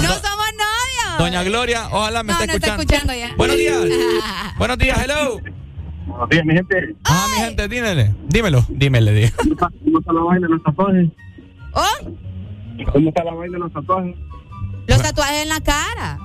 [0.03, 1.19] No somos novios.
[1.19, 3.15] Doña Gloria, ojalá me No, esté no está escuchando.
[3.15, 3.35] ya.
[3.37, 3.79] Buenos días.
[4.59, 5.39] Buenos días, hello.
[6.07, 6.97] Buenos días, mi gente.
[7.05, 8.15] Ah, mi gente, dímele.
[8.29, 9.57] Dímelo, dímele, dímelo.
[9.85, 11.09] ¿Cómo está la vaina de los tatuajes?
[11.75, 12.91] ¿Oh?
[12.93, 14.17] ¿Cómo está la vaina de los tatuajes?
[14.87, 16.19] Los tatuajes en la cara.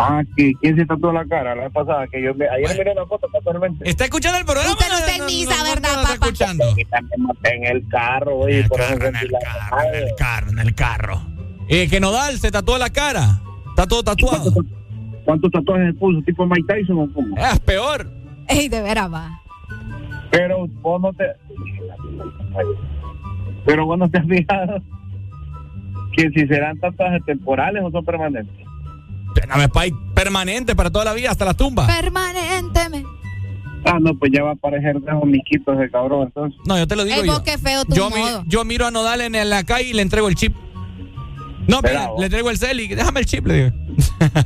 [0.00, 2.06] Ah, que ¿quién se tatuó la cara la vez pasada?
[2.06, 3.88] Que yo me, ayer miré la foto casualmente.
[3.88, 4.70] ¿Está escuchando el programa?
[4.70, 6.24] Usted no está en misa, ¿verdad, no está papá?
[6.26, 6.64] escuchando.
[6.90, 10.74] También maté en el carro, oye, por eso sentí la- En el carro, en el
[10.74, 11.20] carro.
[11.68, 13.40] Eh, que Nodal se tatuó la cara.
[13.70, 14.52] Está todo tatuado.
[15.24, 16.22] ¿Cuántos tatuajes se puso?
[16.22, 17.36] ¿Tipo Mike Tyson o cómo?
[17.36, 18.08] Es peor.
[18.48, 19.42] Ey, de veras va.
[20.30, 21.24] Pero vos no te...
[23.66, 24.80] Pero vos no te has fijado
[26.12, 28.66] que si serán tatuajes temporales o son permanentes.
[29.34, 31.86] Espérame, pay, permanente para toda la vida, hasta la tumba.
[31.86, 33.08] Permanentemente.
[33.84, 36.58] Ah, no, pues ya va a aparecer de miquitos de cabrón, entonces.
[36.66, 37.32] No, yo te lo digo Ey, yo.
[37.34, 40.02] vos qué feo tu Yo, mi- yo miro a Nodal en la calle y le
[40.02, 40.54] entrego el chip.
[41.68, 43.76] No, Pero le entrego el cel y déjame el chip, le digo.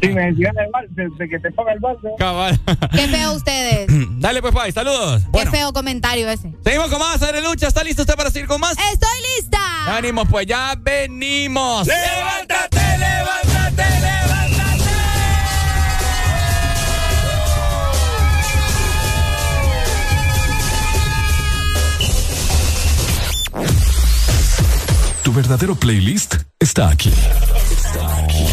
[0.02, 2.10] Si me decían el mal, de, de que te ponga el balde.
[2.18, 2.58] Cabal.
[2.92, 3.86] Qué feo ustedes.
[4.20, 5.22] Dale, pues, pay, saludos.
[5.32, 6.52] Qué feo comentario ese.
[6.64, 7.68] Seguimos con más, Adre Lucha.
[7.68, 8.72] ¿Está listo usted para seguir con más?
[8.92, 9.58] Estoy lista.
[9.86, 11.86] Ya venimos, pues, ya venimos.
[11.86, 14.71] ¡Levántate, levántate, levántate!
[25.22, 27.12] Tu verdadero playlist está aquí.
[27.70, 28.44] Está aquí.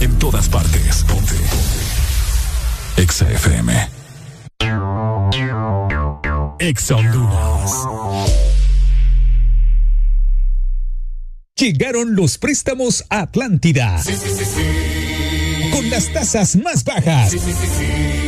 [0.00, 1.04] En todas partes.
[1.04, 1.34] Ponte.
[2.96, 3.88] Exa FM.
[6.58, 7.72] Exa Honduras.
[11.56, 14.02] Llegaron los préstamos a Atlántida.
[14.02, 15.70] Sí, sí, sí, sí.
[15.70, 17.30] con las tasas más bajas.
[17.30, 18.27] Sí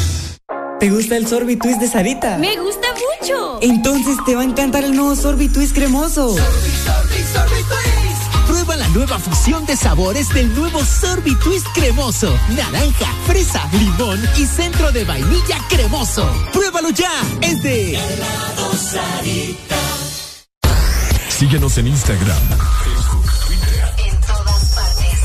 [0.81, 2.39] ¿Te gusta el Sorbitwist de Sarita?
[2.39, 2.87] Me gusta
[3.21, 3.59] mucho.
[3.61, 6.35] Entonces te va a encantar el nuevo Sorbitwist cremoso.
[8.47, 12.35] Prueba la nueva fusión de sabores del nuevo Sorbitwist cremoso.
[12.55, 16.27] Naranja, fresa, limón y centro de vainilla cremoso.
[16.51, 17.11] Pruébalo ya.
[17.41, 17.99] Es de
[21.29, 22.41] Síguenos en Instagram,
[22.83, 23.93] Facebook, Twitter.
[24.07, 25.19] En todas partes.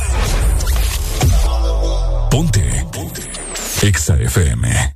[2.31, 2.87] Ponte.
[2.93, 3.23] Ponte.
[3.81, 4.96] Exa FM.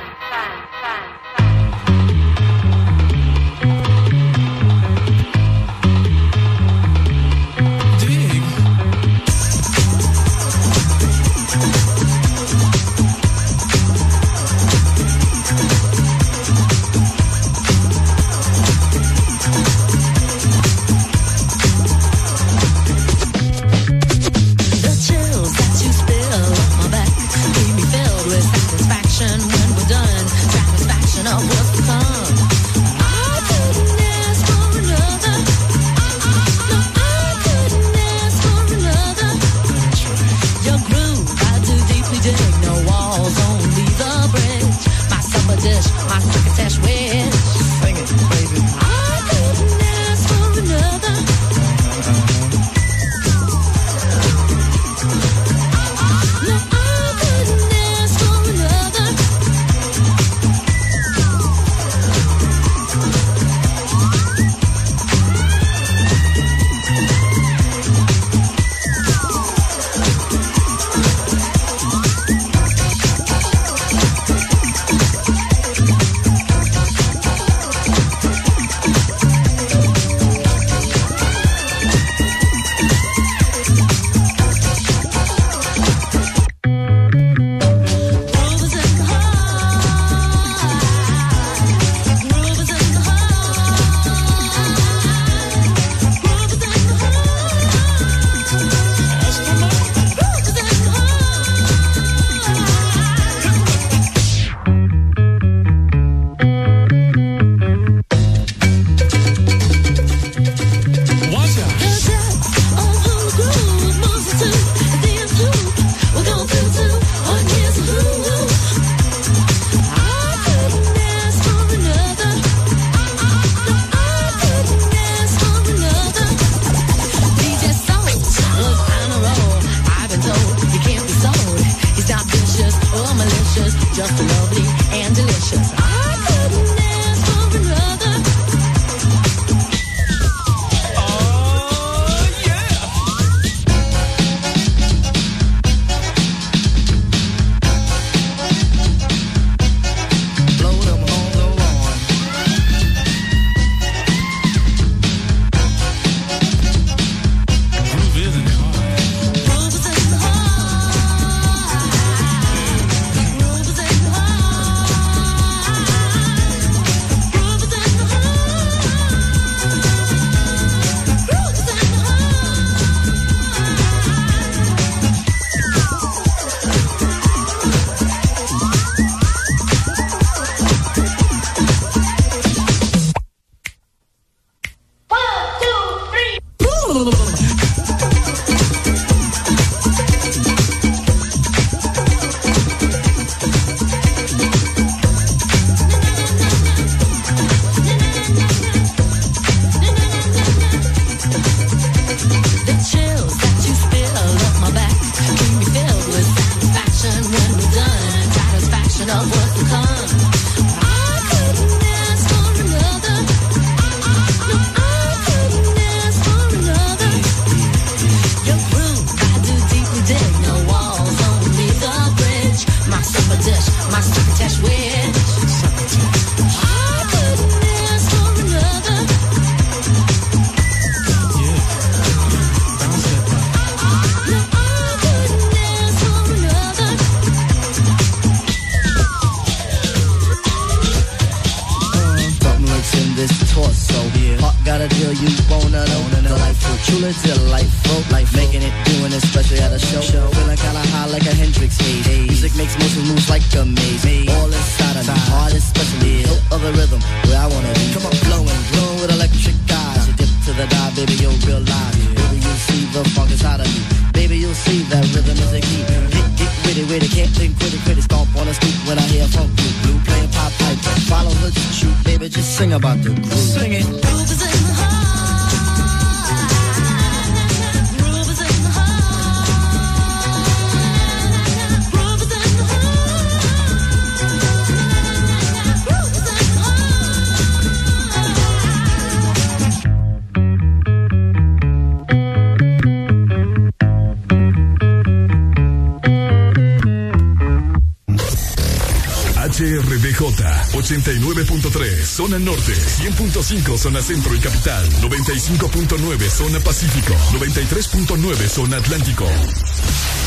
[302.11, 309.25] Zona norte, 100.5 zona centro y capital, 95.9 zona pacífico, 93.9 zona atlántico.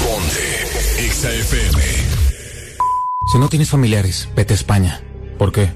[0.03, 1.83] Ponte XAFM.
[3.31, 5.03] Si no tienes familiares, vete a España.
[5.39, 5.71] ¿Por qué?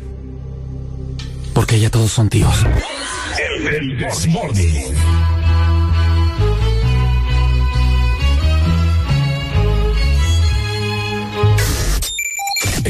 [1.53, 2.55] Porque ya todos son tíos.
[3.39, 4.09] El, el.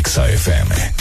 [0.05, 0.98] XAFM.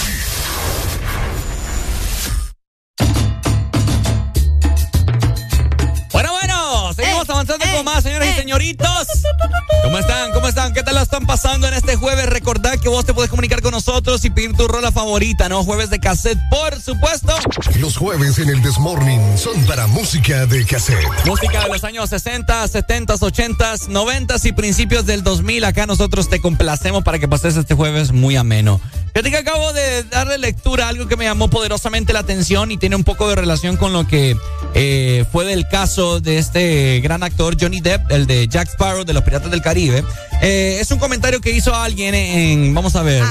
[13.77, 15.63] Nosotros y pedir tu rola favorita, ¿no?
[15.63, 17.31] Jueves de cassette, por supuesto.
[17.79, 21.05] Los jueves en el Desmorning son para música de cassette.
[21.27, 25.63] Música de los años 60, 70, 80, 90 y principios del 2000.
[25.63, 28.81] Acá nosotros te complacemos para que pases este jueves muy ameno.
[29.13, 32.77] Fíjate que acabo de darle lectura a algo que me llamó poderosamente la atención y
[32.77, 34.35] tiene un poco de relación con lo que
[34.73, 39.13] eh, fue del caso de este gran actor Johnny Depp, el de Jack Sparrow de
[39.13, 40.03] los Piratas del Caribe.
[40.41, 43.23] Eh, es un comentario que hizo alguien en, vamos a ver,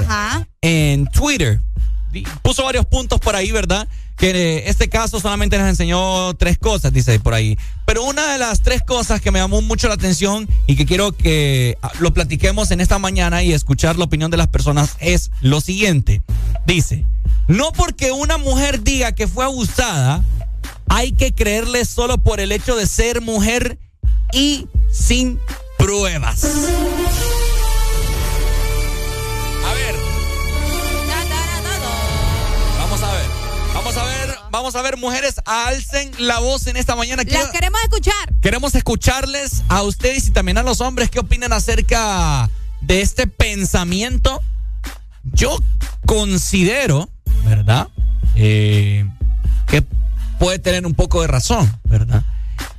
[0.61, 1.61] en Twitter.
[2.43, 3.87] Puso varios puntos por ahí, ¿verdad?
[4.17, 7.59] Que eh, este caso solamente nos enseñó tres cosas, dice por ahí.
[7.85, 11.13] Pero una de las tres cosas que me llamó mucho la atención y que quiero
[11.13, 15.31] que ah, lo platiquemos en esta mañana y escuchar la opinión de las personas es
[15.43, 16.23] lo siguiente.
[16.67, 17.05] Dice,
[17.49, 20.25] no porque una mujer diga que fue abusada,
[20.89, 23.79] hay que creerle solo por el hecho de ser mujer
[24.33, 25.39] y sin
[25.87, 26.43] pruebas.
[29.65, 29.95] A ver.
[32.81, 33.27] Vamos a ver.
[33.73, 37.25] Vamos a ver, vamos a ver, mujeres, alcen la voz en esta mañana.
[37.25, 38.15] Quiero- Las queremos escuchar.
[38.43, 42.51] Queremos escucharles a ustedes y también a los hombres qué opinan acerca
[42.81, 44.41] de este pensamiento.
[45.23, 45.57] Yo
[46.05, 47.09] considero,
[47.45, 47.87] ¿verdad?
[48.35, 49.09] Eh,
[49.69, 49.83] que
[50.41, 52.25] puede tener un poco de razón, ¿verdad?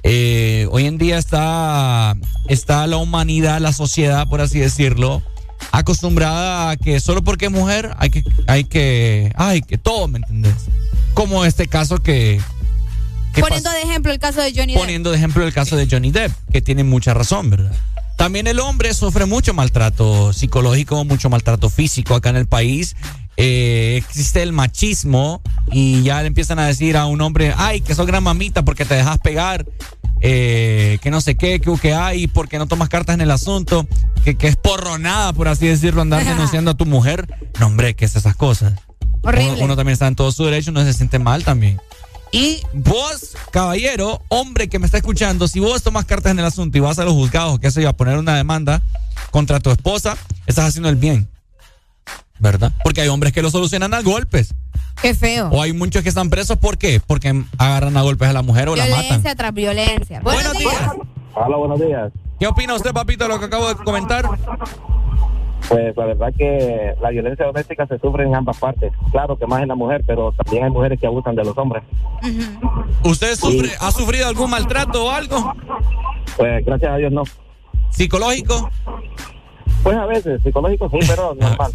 [0.04, 2.16] Eh, hoy en día está,
[2.48, 5.22] está la humanidad, la sociedad, por así decirlo,
[5.72, 10.20] acostumbrada a que solo porque es mujer hay que, hay que, ay, que todo, ¿me
[10.20, 10.56] entendés?
[11.14, 12.40] Como este caso que,
[13.34, 14.82] que Poniendo de ejemplo el caso de Johnny Depp.
[14.82, 17.72] poniendo de ejemplo el caso de Johnny Depp, que tiene mucha razón, ¿verdad?
[18.18, 22.96] También el hombre sufre mucho maltrato psicológico, mucho maltrato físico acá en el país.
[23.40, 25.42] Eh, existe el machismo
[25.72, 28.84] y ya le empiezan a decir a un hombre, ay, que sos gran mamita porque
[28.84, 29.66] te dejas pegar,
[30.22, 33.88] eh, que no sé qué, que, que hay, porque no tomas cartas en el asunto,
[34.24, 37.28] que, que es porronada, por así decirlo, andar denunciando a tu mujer.
[37.60, 38.74] No, hombre, ¿qué es esas cosas?
[39.22, 39.54] Horrible.
[39.54, 41.80] Uno, uno también está en todo su derecho, no se siente mal también.
[42.32, 46.78] Y vos, caballero, hombre que me está escuchando, si vos tomas cartas en el asunto
[46.78, 48.82] y vas a los juzgados, qué sé yo, a poner una demanda
[49.32, 51.30] contra tu esposa, estás haciendo el bien.
[52.40, 52.72] ¿Verdad?
[52.84, 54.54] Porque hay hombres que lo solucionan a golpes.
[55.02, 55.50] Qué feo.
[55.50, 57.02] O hay muchos que están presos, ¿por qué?
[57.06, 59.02] Porque agarran a golpes a la mujer o la matan.
[59.02, 60.20] Violencia tras violencia.
[60.22, 60.92] Buenos, días.
[61.34, 62.12] Hola, buenos días.
[62.40, 64.28] ¿Qué opina usted, papito, de lo que acabo de comentar?
[65.68, 68.94] Pues la verdad que la violencia doméstica se sufre en ambas partes.
[69.12, 71.84] Claro que más en la mujer, pero también hay mujeres que abusan de los hombres.
[73.04, 75.54] ¿Usted sufre, ha sufrido algún maltrato o algo?
[76.38, 77.24] Pues gracias a Dios no.
[77.90, 78.70] ¿Psicológico?
[79.84, 81.72] Pues a veces, psicológico sí, pero normal.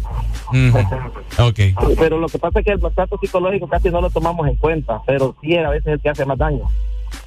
[1.39, 1.59] Ok.
[1.97, 5.01] Pero lo que pasa es que el maltrato psicológico casi no lo tomamos en cuenta,
[5.05, 6.67] pero sí a veces es el que hace más daño.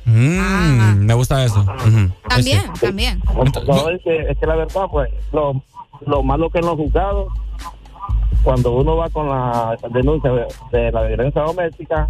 [0.04, 1.60] Mm, me gusta eso.
[1.60, 2.10] Ujú.
[2.28, 3.20] También, también.
[3.66, 5.62] No, es, que, es que la verdad, pues, lo,
[6.06, 7.32] lo malo que en los juzgados,
[8.42, 10.30] cuando uno va con la denuncia
[10.70, 12.08] de, la violencia doméstica,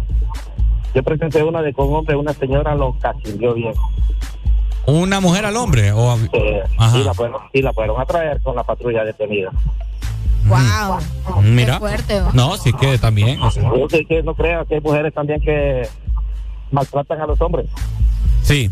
[0.93, 3.73] yo presenté una de con un hombre, una señora lo cachimbió bien.
[4.87, 5.91] ¿Una mujer al hombre?
[5.91, 6.17] O a-
[6.77, 6.97] Ajá.
[6.97, 9.51] y, la fueron, y la fueron a traer con la patrulla detenida.
[10.45, 11.41] Wow.
[11.43, 11.73] Mira.
[11.73, 12.31] Qué fuerte, ¿no?
[12.33, 13.41] No, sí que también.
[13.41, 13.63] o sea.
[13.63, 15.87] Yo sé que no creo que hay mujeres también que,
[16.71, 17.67] maltratan a los hombres.
[18.43, 18.71] Sí,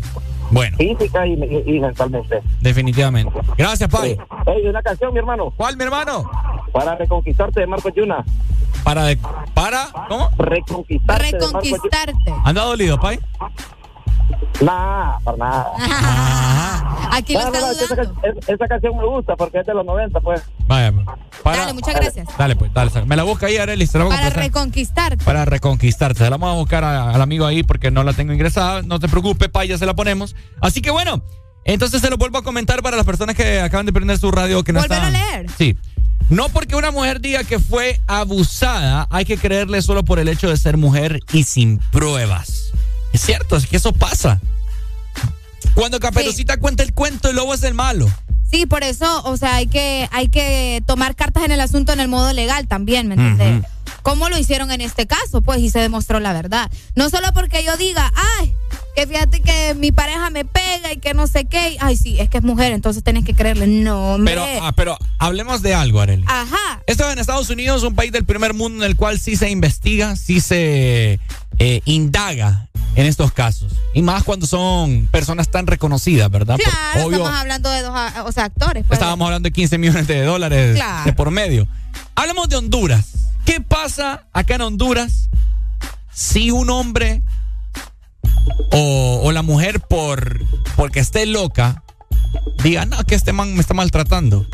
[0.50, 0.76] bueno.
[0.78, 2.40] Física y, y- y mentalmente.
[2.62, 3.38] Definitivamente.
[3.58, 4.16] Gracias, Pai.
[4.46, 5.52] Ey, una canción, mi hermano.
[5.56, 6.30] ¿Cuál, mi hermano?
[6.72, 8.24] Para reconquistarte de Marco Yuna.
[8.84, 9.18] Para de,
[9.52, 10.30] para, ¿cómo?
[10.38, 11.24] Reconquistarte.
[11.26, 11.46] de Marco.
[11.60, 12.34] Reconquistarte.
[12.44, 13.18] ¿Anda dolido, Pai?
[14.60, 15.66] Nah, para nada.
[17.12, 17.70] Aquí lo No, está no,
[18.54, 20.42] esa, canción me gusta porque es de los 90, pues.
[20.66, 20.92] Vaya,
[21.42, 22.28] para, Dale, muchas gracias.
[22.36, 22.90] Dale, pues, dale.
[23.06, 23.86] Me la busca ahí, Arely.
[23.86, 25.24] se la Para reconquistarte.
[25.24, 26.18] para reconquistarte.
[26.18, 28.82] Se la vamos a buscar a- al amigo ahí porque no la tengo ingresada.
[28.82, 30.34] No te preocupes, pa, ya se la ponemos.
[30.60, 31.22] Así que bueno,
[31.64, 34.64] entonces se lo vuelvo a comentar para las personas que acaban de prender su radio
[34.64, 35.46] que no Volver están- a leer.
[35.56, 35.76] Sí.
[36.28, 40.48] No porque una mujer diga que fue abusada, hay que creerle solo por el hecho
[40.48, 42.72] de ser mujer y sin pruebas.
[43.16, 44.42] Es cierto, es que eso pasa.
[45.72, 48.06] Cuando Caperucita cuenta el cuento, el lobo es el malo.
[48.50, 52.00] Sí, por eso, o sea, hay que, hay que tomar cartas en el asunto en
[52.00, 53.70] el modo legal también, ¿me entiendes?
[54.06, 55.42] ¿Cómo lo hicieron en este caso?
[55.42, 56.70] Pues, y se demostró la verdad.
[56.94, 58.54] No solo porque yo diga, ay,
[58.94, 61.76] que fíjate que mi pareja me pega y que no sé qué.
[61.80, 63.66] Ay, sí, es que es mujer, entonces tenés que creerle.
[63.66, 64.32] No, hombre.
[64.36, 66.22] Pero, ah, pero hablemos de algo, Arely.
[66.28, 66.82] Ajá.
[66.86, 70.14] Esto en Estados Unidos, un país del primer mundo en el cual sí se investiga,
[70.14, 71.18] sí se
[71.58, 73.72] eh, indaga en estos casos.
[73.92, 76.58] Y más cuando son personas tan reconocidas, ¿verdad?
[76.58, 78.84] Por- Claro, obvio, estamos hablando de dos, ah, o sea, actores.
[78.86, 79.00] pues.
[79.00, 81.04] estábamos hablando de 15 millones de dólares Claro.
[81.06, 81.66] de por medio.
[82.14, 83.04] Hablamos de Honduras.
[83.46, 85.30] ¿Qué pasa acá en Honduras
[86.12, 87.22] si un hombre
[88.72, 90.44] o, la mujer por
[90.76, 91.82] porque esté loca
[92.62, 94.46] diga, no, que este man me está maltratando?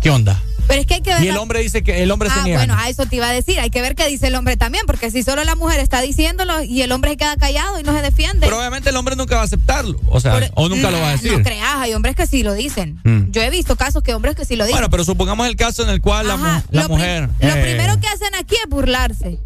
[0.00, 0.40] ¿Qué onda?
[0.70, 1.22] Pero es que hay que ver.
[1.24, 2.58] Y el hombre dice que el hombre se Ah, niega.
[2.60, 3.58] bueno, a eso te iba a decir.
[3.60, 6.62] Hay que ver qué dice el hombre también, porque si solo la mujer está diciéndolo
[6.62, 8.46] y el hombre se queda callado y no se defiende.
[8.46, 9.98] Pero obviamente el hombre nunca va a aceptarlo.
[10.08, 11.32] O sea, o nunca lo va a decir.
[11.36, 13.00] No creas, hay hombres que sí lo dicen.
[13.04, 13.30] Mm.
[13.32, 14.76] Yo he visto casos que hombres que sí lo dicen.
[14.76, 17.28] Bueno, pero supongamos el caso en el cual la, lo, mujer.
[17.40, 19.38] lo eh, primero que hacen aquí es burlarse.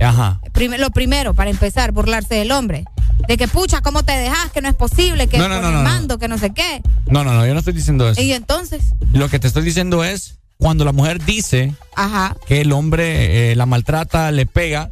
[0.00, 0.40] Ajá.
[0.78, 2.84] Lo primero, para empezar, burlarse del hombre.
[3.28, 4.50] De que, pucha, ¿cómo te dejas?
[4.50, 6.82] Que no es posible, que No, no, con no, el mando, que no sé qué.
[7.06, 8.20] No, no, no, yo no estoy diciendo eso.
[8.20, 8.82] Y entonces,
[9.12, 12.36] Lo que te estoy diciendo es cuando la mujer dice ajá.
[12.46, 14.90] que el hombre eh, la maltrata, le pega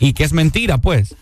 [0.00, 1.14] y que es mentira, pues.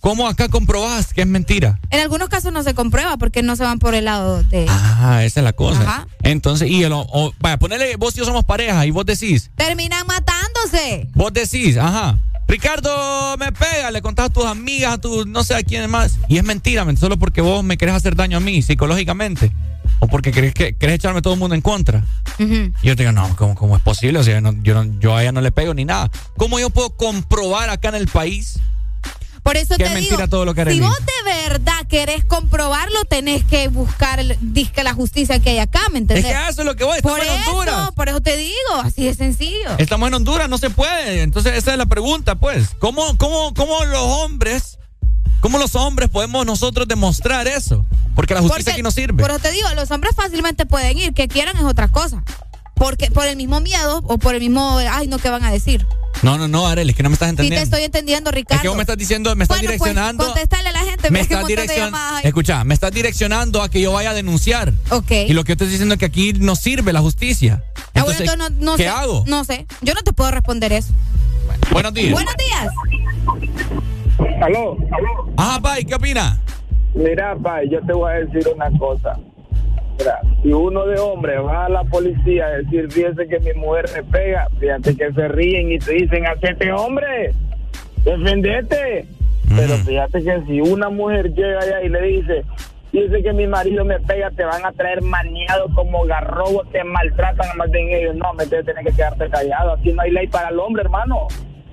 [0.00, 1.78] ¿Cómo acá comprobás que es mentira?
[1.90, 4.64] En algunos casos no se comprueba porque no se van por el lado de...
[4.68, 5.82] Ah, esa es la cosa.
[5.82, 6.08] Ajá.
[6.22, 10.06] Entonces, y el, o- vaya, ponele, vos y yo somos pareja y vos decís, Terminan
[10.06, 11.08] matándose.
[11.14, 12.18] vos decís, ajá,
[12.48, 16.18] Ricardo me pega, le contás a tus amigas, a tus, no sé a quién más,
[16.28, 19.52] y es mentira, men, solo porque vos me querés hacer daño a mí psicológicamente,
[20.04, 22.04] o porque querés, que, querés echarme todo el mundo en contra.
[22.38, 24.18] Y yo te digo, no, ¿cómo, cómo es posible?
[24.18, 26.10] O sea, no- yo, no- yo a ella no le pego ni nada.
[26.36, 28.58] ¿Cómo yo puedo comprobar acá en el país
[29.42, 32.24] Por eso que te es mentira digo, todo lo que si vos de verdad querés
[32.24, 36.24] comprobarlo, tenés que buscar disque la justicia que hay acá, ¿me entendés?
[36.24, 37.82] Es que eso es lo que voy, Por estamos en Honduras.
[37.82, 39.76] eso, por eso te digo, así de sencillo.
[39.78, 41.22] Estamos en Honduras, no se puede.
[41.22, 42.70] Entonces, esa es la pregunta, pues.
[42.78, 44.78] ¿Cómo, cómo, cómo los hombres,
[45.44, 47.84] cómo los hombres podemos nosotros demostrar eso?
[48.16, 49.20] Porque la justicia Porque- aquí no sirve.
[49.22, 52.24] Por eso te digo, los hombres fácilmente pueden ir, que quieran es otra cosa.
[52.74, 55.86] Porque por el mismo miedo o por el mismo, ay, no, ¿qué van a decir?
[56.22, 57.64] No, no, no, Arely, es que no me estás Sí te entendiendo.
[57.76, 58.56] estoy entendiendo, Ricardo.
[58.56, 60.32] es que vos me estás diciendo, me estás Bueno, direccionando.
[60.32, 61.98] Pues, a la gente, me estás direccionando.
[62.22, 64.72] Escucha, me estás direccionando a que yo vaya a denunciar.
[64.88, 65.10] Ok.
[65.28, 67.62] Y lo que yo te estoy diciendo es que aquí no sirve la justicia.
[67.94, 68.88] Ah, bueno, Entonces, no, no ¿qué sé.
[68.88, 69.24] hago?
[69.26, 69.66] No sé.
[69.82, 70.88] Yo no te puedo responder eso.
[71.70, 72.12] Buenos días.
[72.12, 73.84] Buenos días.
[74.40, 74.76] Aló.
[75.36, 76.38] Ajá, Pai, ¿qué opina?
[76.94, 79.18] Mira, Pai, yo te voy a decir una cosa.
[79.98, 83.86] Mira, si uno de hombre va a la policía a decir, fíjese que mi mujer
[83.94, 87.32] me pega, fíjate que se ríen y te dicen, hacete hombre,
[88.04, 89.06] defendete.
[89.48, 92.44] Pero fíjate que si una mujer llega allá y le dice,
[92.92, 97.56] dice que mi marido me pega, te van a traer maniado como garrobo, te maltratan
[97.56, 98.16] más de ellos.
[98.16, 99.72] No, me tienes que quedarte callado.
[99.72, 101.28] Aquí no hay ley para el hombre, hermano.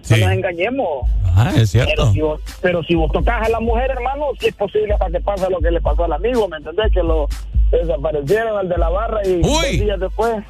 [0.10, 0.88] No nos engañemos.
[1.36, 2.12] Ah, es Pero cierto.
[2.14, 5.20] si, vos, pero si vos tocas a la mujer, hermano, si es posible hasta que
[5.22, 6.92] pase lo que le pasó al amigo, ¿me entendés?
[6.94, 7.28] Que lo
[7.72, 10.44] desaparecieron al de la barra y dos días después.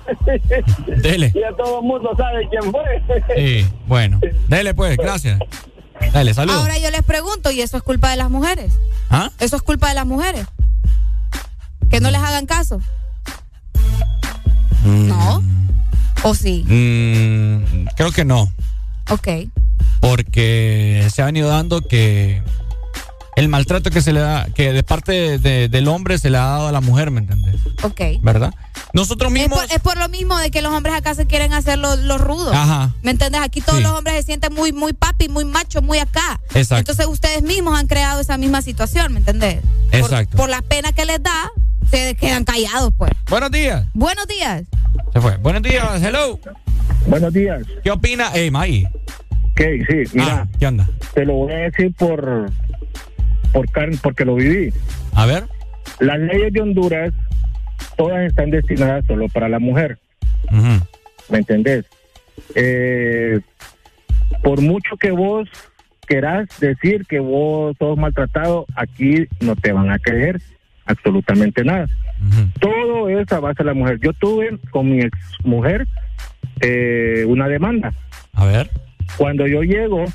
[1.01, 1.31] Dele.
[1.35, 3.03] ya todo el mundo sabe quién fue.
[3.35, 4.19] Sí, bueno.
[4.47, 5.39] Dele, pues, gracias.
[6.13, 6.59] Dale, saludos.
[6.59, 8.73] Ahora yo les pregunto, ¿y eso es culpa de las mujeres?
[9.09, 9.29] ¿Ah?
[9.39, 10.47] Eso es culpa de las mujeres.
[11.89, 12.79] Que no les hagan caso.
[14.83, 15.43] No.
[16.23, 16.63] ¿O sí?
[16.67, 18.51] Mm, creo que no.
[19.11, 19.27] Ok.
[19.99, 22.41] porque se ha venido dando que
[23.35, 26.38] el maltrato que se le da, que de parte de- de- del hombre se le
[26.38, 27.55] ha dado a la mujer, ¿me entendés?
[27.83, 28.01] Ok.
[28.21, 28.53] ¿Verdad?
[28.93, 29.59] Nosotros Es mismos...
[29.59, 32.19] por, es por lo mismo de que los hombres acá se quieren hacer los, los
[32.19, 32.53] rudos.
[32.53, 32.93] Ajá.
[33.03, 33.41] ¿Me entiendes?
[33.41, 33.83] Aquí todos Sí.
[33.83, 36.41] los hombres se sienten muy, muy papi, muy macho, muy acá.
[36.53, 36.91] Exacto.
[36.91, 39.61] Entonces ustedes mismos han creado esa misma situación, ¿me entendés?
[39.91, 40.35] Por- Exacto.
[40.38, 41.51] Por, la pena que les da,
[41.89, 43.11] se quedan callados, pues.
[43.29, 43.85] Buenos días.
[43.93, 44.63] Buenos días.
[45.13, 45.38] Se fue.
[45.38, 46.39] Buenos días, hello.
[47.07, 47.63] Buenos días.
[47.84, 48.30] ¿Qué opina?
[48.34, 48.88] Hey, May.
[49.57, 50.41] sí, mira.
[50.41, 50.89] Ah, ¿Qué onda?
[51.13, 52.49] Te lo voy a decir por,
[53.53, 54.73] por car- porque lo viví.
[55.13, 55.45] A ver.
[55.99, 57.13] Las leyes de Honduras,
[57.97, 59.97] todas están destinadas solo para la mujer.
[61.30, 61.85] ¿Me entendés?
[62.55, 63.39] Eh,
[64.43, 65.47] por mucho que vos
[66.07, 70.41] querás decir que vos sos maltratado, aquí no te van a creer
[70.91, 71.88] absolutamente nada.
[72.59, 73.99] Todo es a base de la mujer.
[73.99, 75.88] Yo tuve con mi ex mujer
[76.61, 77.93] eh, una demanda.
[78.34, 78.69] A ver.
[79.18, 80.05] Cuando yo llego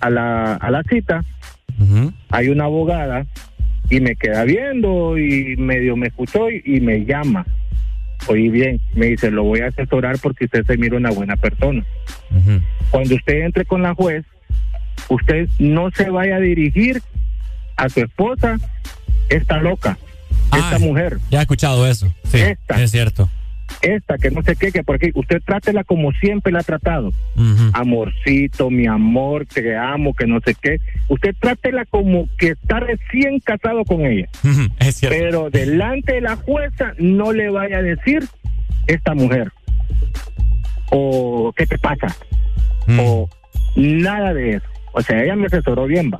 [0.00, 1.24] a la, a la cita,
[2.30, 3.26] hay una abogada
[3.90, 7.44] y me queda viendo y medio me escuchó y, y me llama.
[8.26, 11.84] Oí bien, me dice, lo voy a asesorar porque usted se mira una buena persona.
[12.90, 14.24] Cuando usted entre con la juez,
[15.08, 17.02] usted no se vaya a dirigir
[17.76, 18.58] a su esposa,
[19.28, 19.98] esta loca,
[20.58, 22.12] esta mujer, Ya he escuchado eso.
[22.24, 22.82] Sí, Esta.
[22.82, 23.28] es cierto.
[23.82, 27.12] esta que no sé qué, que porque usted trátela como siempre la ha tratado.
[27.72, 30.78] Amorcito, mi amor, te amo, que no sé qué.
[31.08, 34.28] Usted trátela como que está recién casado con ella.
[34.78, 35.16] Es cierto.
[35.18, 38.24] Pero delante de la jueza no le vaya a decir
[38.86, 39.50] esta mujer.
[40.90, 42.14] O qué te pasa.
[42.86, 43.00] Mm.
[43.00, 43.28] O
[43.76, 44.66] nada de eso.
[44.92, 46.18] O sea, ella me asesoró bien, va.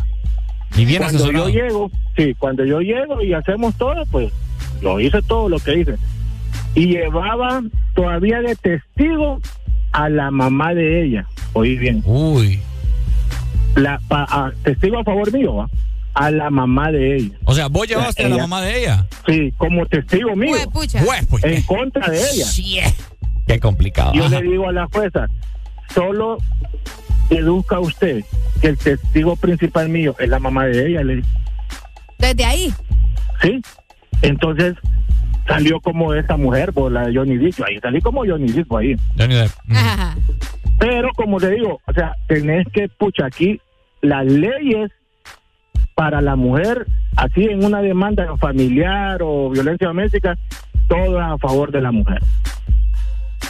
[0.77, 1.49] Y bien cuando asesorado.
[1.49, 4.33] yo llego, sí, cuando yo llego y hacemos todo, pues
[4.83, 5.95] yo hice todo lo que hice.
[6.75, 7.63] Y llevaba
[7.95, 9.41] todavía de testigo
[9.93, 11.27] a la mamá de ella.
[11.53, 12.03] Oí bien.
[12.05, 12.61] Uy.
[13.77, 15.69] La, pa- a- testigo a favor mío, ¿va?
[16.15, 17.35] A la mamá de ella.
[17.45, 19.07] O sea, vos llevaste a la ella- mamá de ella.
[19.27, 20.53] Sí, como testigo mío.
[20.53, 21.03] Huepucha.
[21.03, 22.93] Hue, pues, En contra de ella.
[23.47, 24.13] Qué complicado.
[24.15, 24.41] Yo Ajá.
[24.41, 25.27] le digo a la jueza,
[25.95, 26.39] solo
[27.29, 28.25] deduzca usted
[28.61, 31.03] que el testigo principal mío es la mamá de ella.
[31.03, 31.23] Le
[32.19, 32.73] Desde ahí.
[33.43, 33.61] Sí.
[34.23, 34.75] Entonces
[35.47, 37.63] salió como esa mujer, por la de Johnny Depp.
[37.67, 38.97] Ahí salí como Johnny Depp ahí.
[39.19, 39.53] Johnny Depp.
[40.79, 43.61] Pero como te digo, o sea, tenés que, pucha, aquí
[44.01, 44.91] las leyes
[45.95, 46.87] para la mujer,
[47.17, 50.37] así en una demanda familiar o violencia doméstica,
[50.89, 52.21] todo es a favor de la mujer.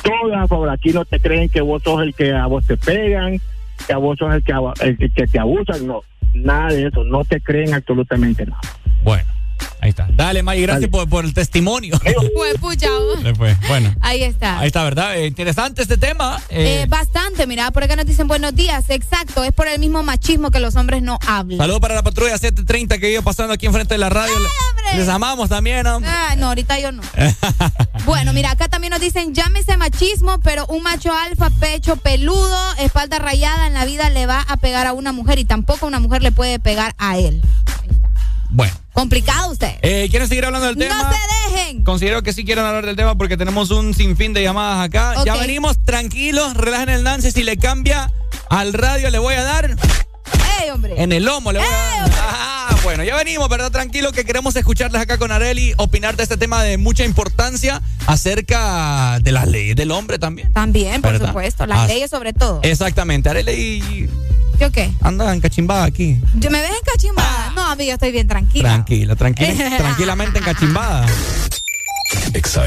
[0.02, 0.68] Todo es a favor.
[0.68, 3.40] Aquí no te creen que vos sos el que a vos te pegan,
[3.86, 5.86] que vos el que, el que te abusan.
[5.86, 6.02] No,
[6.34, 7.04] nada de eso.
[7.04, 8.60] No te creen absolutamente nada.
[9.02, 9.28] Bueno,
[9.84, 10.08] ahí está.
[10.12, 12.00] Dale, May, gracias por, por el testimonio.
[12.36, 12.88] Huepucha.
[13.22, 13.94] Después, bueno.
[14.00, 14.58] Ahí está.
[14.58, 15.16] Ahí está, ¿verdad?
[15.16, 16.40] Eh, interesante este tema.
[16.48, 20.02] Eh, Eh, bastante, mira, por acá nos dicen buenos días, exacto, es por el mismo
[20.02, 21.58] machismo que los hombres no hablan.
[21.58, 24.32] Saludos para la patrulla 730 que iba pasando aquí enfrente de la radio.
[24.96, 26.00] Les amamos también, ¿no?
[26.04, 27.02] Ah, no, ahorita yo no.
[28.06, 33.18] Bueno, mira, acá también nos dicen, llámese machismo, pero un macho alfa, pecho peludo, espalda
[33.18, 36.22] rayada en la vida le va a pegar a una mujer y tampoco una mujer
[36.22, 37.42] le puede pegar a él.
[38.55, 38.73] Bueno.
[38.92, 39.74] Complicado usted.
[39.83, 40.94] Eh, ¿Quieren seguir hablando del tema?
[40.94, 41.83] No se dejen.
[41.83, 45.24] Considero que sí quieren hablar del tema porque tenemos un sinfín de llamadas acá.
[45.24, 47.33] Ya venimos tranquilos, relajen el lance.
[47.33, 48.12] Si le cambia
[48.50, 49.76] al radio, le voy a dar
[50.62, 50.94] ¡Ey, hombre!
[50.97, 51.50] en el lomo.
[51.50, 52.63] Le voy a dar.
[52.84, 53.70] Ah, bueno, ya venimos, ¿verdad?
[53.72, 59.18] Tranquilo que queremos escucharles acá con Areli, opinar de este tema de mucha importancia acerca
[59.22, 60.52] de las leyes del hombre también.
[60.52, 61.28] También, por ¿Verdad?
[61.28, 62.60] supuesto, las Ah, leyes sobre todo.
[62.62, 64.06] Exactamente, Areli
[64.60, 64.90] ¿Yo qué?
[65.00, 66.20] anda encachimbada aquí.
[66.34, 67.52] ¿Yo me ves encachimbada?
[67.56, 68.68] No, amigo, estoy bien tranquila.
[68.68, 71.06] Tranquila, tranquila, tranquilamente encachimbada.
[72.34, 72.64] Exa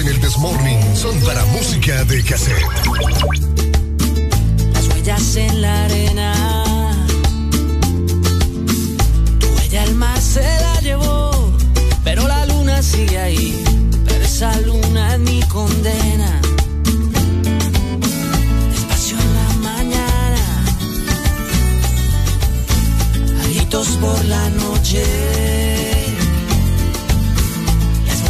[0.00, 2.62] en el Desmorning son para música de cassette.
[4.72, 6.64] las huellas en la arena.
[9.40, 11.52] Tu huella el mar se la llevó,
[12.04, 13.64] pero la luna sigue ahí.
[14.06, 16.40] Pero esa luna es mi condena.
[18.70, 20.64] Despacio en la mañana,
[23.48, 25.87] gritos por la noche.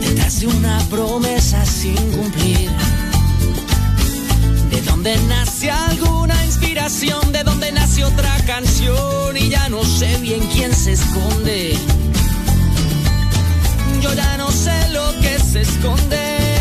[0.00, 2.70] detrás de una promesa sin cumplir.
[4.70, 10.40] De donde nace alguna inspiración, de dónde nace otra canción y ya no sé bien
[10.52, 11.76] quién se esconde.
[14.02, 16.53] Yo ya no sé lo que se esconde.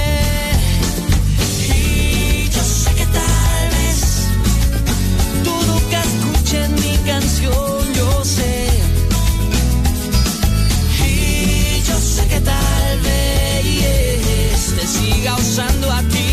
[15.04, 16.33] siga usando a ti.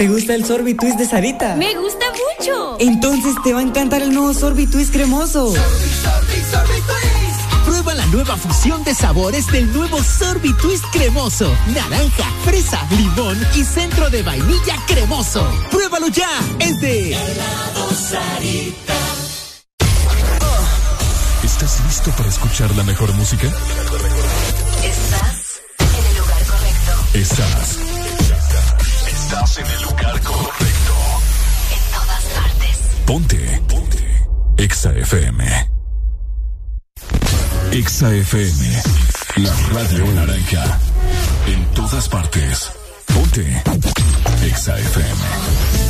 [0.00, 1.56] ¿Te gusta el Sorbitwist de Sarita?
[1.56, 2.78] Me gusta mucho.
[2.80, 5.52] Entonces te va a encantar el nuevo Sorbitwist cremoso.
[7.66, 11.54] Prueba la nueva fusión de sabores del nuevo Sorbitwist cremoso.
[11.74, 15.46] Naranja, fresa, limón y centro de vainilla cremoso.
[15.70, 16.30] Pruébalo ya.
[16.60, 17.14] Es de
[21.44, 23.48] ¿Estás listo para escuchar la mejor música?
[24.82, 27.18] Estás en el lugar correcto.
[27.18, 27.89] Estás.
[29.32, 30.94] Estás en el lugar correcto.
[31.70, 32.78] En todas partes.
[33.06, 33.62] Ponte.
[33.68, 34.26] Ponte.
[34.56, 35.68] Exa FM.
[37.70, 38.82] Exa FM.
[39.36, 40.80] La radio naranja.
[41.46, 42.72] En todas partes.
[43.06, 43.62] Ponte.
[44.42, 45.89] Exa FM.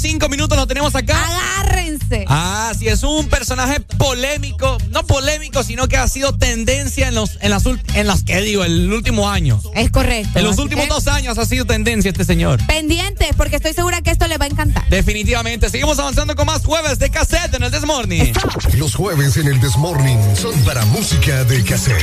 [0.00, 1.16] cinco minutos lo tenemos acá.
[1.26, 2.24] Agárrense.
[2.28, 7.38] Ah, sí, es un personaje polémico, no polémico, sino que ha sido tendencia en los,
[7.40, 9.60] en las, en las que digo, el último año.
[9.74, 10.38] Es correcto.
[10.38, 12.64] En los últimos dos años ha sido tendencia este señor.
[12.66, 14.88] Pendientes, porque estoy segura que esto le va a encantar.
[14.88, 15.68] Definitivamente.
[15.68, 18.32] Seguimos avanzando con más jueves de cassette en el Desmorning.
[18.76, 22.02] Los jueves en el Desmorning son para música de cassette.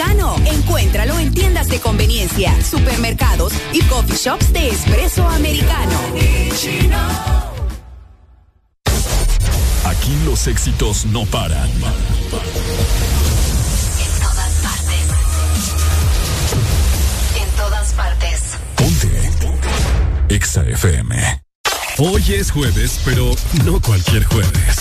[0.00, 5.92] Encuéntralo en tiendas de conveniencia, supermercados y coffee shops de espresso americano.
[9.84, 11.68] Aquí los éxitos no paran.
[11.68, 11.80] En
[14.22, 15.04] todas partes.
[17.36, 18.40] En todas partes.
[20.30, 21.42] EXA FM.
[21.98, 24.78] Hoy es jueves, pero no cualquier jueves.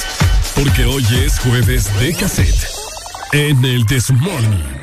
[0.56, 2.69] Porque hoy es jueves de cassette.
[3.33, 4.78] En el This Morning.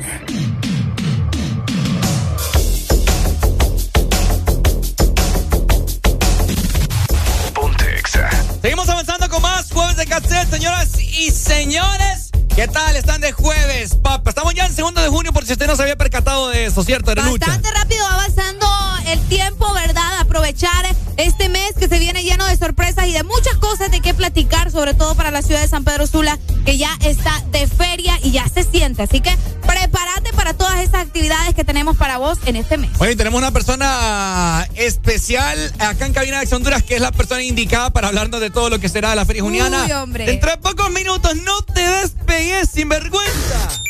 [8.61, 12.26] Seguimos avanzando con más jueves de cassette, señoras y señores.
[12.57, 12.95] ¿Qué tal?
[12.95, 14.31] Están de jueves, papá.
[14.31, 16.83] Estamos ya en segundo de junio, por si usted no se había percatado de eso,
[16.83, 17.11] ¿cierto?
[17.11, 17.45] Era lucha.
[17.45, 18.65] Bastante rápido va avanzando
[19.05, 20.19] el tiempo, ¿verdad?
[20.19, 20.87] Aprovechar
[21.17, 24.71] este mes que se viene lleno de sorpresas y de muchas cosas de qué platicar,
[24.71, 28.31] sobre todo para la ciudad de San Pedro Sula, que ya está de feria y
[28.31, 29.03] ya se siente.
[29.03, 32.89] Así que prepárate para todas esas actividades que tenemos para vos en este mes.
[32.97, 37.43] Oye, tenemos una persona especial acá en Cabina de Acción Honduras, que es la persona
[37.43, 39.83] indicada para hablarnos de todo lo que será la Feria Juniana.
[39.85, 40.25] Uy, hombre.
[40.25, 43.81] Dentro de pocos minutos, no te despegues sin vergüenza.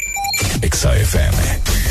[0.61, 1.86] EXA.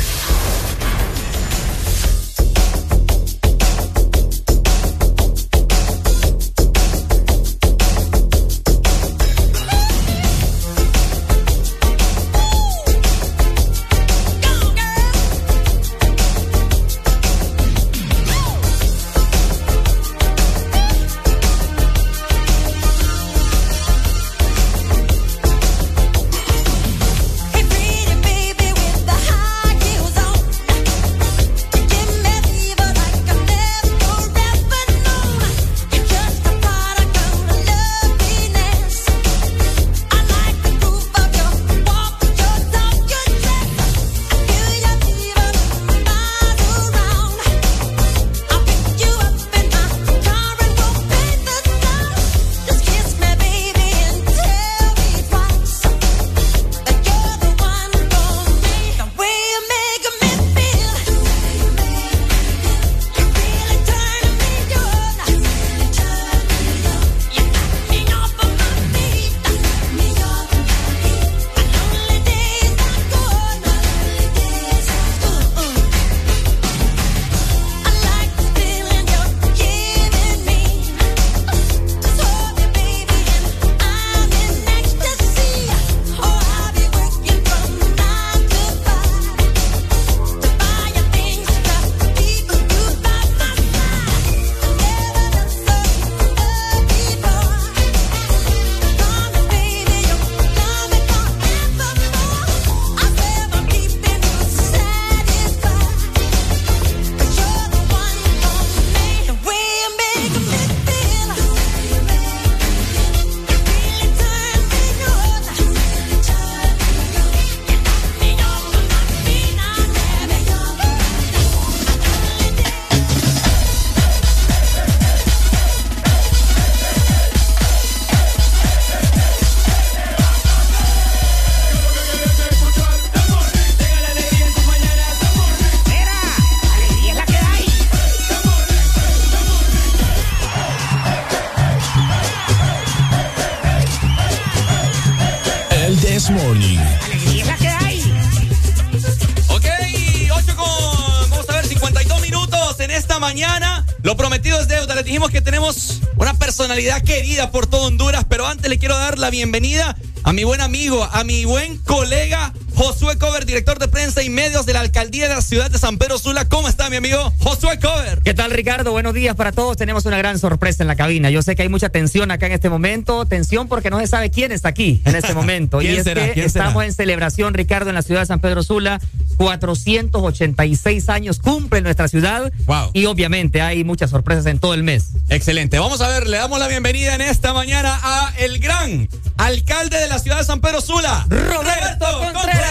[159.27, 164.23] La bienvenida a mi buen amigo, a mi buen colega Josué Cover, director de prensa
[164.23, 166.49] y medios de la alcaldía de la ciudad de San Pedro Sula.
[166.49, 168.21] ¿Cómo está, mi amigo Josué Cover?
[168.23, 168.93] ¿Qué tal, Ricardo?
[168.93, 169.77] Buenos días para todos.
[169.77, 171.29] Tenemos una gran sorpresa en la cabina.
[171.31, 173.27] Yo sé que hay mucha tensión acá en este momento.
[173.27, 175.79] Tensión porque no se sabe quién está aquí en este momento.
[175.79, 176.27] ¿Quién y es será?
[176.27, 176.67] que ¿Quién será?
[176.67, 179.01] estamos en celebración, Ricardo, en la ciudad de San Pedro Sula.
[179.39, 182.53] 486 años cumple nuestra ciudad.
[182.67, 182.91] Wow.
[182.93, 185.09] Y obviamente hay muchas sorpresas en todo el mes.
[185.29, 185.79] Excelente.
[185.79, 190.07] Vamos a ver, le damos la bienvenida en esta mañana a el gran alcalde de
[190.09, 192.71] la ciudad de San Pedro Sula, Roberto Contreras.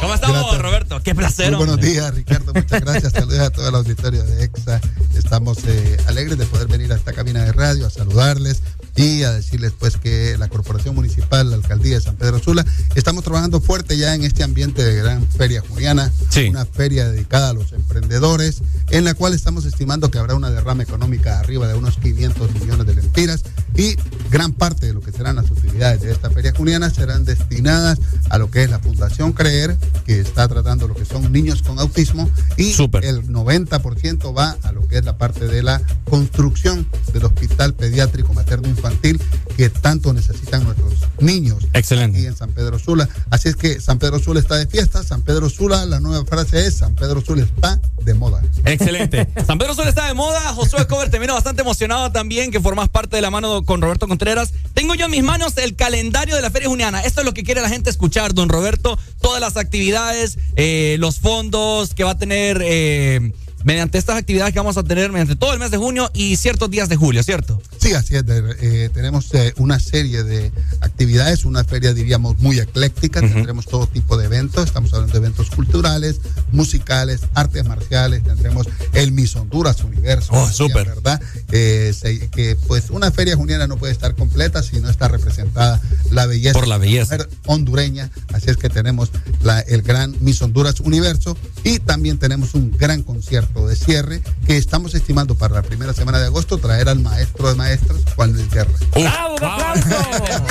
[0.00, 0.62] ¿Cómo estamos, Gracias.
[0.62, 1.02] Roberto?
[1.02, 1.50] Qué placer.
[1.50, 2.52] Muy buenos días, Ricardo.
[2.52, 3.12] Muchas gracias.
[3.12, 4.80] Saludos a toda la auditoría de EXA.
[5.16, 8.62] Estamos eh, alegres de poder venir a esta cabina de radio a saludarles
[8.94, 12.64] y a decirles pues que la Corporación Municipal, la Alcaldía de San Pedro Sula,
[12.94, 16.12] estamos trabajando fuerte ya en este ambiente de gran feria juliana,
[16.48, 20.82] una feria dedicada a los emprendedores, en la cual estamos estimando que habrá una derrama
[20.82, 23.96] económica arriba de unos 500 millones de lempiras y
[24.30, 27.98] gran parte de lo que serán las utilidades de esta feria juliana serán destinadas
[28.28, 31.78] a lo que es la Fundación Creer, que está tratando lo que son niños con
[31.78, 37.24] autismo y el 90% va a lo que es la parte de la construcción del
[37.24, 39.20] hospital pediátrico materno infantil
[39.56, 42.18] que tanto necesitan nuestros niños Excelente.
[42.18, 43.08] aquí en San Pedro Sula.
[43.30, 46.66] Así es que San Pedro Sula está de fiesta, San Pedro Sula, la nueva frase
[46.66, 48.42] es San Pedro Sula está de moda.
[48.64, 49.28] Excelente.
[49.46, 50.40] San Pedro Sula está de moda.
[50.54, 54.08] Josué Cover te miro bastante emocionado también que formas parte de la mano con Roberto
[54.08, 54.52] Contreras.
[54.74, 57.02] Tengo yo en mis manos el calendario de la Feria Juniana.
[57.02, 58.98] Esto es lo que quiere la gente escuchar, don Roberto.
[59.20, 63.32] Todas las actividades, eh, los fondos que va a tener eh,
[63.64, 66.70] mediante estas actividades que vamos a tener mediante todo el mes de junio y ciertos
[66.70, 67.60] días de julio, ¿cierto?
[67.78, 68.24] Sí, así es.
[68.28, 73.20] eh, tenemos eh, una serie de actividades, una feria diríamos muy ecléctica.
[73.20, 74.66] Tendremos todo tipo de eventos.
[74.66, 76.20] Estamos hablando de eventos culturales,
[76.52, 78.22] musicales, artes marciales.
[78.22, 80.32] Tendremos el Miss Honduras Universo.
[80.34, 80.86] Oh, súper.
[80.86, 81.20] ¿Verdad?
[81.50, 85.80] Eh, se- que pues una feria juniana no puede estar completa si no está representada
[86.10, 86.54] la belleza.
[86.58, 87.18] Por la de belleza.
[87.46, 88.10] hondureña.
[88.32, 89.10] Así es que tenemos
[89.42, 94.56] la- el gran Miss Honduras Universo y también tenemos un gran concierto de cierre que
[94.56, 98.50] estamos estimando para la primera semana de agosto traer al maestro de maestros, Juan Luis
[98.50, 98.72] Guerra.
[98.94, 99.88] ¡Bravo, un aplauso!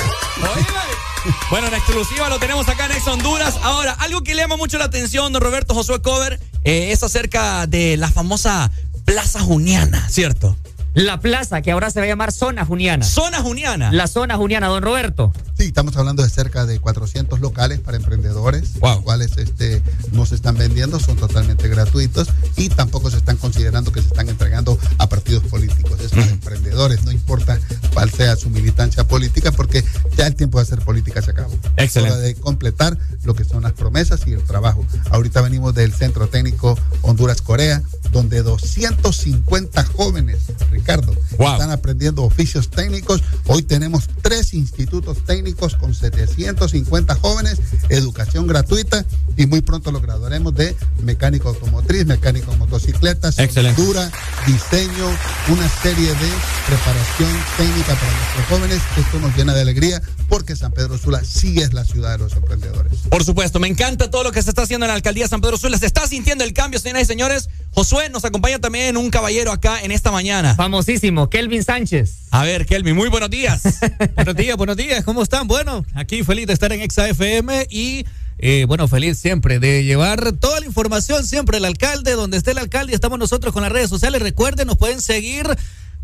[1.50, 3.54] Bueno, en exclusiva lo tenemos acá en Ex Honduras.
[3.62, 7.66] Ahora, algo que le llama mucho la atención, don Roberto Josué Cover, eh, es acerca
[7.68, 8.72] de la famosa
[9.04, 10.56] Plaza Juniana, ¿cierto?
[10.94, 13.04] La plaza, que ahora se va a llamar Zona Juniana.
[13.04, 13.90] Zona Juniana.
[13.92, 15.32] La Zona Juniana, don Roberto.
[15.56, 20.34] Sí, estamos hablando de cerca de 400 locales para emprendedores, los cuales este, no se
[20.34, 25.08] están vendiendo, son totalmente gratuitos y tampoco se están considerando que se están entregando a
[25.08, 26.00] partidos políticos.
[26.00, 27.58] Es para emprendedores, no importa
[27.94, 29.84] cuál sea su militancia política, porque
[30.16, 31.54] ya el tiempo de hacer política se acabó.
[31.76, 31.98] Excelente.
[31.98, 34.84] Es hora de completar lo que son las promesas y el trabajo.
[35.10, 40.38] Ahorita venimos del Centro Técnico Honduras-Corea, donde 250 jóvenes,
[40.82, 43.22] Ricardo, están aprendiendo oficios técnicos.
[43.46, 50.52] Hoy tenemos tres institutos técnicos con 750 jóvenes, educación gratuita y muy pronto lo graduaremos
[50.56, 54.10] de mecánico automotriz, mecánico motocicletas, soldadura,
[54.44, 55.06] diseño,
[55.50, 56.30] una serie de
[56.66, 58.82] preparación técnica para nuestros jóvenes.
[58.98, 62.32] Esto nos llena de alegría porque San Pedro Sula sí es la ciudad de los
[62.32, 62.92] emprendedores.
[63.08, 65.40] Por supuesto, me encanta todo lo que se está haciendo en la alcaldía de San
[65.40, 65.78] Pedro Sula.
[65.78, 67.48] Se está sintiendo el cambio, señoras y señores.
[67.70, 70.54] Josué nos acompaña también un caballero acá en esta mañana.
[70.72, 72.28] Famosísimo, Kelvin Sánchez.
[72.30, 73.60] A ver, Kelvin, muy buenos días.
[74.14, 75.46] buenos días, buenos días, ¿cómo están?
[75.46, 78.06] Bueno, aquí feliz de estar en Exa FM y
[78.38, 82.58] eh, bueno, feliz siempre de llevar toda la información siempre el alcalde, donde esté el
[82.58, 84.22] alcalde, estamos nosotros con las redes sociales.
[84.22, 85.46] Recuerden, nos pueden seguir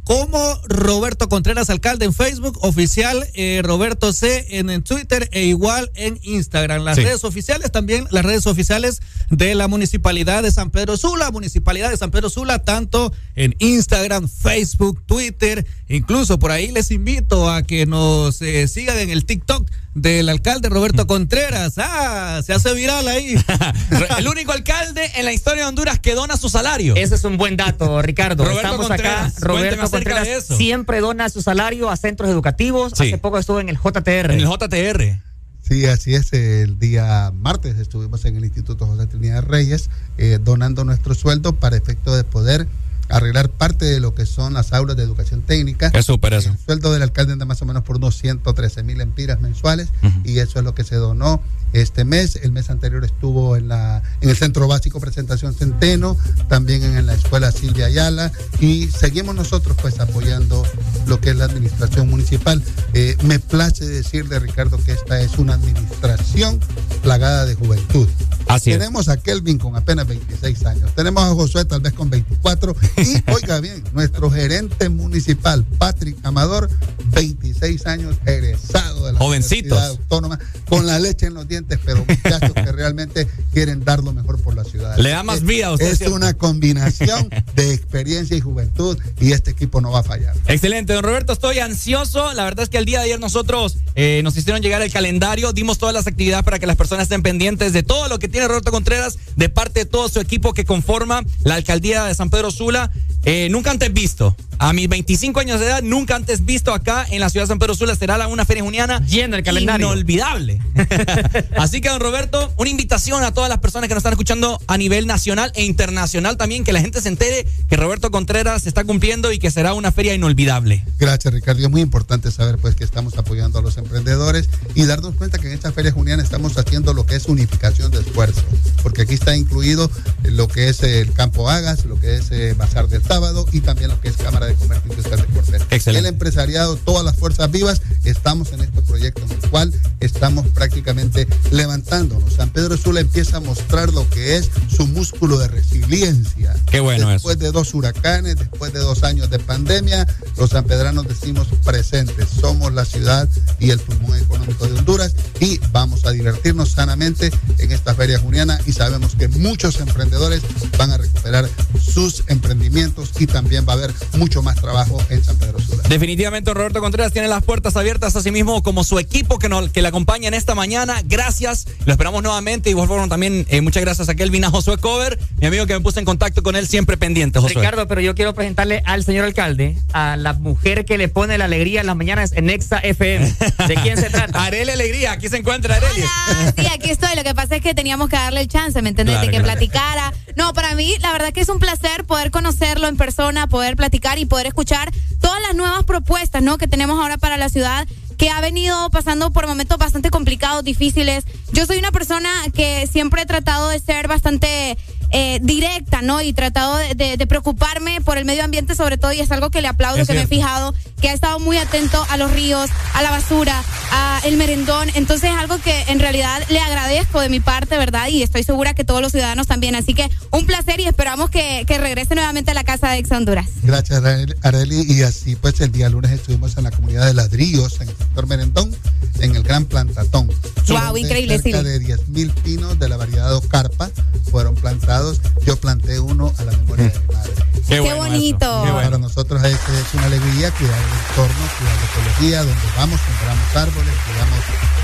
[0.09, 5.91] como Roberto Contreras Alcalde en Facebook, oficial eh, Roberto C en, en Twitter e igual
[5.95, 6.83] en Instagram.
[6.83, 7.03] Las Sí.
[7.05, 11.99] redes oficiales también, las redes oficiales de la Municipalidad de San Pedro Sula, Municipalidad de
[11.99, 17.87] San Pedro Sula, tanto en Instagram, Facebook, Twitter, incluso por ahí les invito a que
[17.87, 21.75] nos eh, sigan en el TikTok del alcalde Roberto Contreras.
[21.79, 23.37] Ah, se hace viral ahí.
[24.19, 26.95] El único alcalde en la historia de Honduras que dona su salario.
[26.97, 28.45] Ese es un buen dato, Ricardo.
[28.45, 29.47] Roberto Estamos Contreras, acá.
[29.47, 30.57] Roberto Contreras de eso.
[30.57, 32.93] siempre dona su salario a centros educativos.
[32.97, 33.09] Sí.
[33.09, 34.31] Hace poco estuvo en el JTR.
[34.31, 35.21] En el JTR.
[35.69, 36.33] Sí, así es.
[36.33, 41.77] El día martes estuvimos en el Instituto José Trinidad Reyes eh, donando nuestro sueldo para
[41.77, 42.67] efecto de poder
[43.09, 45.91] arreglar parte de lo que son las aulas de educación técnica.
[45.95, 46.51] Es súper eso.
[46.51, 49.89] El sueldo del alcalde anda más o menos por unos 113 mil empiras mensuales
[50.25, 52.37] y eso es lo que se donó este mes.
[52.37, 56.17] El mes anterior estuvo en, la, en el Centro Básico Presentación Centeno,
[56.49, 60.65] también en la Escuela Silvia Ayala y seguimos nosotros pues apoyando
[61.07, 62.63] lo que es la administración municipal.
[62.95, 66.61] Eh, me place decirle, Ricardo, que esta es una administración
[67.03, 68.09] plagada de juventud.
[68.49, 68.79] Así es.
[68.79, 70.95] Tenemos a Kelvin con apenas 26 años.
[70.95, 72.75] Tenemos a Josué tal vez con 24.
[72.97, 76.71] Y oiga bien, nuestro gerente municipal, Patrick Amador,
[77.13, 79.79] 26 años, egresado de la Jovencitos.
[79.79, 80.39] Universidad Autónoma,
[80.69, 84.55] con la leche en los dientes, pero muchachos que realmente quieren dar lo mejor por
[84.55, 84.97] la ciudad.
[84.99, 86.15] Le da más vida a usted, Es ¿cierto?
[86.15, 90.35] una combinación de experiencia y juventud y este equipo no va a fallar.
[90.47, 92.33] Excelente, don Roberto, estoy ansioso.
[92.35, 95.53] La verdad es que el día de ayer nosotros eh, nos hicieron llegar el calendario,
[95.53, 98.49] dimos todas las actividades para que las personas estén pendientes de todo lo que tiene
[98.49, 102.51] Roberto Contreras, de parte de todo su equipo que conforma la alcaldía de San Pedro
[102.51, 102.91] Sula.
[103.25, 104.37] Eh, nunca antes visto.
[104.61, 107.61] A mis 25 años de edad, nunca antes visto acá en la ciudad de San
[107.61, 109.87] Pedro Sula será la- una feria juniana Lleno el calendario.
[109.93, 110.61] inolvidable.
[111.57, 114.77] Así que, don Roberto, una invitación a todas las personas que nos están escuchando a
[114.77, 119.31] nivel nacional e internacional también, que la gente se entere que Roberto Contreras está cumpliendo
[119.33, 120.85] y que será una feria inolvidable.
[120.99, 121.63] Gracias, Ricardo.
[121.63, 125.47] Es muy importante saber pues que estamos apoyando a los emprendedores y darnos cuenta que
[125.47, 128.45] en esta feria juniana estamos haciendo lo que es unificación de esfuerzos,
[128.83, 129.89] porque aquí está incluido
[130.25, 133.89] lo que es el Campo Agas, lo que es eh, Bazar del Sábado y también
[133.89, 135.63] lo que es Cámara de Comercio Industrial de Cortés.
[135.71, 136.09] Excelente.
[136.09, 141.27] El empresariado, todas las fuerzas vivas, estamos en este proyecto en el cual estamos prácticamente
[141.51, 142.35] levantándonos.
[142.35, 146.55] San Pedro Sula empieza a mostrar lo que es su músculo de resiliencia.
[146.71, 147.13] Qué bueno eso.
[147.13, 150.07] Después de dos huracanes, después de dos años de pandemia,
[150.37, 152.29] los sanpedranos decimos presentes.
[152.29, 153.27] Somos la ciudad
[153.59, 158.61] y el pulmón económico de Honduras y vamos a divertirnos sanamente en esta feria juniana
[158.67, 160.43] y sabemos que muchos emprendedores
[160.77, 161.49] van a recuperar
[161.81, 165.83] sus emprendimientos y también va a haber mucho más trabajo en San Pedro Sula.
[165.89, 169.71] Definitivamente Roberto Contreras tiene las puertas abiertas a sí mismo como su equipo que, nos,
[169.71, 171.01] que le acompaña en esta mañana.
[171.05, 172.71] Gracias, lo esperamos nuevamente.
[172.71, 175.81] Igual forma también eh, muchas gracias a Kelvin, a Josué Cover, mi amigo que me
[175.81, 177.57] puso en contacto con él, siempre pendiente, Josué.
[177.57, 181.45] Ricardo, pero yo quiero presentarle al señor alcalde a la mujer que le pone la
[181.45, 183.35] alegría en las mañanas en Exa FM.
[183.69, 184.43] ¿De quién se trata?
[184.45, 186.03] Arely Alegría, aquí se encuentra Arely.
[186.05, 187.15] Ah, sí, aquí estoy.
[187.17, 189.15] Lo que pasa es que teníamos que darle el chance, ¿me entendés?
[189.15, 189.59] Claro, de que claro.
[189.59, 190.13] platicara.
[190.37, 194.19] No, para mí, la verdad que es un placer poder conocerlo en persona, poder platicar
[194.19, 196.59] y poder escuchar todas las nuevas propuestas, ¿no?
[196.59, 197.87] Que tenemos ahora para la ciudad
[198.17, 201.25] que ha venido pasando por momentos bastante complicados, difíciles.
[201.53, 204.77] Yo soy una persona que siempre he tratado de ser bastante
[205.11, 206.21] eh, directa, ¿no?
[206.21, 209.51] Y tratado de, de- de preocuparme por el medio ambiente sobre todo y es algo
[209.51, 212.31] que le aplaudo, Es que me he fijado, que ha estado muy atento a los
[212.33, 213.63] ríos, a la basura,
[213.93, 214.89] a el merendón.
[214.95, 218.09] Entonces es algo que en realidad le agradezco de mi parte, ¿verdad?
[218.09, 219.75] Y estoy segura que todos los ciudadanos también.
[219.75, 223.11] Así que un placer y esperamos que, que regrese nuevamente a la casa de Ex
[223.13, 223.47] Honduras.
[223.63, 224.03] Gracias,
[224.43, 224.85] Areli-.
[224.89, 228.27] Y así, pues, el día lunes estuvimos en la comunidad de Ladrillos, en el sector
[228.27, 228.75] Merendón,
[229.21, 230.29] en el Gran Plantatón.
[230.69, 231.65] Wow, increíble, Cerca sí.
[231.65, 233.91] de 10 mil pinos de la variedad Ocarpa
[234.31, 235.21] fueron plantados.
[235.47, 237.33] Yo planté uno a la memoria de mi madre.
[237.69, 238.63] Qué bueno bonito.
[238.65, 243.95] Para nosotros es, es una alegría cuidar entorno, cuidar la ecología, donde vamos, sembramos árboles,
[244.07, 244.39] cuidamos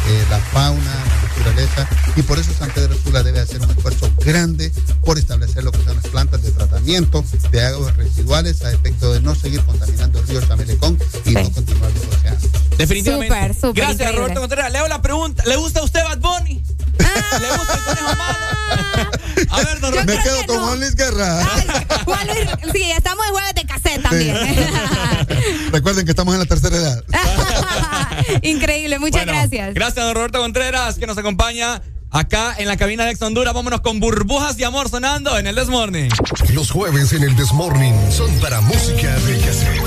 [0.09, 1.89] eh, la fauna, la naturaleza.
[2.17, 4.73] Y por eso San Pedro Sula debe hacer un esfuerzo grande
[5.05, 9.21] por establecer lo que son las plantas de tratamiento de aguas residuales a efecto de
[9.21, 12.43] no seguir contaminando el río Chamelecón y no continuar los océanos.
[12.77, 13.35] Definitivamente.
[13.35, 14.13] Gracias, increíble.
[14.13, 14.73] Roberto Contreras.
[14.73, 15.43] Leo la pregunta.
[15.47, 16.63] ¿Le gusta a usted Bad Bunny?
[16.99, 18.55] ¿Le gusta el conejo malo?
[19.51, 20.05] A ver, don Yo.
[20.05, 21.45] Me quedo con Juan Luis Guerra.
[22.05, 24.37] Juan Luis, sí, estamos de jueves de cassette también.
[25.73, 27.05] Recuerden que estamos en la tercera edad.
[28.43, 29.75] Increíble, muchas Bueno, gracias.
[29.75, 33.53] Gracias, don Roberto Contreras, que nos acompaña acá en la cabina de Ex Honduras.
[33.55, 36.09] Vámonos con burbujas de amor sonando en el This Morning.
[36.53, 39.84] Los jueves en el Desmorning son para música de cassette.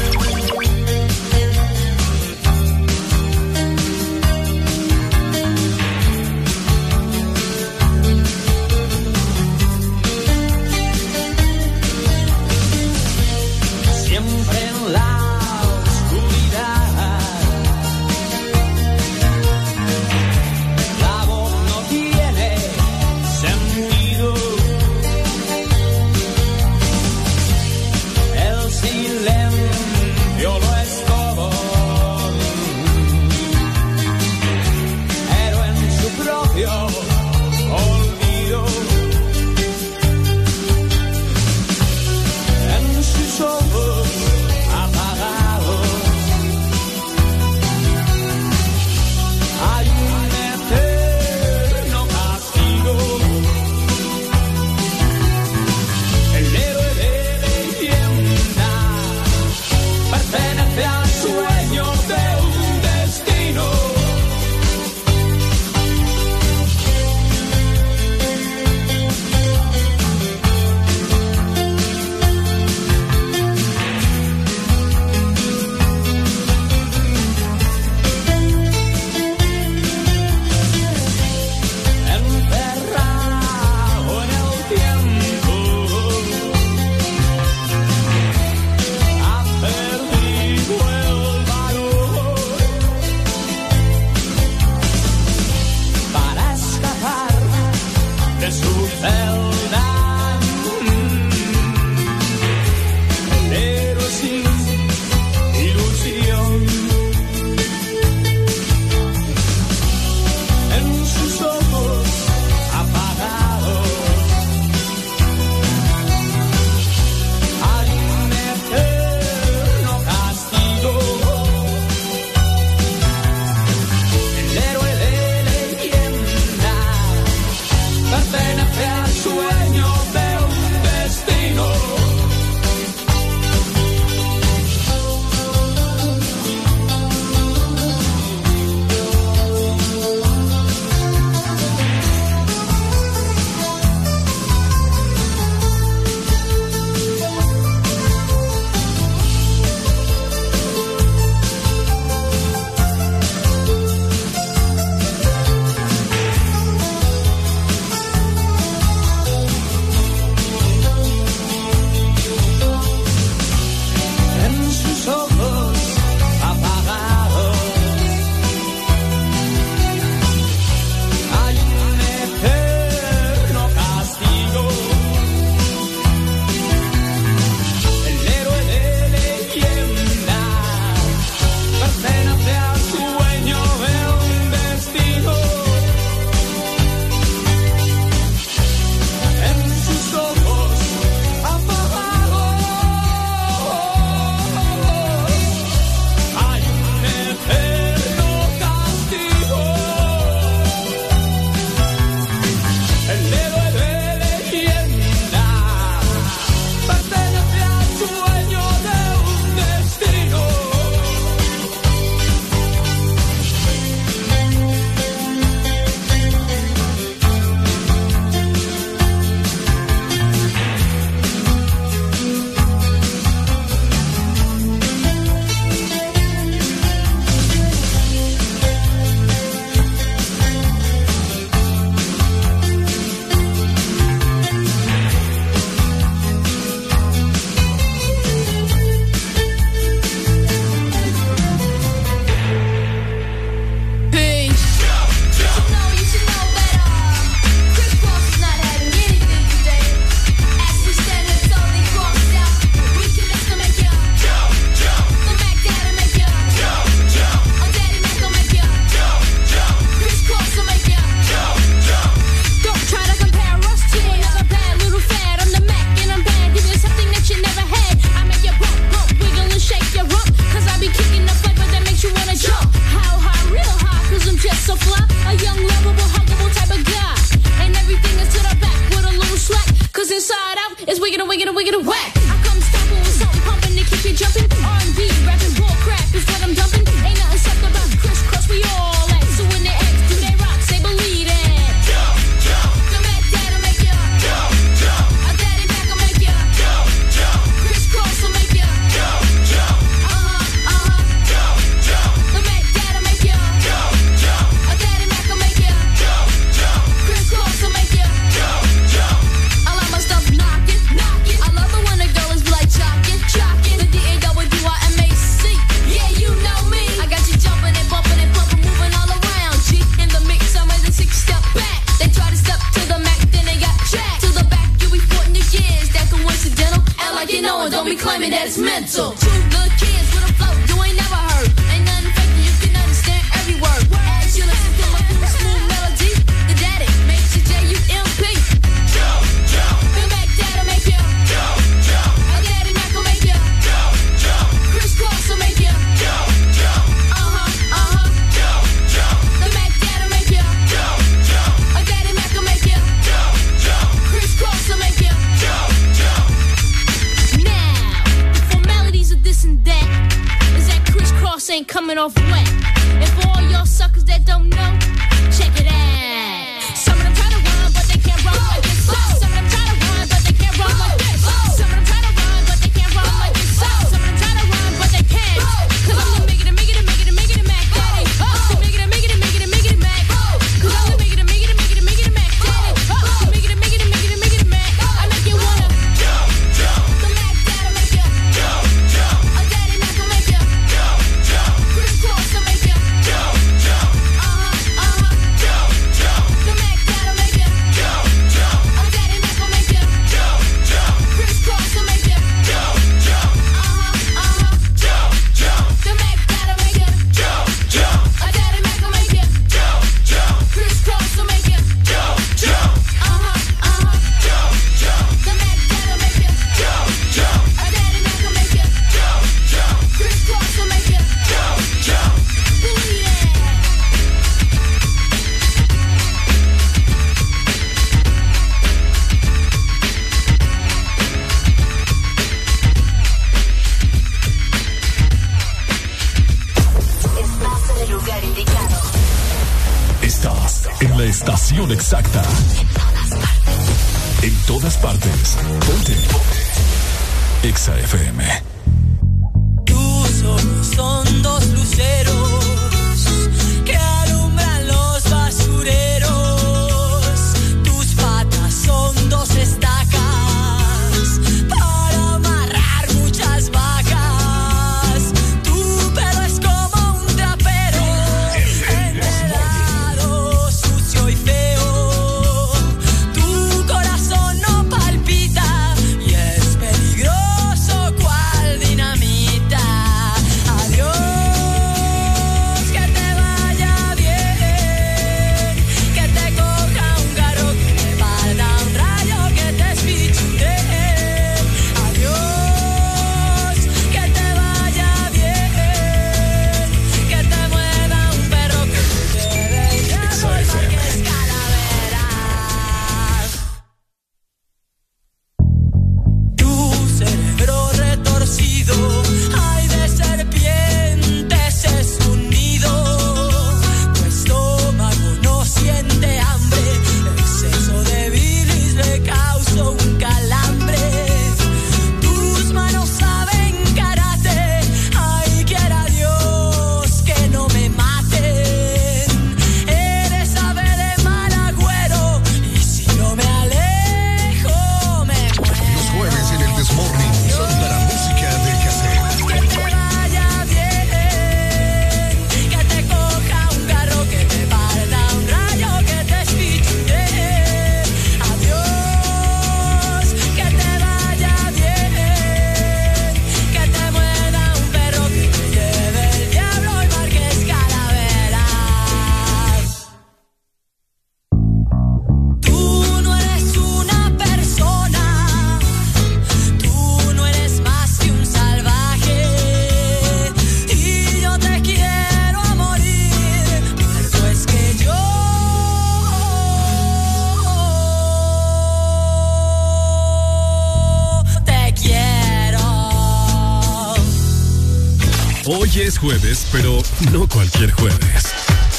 [585.98, 588.34] jueves, pero no cualquier jueves.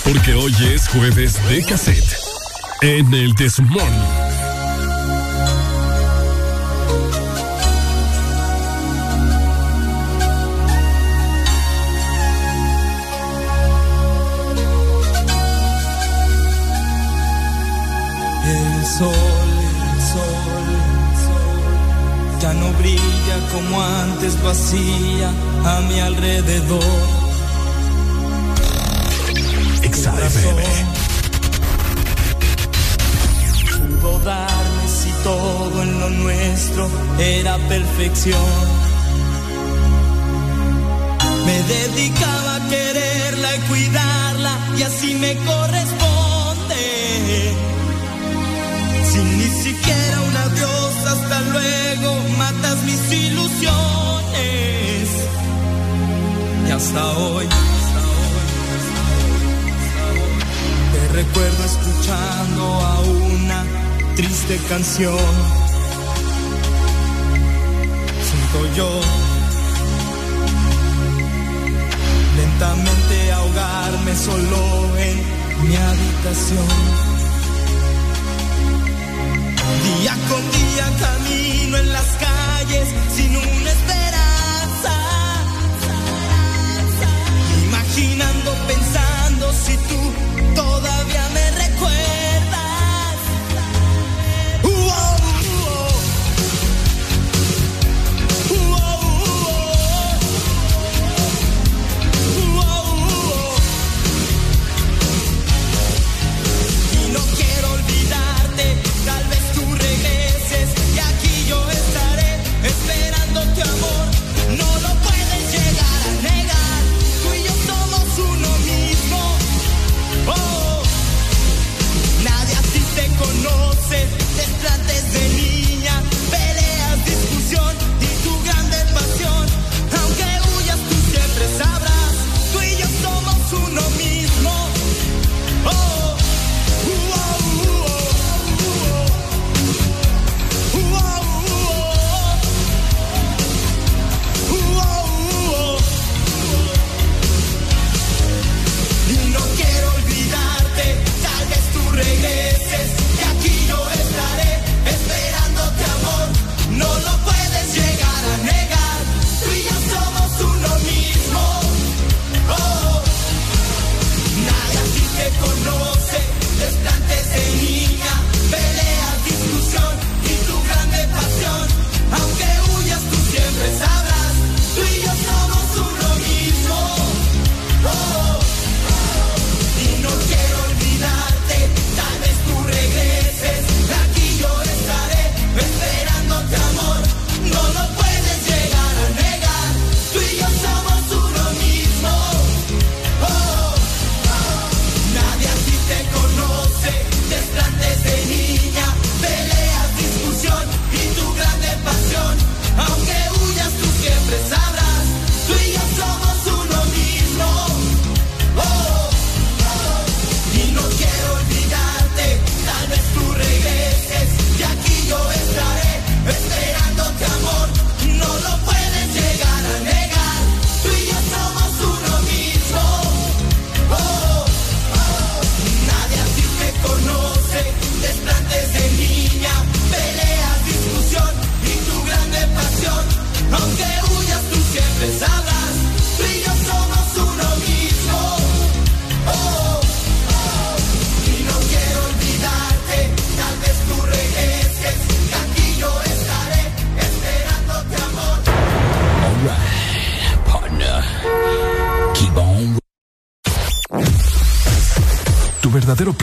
[0.04, 2.16] Porque hoy es jueves de cassette.
[2.82, 3.87] En el Desmond.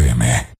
[0.00, 0.59] Exa FM.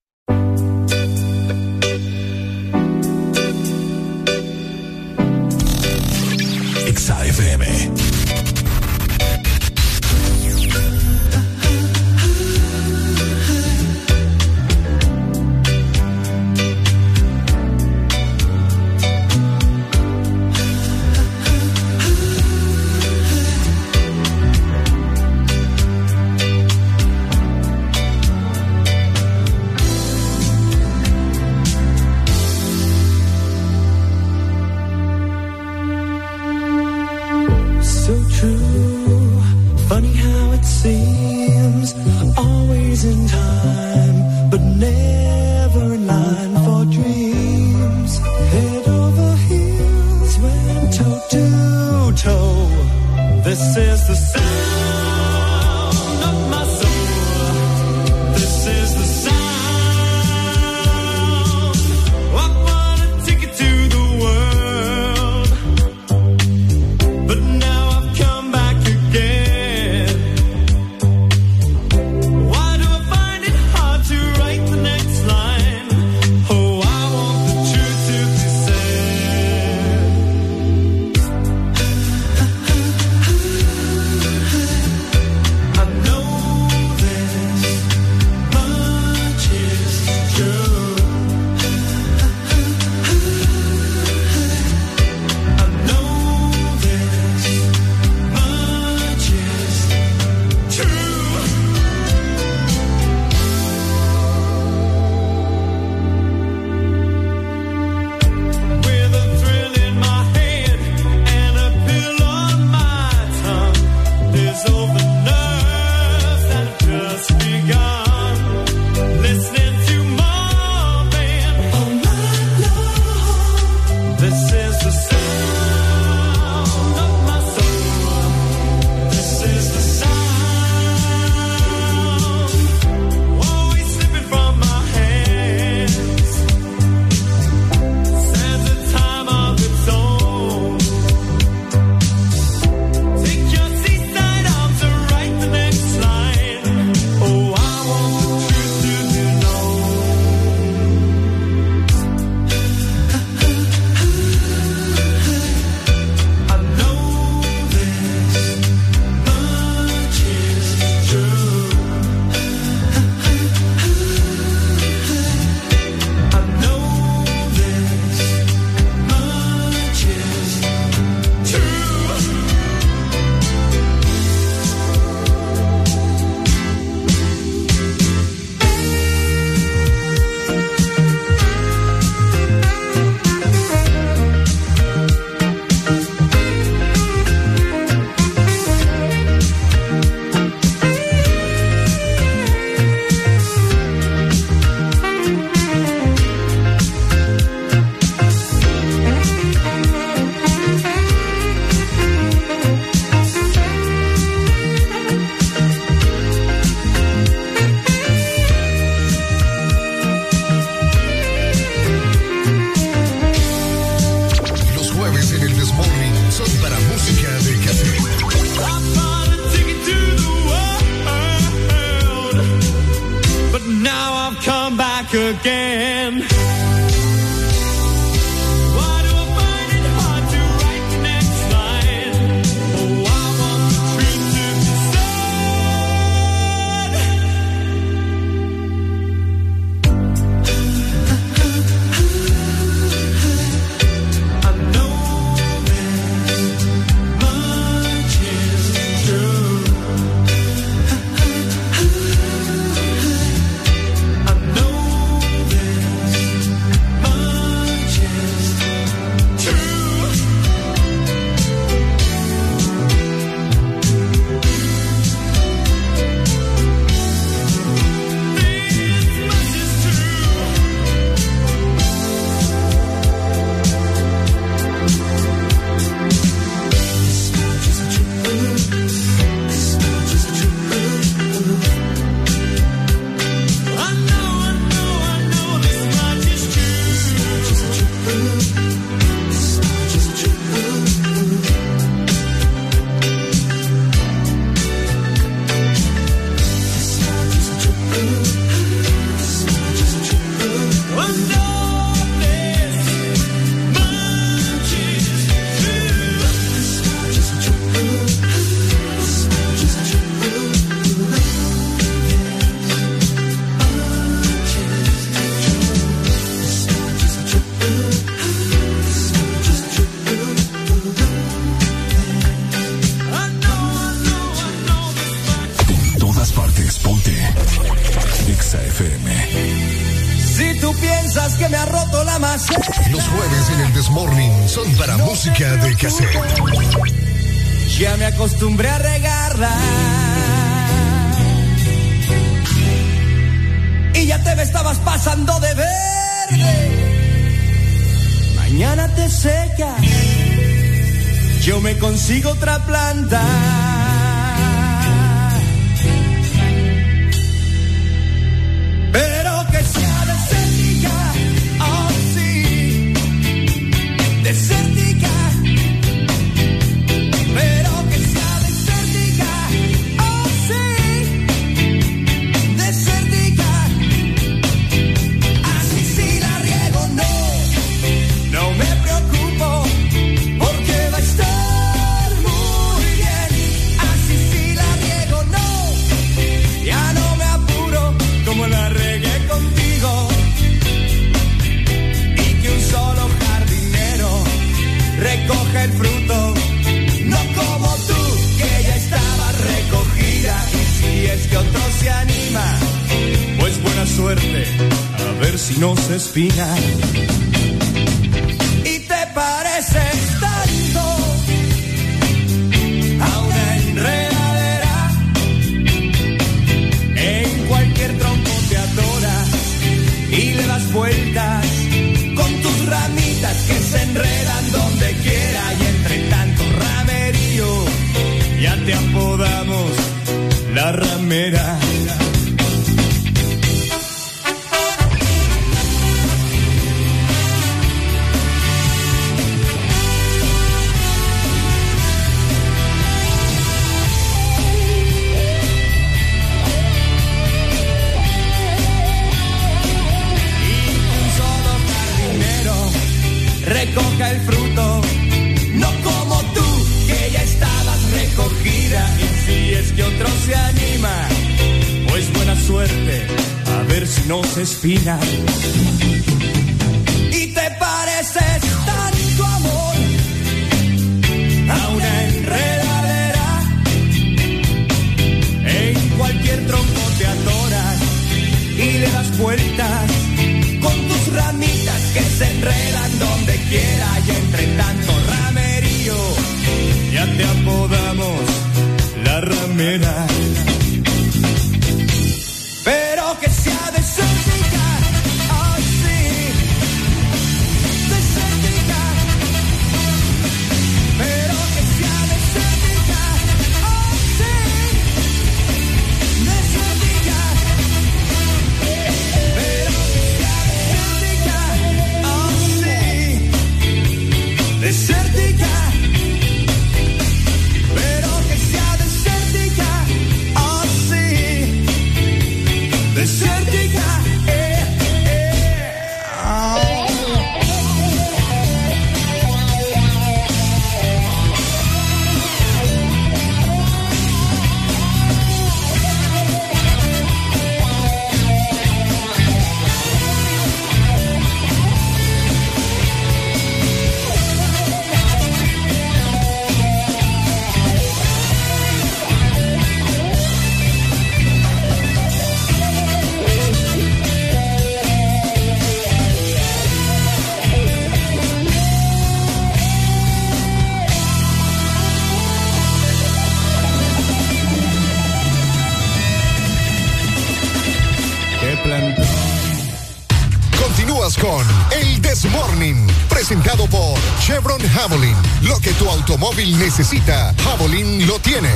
[572.22, 575.16] El Desmorning, presentado por Chevron Javelin.
[575.42, 578.50] Lo que tu automóvil necesita, Javelin lo tiene.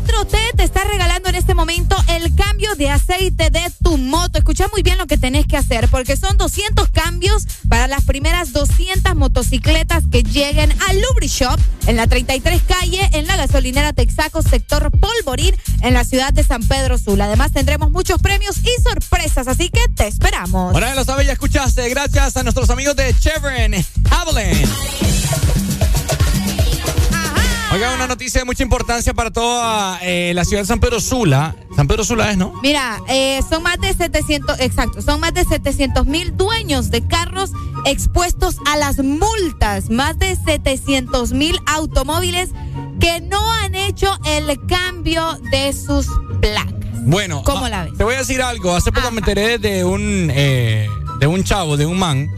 [0.00, 4.38] 4T te está regalando en este momento el cambio de aceite de tu moto.
[4.38, 8.52] Escucha muy bien lo que tenés que hacer porque son 200 cambios para las primeras
[8.52, 14.42] 200 motocicletas que lleguen al Lubri Shop en la 33 calle en la gasolinera Texaco,
[14.42, 17.26] sector Polvorín, en la ciudad de San Pedro Sula.
[17.26, 20.78] Además tendremos muchos premios y sorpresas, así que te esperamos.
[20.80, 21.88] Ya lo sabes, ya escuchaste.
[21.90, 23.74] Gracias a nuestros amigos de Chevron
[24.10, 24.66] Avalanche.
[27.72, 31.54] Oiga, una noticia de mucha importancia para toda eh, la ciudad de San Pedro Sula.
[31.76, 32.52] San Pedro Sula es, ¿no?
[32.62, 37.52] Mira, eh, son más de 700, exacto, son más de 700 mil dueños de carros
[37.84, 42.50] expuestos a las multas, más de 700 mil automóviles
[42.98, 46.08] que no han hecho el cambio de sus
[46.40, 46.74] placas.
[47.02, 47.96] Bueno, ¿Cómo ah, la ves?
[47.96, 48.74] te voy a decir algo.
[48.74, 50.88] Hace poco me enteré de un eh,
[51.20, 52.28] de un chavo, de un man,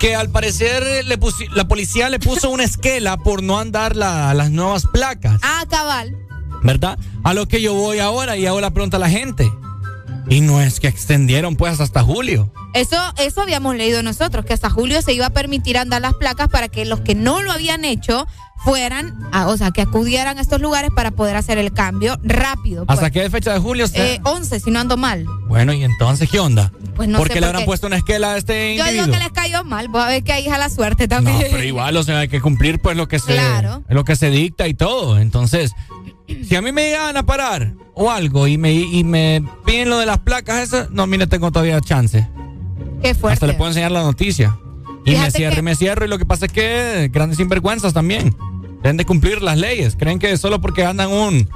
[0.00, 1.18] que al parecer le
[1.54, 6.16] la policía le puso una esquela por no andar la- las nuevas placas, Ah, cabal.
[6.62, 6.98] ¿verdad?
[7.22, 9.52] A lo que yo voy ahora y hago la pregunta a la gente.
[10.30, 12.50] Y no es que extendieron pues hasta julio.
[12.72, 16.48] Eso, eso habíamos leído nosotros, que hasta julio se iba a permitir andar las placas
[16.48, 18.26] para que los que no lo habían hecho
[18.64, 22.86] fueran, a- o sea, que acudieran a estos lugares para poder hacer el cambio rápido.
[22.86, 22.96] pues.
[22.98, 23.88] ¿Hasta qué fecha de julio?
[23.88, 25.24] se- Eh, 11, si no ando mal.
[25.48, 26.70] Bueno, ¿y entonces qué onda?
[26.94, 29.06] Pues no ¿Por sé qué le habrán puesto una esquela a este Yo individuo?
[29.06, 31.46] digo que les cayó mal, vos a ver que ahí a la suerte No, también.
[31.50, 33.82] pero igual, o sea, hay que cumplir pues lo que se Claro.
[33.88, 35.18] lo que se dicta y todo.
[35.18, 35.72] Entonces,
[36.44, 39.98] si a mí me llegan a parar o algo y me y me piden lo
[39.98, 42.28] de las placas esas, no, mire, tengo todavía chance.
[43.02, 43.46] Qué Hasta fuerte.
[43.46, 44.58] le puedo enseñar la noticia.
[45.06, 47.92] Y me cierro que- y me cierro y lo que pasa es que grandes sinvergüenzas
[47.94, 48.36] también.
[48.82, 49.96] Deben de cumplir las leyes.
[49.98, 51.48] Creen que solo porque andan un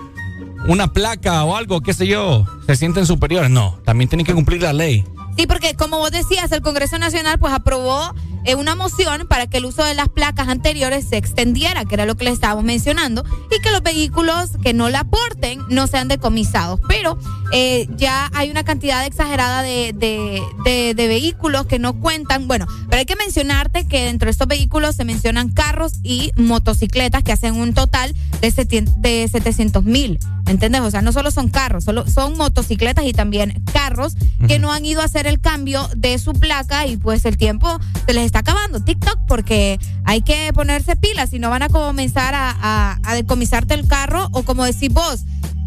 [0.68, 3.50] una placa o algo, qué sé yo, se sienten superiores.
[3.50, 5.04] No, también tienen que cumplir la ley.
[5.36, 9.58] Sí, porque como vos decías, el Congreso Nacional pues aprobó eh, una moción para que
[9.58, 13.24] el uso de las placas anteriores se extendiera, que era lo que les estábamos mencionando,
[13.56, 16.80] y que los vehículos que no la aporten no sean decomisados.
[16.88, 17.18] Pero
[17.52, 22.48] eh, ya hay una cantidad exagerada de, de- de- de vehículos que no cuentan.
[22.48, 27.22] Bueno, pero hay que mencionarte que dentro de estos vehículos se mencionan carros y motocicletas
[27.22, 30.18] que hacen un total de, de 700 mil.
[30.46, 30.82] ¿Entendés?
[30.82, 34.14] O sea, no solo son carros, solo son motocicletas y también carros
[34.46, 37.80] que no han ido a hacer el cambio de su placa y pues el tiempo
[38.06, 38.80] se les está acabando.
[38.84, 43.74] TikTok, porque hay que ponerse pilas si no van a comenzar a, a- a decomisarte
[43.74, 45.24] el carro o como decís vos.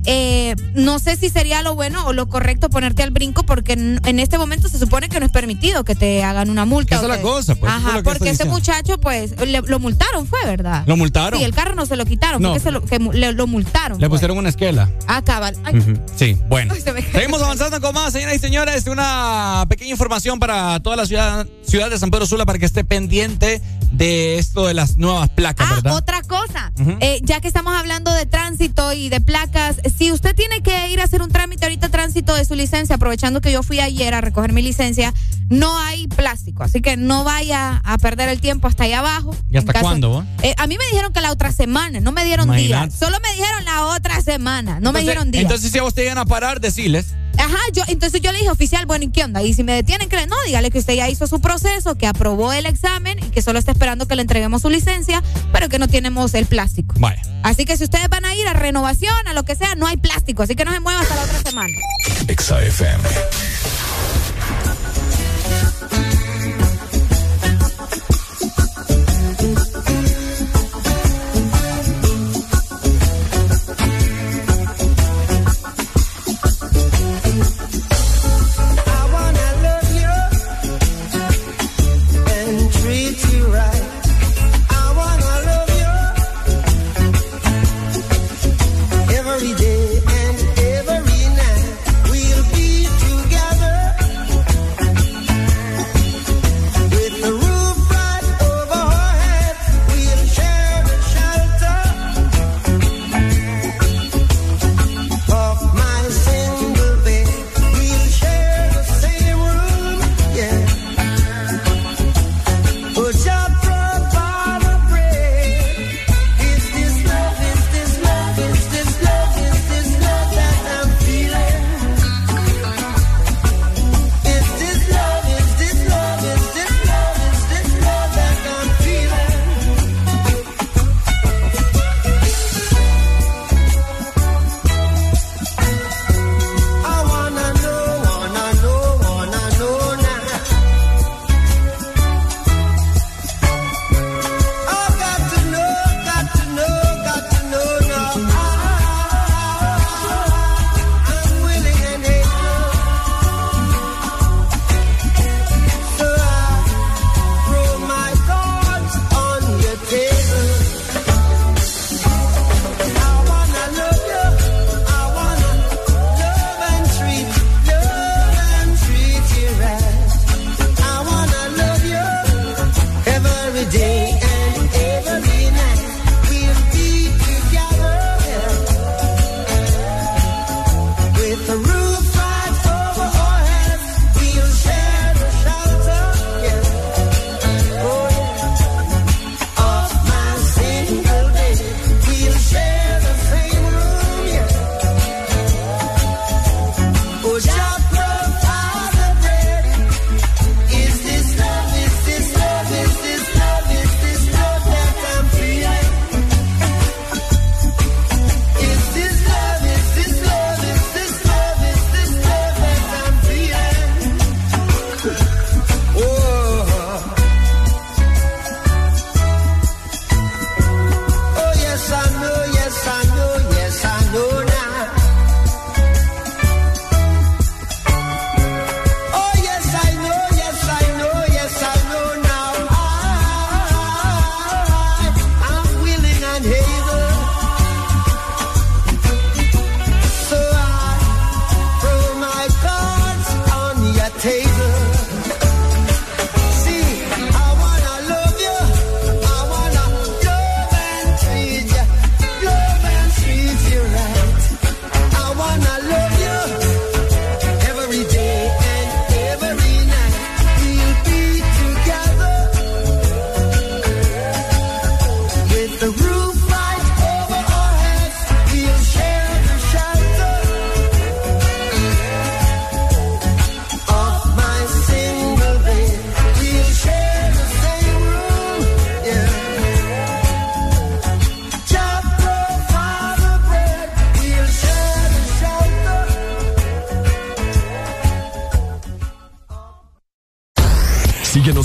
[0.09, 3.99] Eh, no sé si sería lo bueno o lo correcto ponerte al brinco porque en,
[4.05, 6.95] en este momento se supone que no es permitido que te hagan una multa.
[6.95, 8.53] Esa es la que- cosa, pues, es Ajá, porque ese diciendo.
[8.55, 10.83] muchacho pues le- lo multaron fue, ¿verdad?
[10.87, 11.39] ¿Lo multaron?
[11.39, 12.49] Sí, el carro no se lo quitaron, No.
[12.49, 13.99] fue que, se lo, que le- lo multaron.
[13.99, 14.17] Le pues.
[14.19, 14.89] pusieron una esquela.
[15.07, 15.55] Ah, cabal.
[15.65, 15.83] Ay,
[16.15, 16.73] Sí, bueno.
[16.95, 17.03] Ay.
[17.11, 18.87] Seguimos avanzando con más, señoras y señores.
[18.87, 22.83] Una pequeña información para toda la ciudad, ciudad de San Pedro Sula para que esté
[22.85, 23.61] pendiente
[23.91, 25.95] de esto de las nuevas placas, Ah, ¿verdad?
[25.95, 26.71] otra cosa.
[26.99, 31.01] Eh, ya que estamos hablando de tránsito y de placas, si usted tiene que ir
[31.01, 34.21] a hacer un trámite ahorita tránsito de su licencia, aprovechando que yo fui ayer a
[34.21, 35.13] recoger mi licencia,
[35.49, 39.35] no hay plástico, así que no vaya a perder el tiempo hasta allá abajo.
[39.49, 40.09] ¿Y hasta caso- cuándo?
[40.09, 40.25] vos?
[40.43, 43.29] Eh, a mí me dijeron que la otra semana, no me dieron días, solo me
[43.31, 45.43] dijeron la otra semana, no me dieron días.
[45.43, 47.15] Entonces, si a vos te llegan a parar, deciles.
[47.39, 49.43] Ajá, yo, entonces yo le dije, oficial, bueno, ¿y qué onda?
[49.43, 52.51] Y si me detienen, que no, dígale que usted ya hizo su proceso, que aprobó
[52.51, 55.87] el examen y que solo está esperando que le entreguemos su licencia, pero que no
[55.87, 56.95] tenemos el plástico.
[56.97, 57.21] Vaya.
[57.43, 59.97] Así que si ustedes van a ir a renovación, a lo que sea, no hay
[59.97, 61.73] plástico, así que no se mueva hasta la otra semana.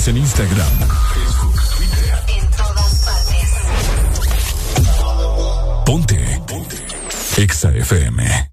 [0.03, 0.67] Síguenos en Instagram,
[1.13, 2.13] Facebook, Twitter.
[2.27, 3.49] En todas partes.
[5.85, 6.41] Ponte.
[6.45, 6.77] Ponte.
[7.37, 8.51] Exa FM.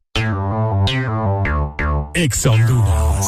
[2.14, 3.26] Exa Honduras.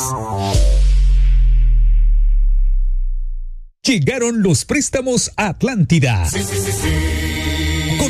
[3.84, 6.24] Llegaron los préstamos a Atlántida.
[6.28, 6.72] Sí, sí, sí,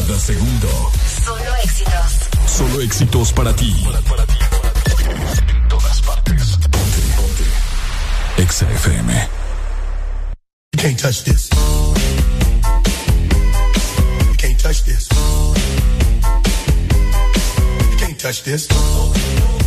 [0.00, 0.68] Cada segundo.
[1.24, 2.30] Solo éxitos.
[2.46, 3.70] Solo éxitos para ti.
[3.84, 5.52] Para, ti, para ti.
[5.52, 6.56] En todas partes.
[6.70, 8.42] Ponte, ponte.
[8.42, 9.28] Exa FM.
[10.78, 11.50] Can't touch this.
[14.38, 15.08] Can't touch this.
[17.98, 19.59] Can't touch this.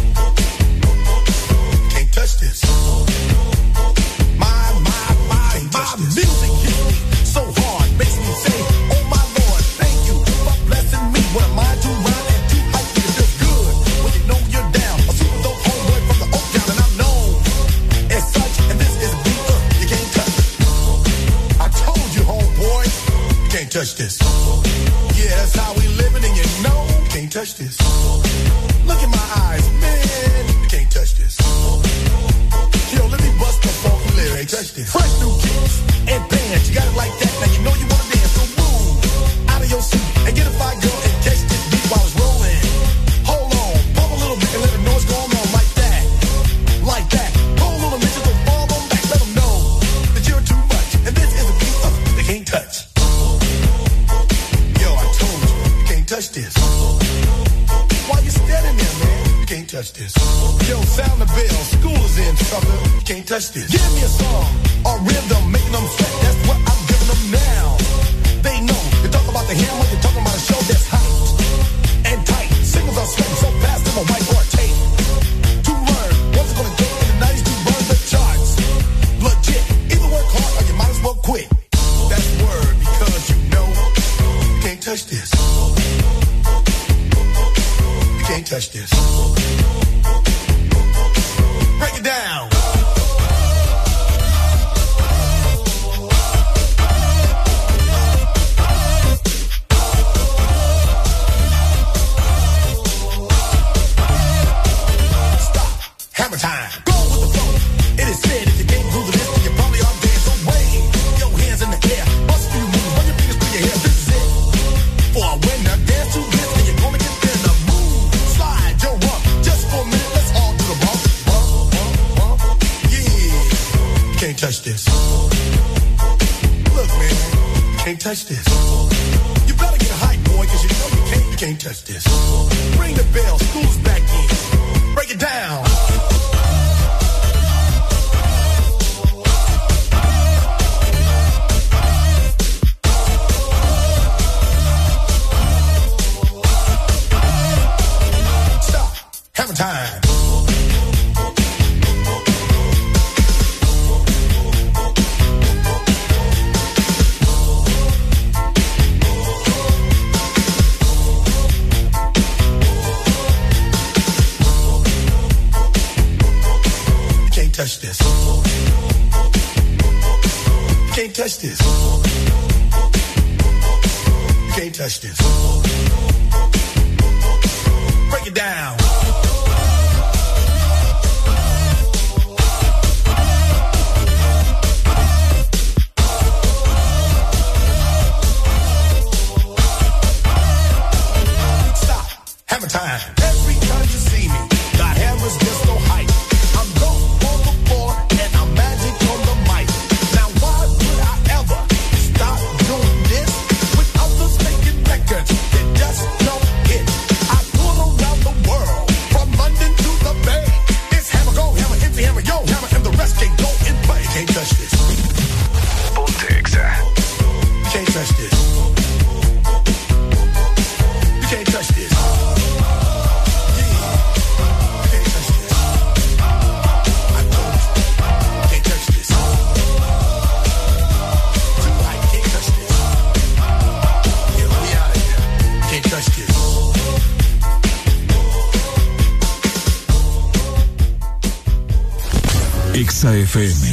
[243.33, 243.72] FM,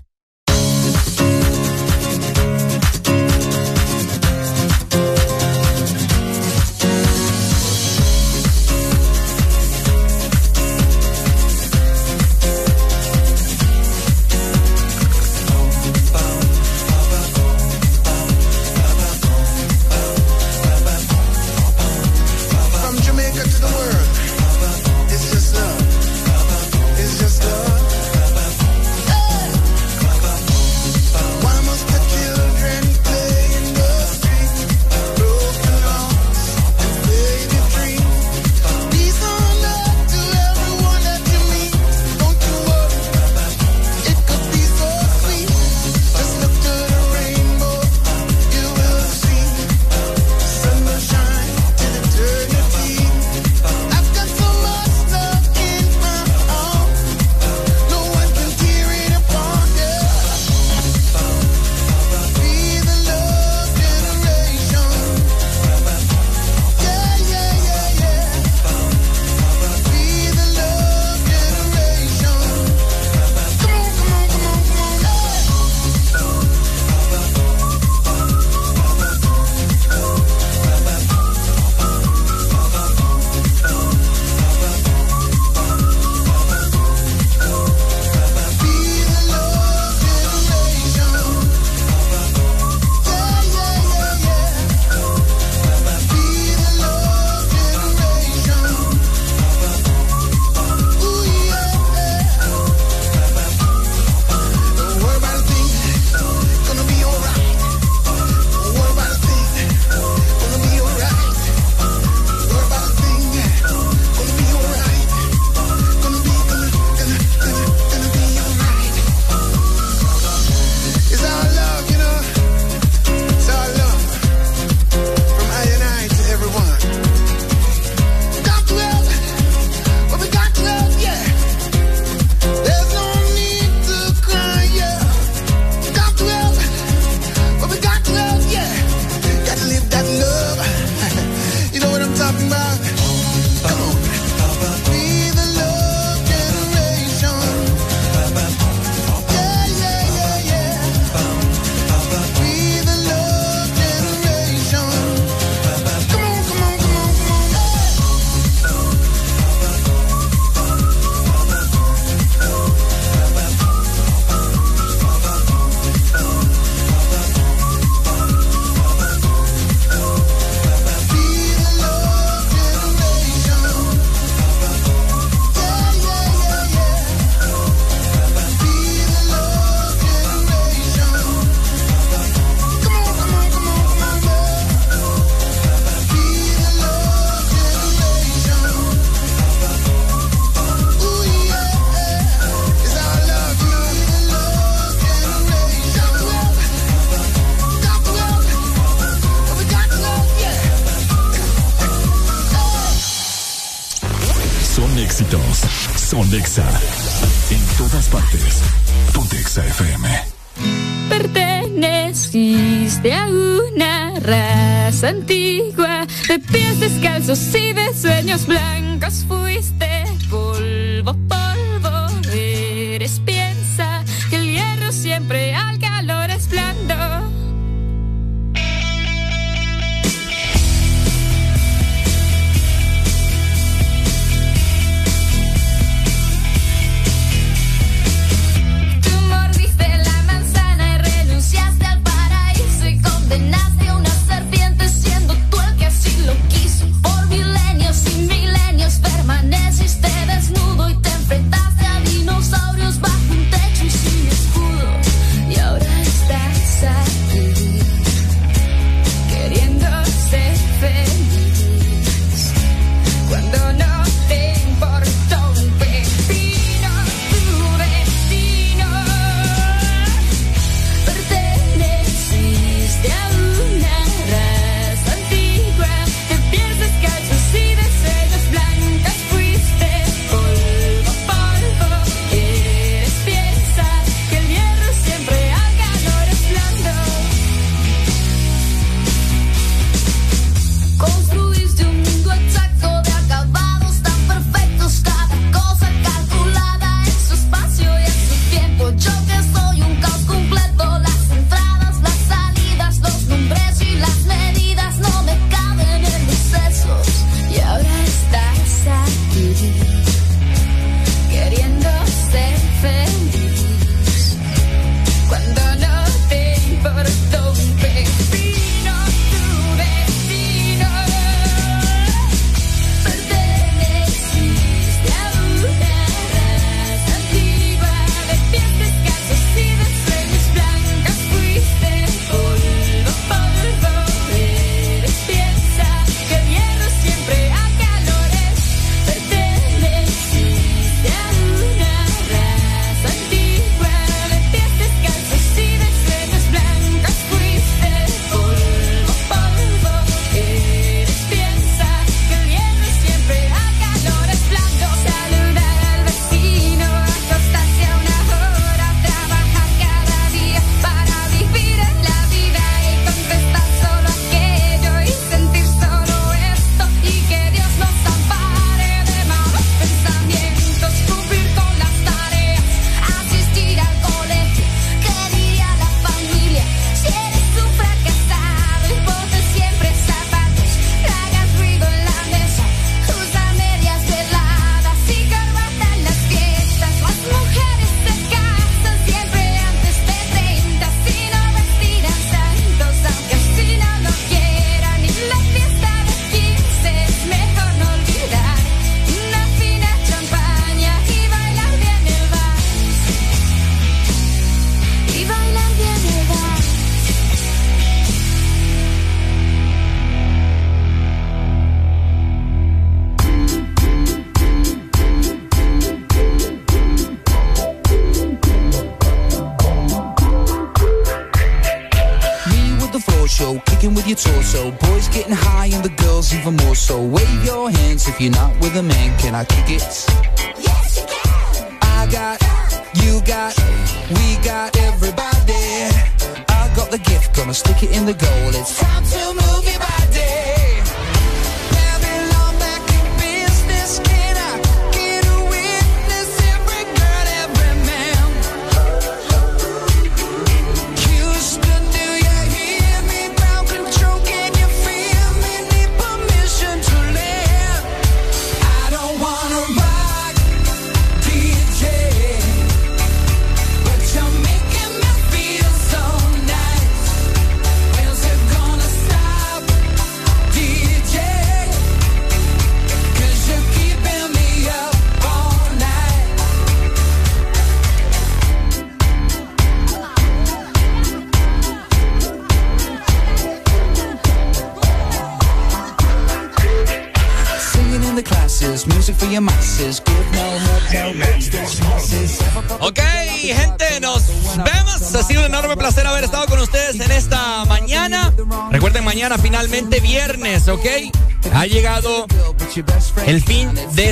[217.31, 218.90] Descalzos y de sueños blancos.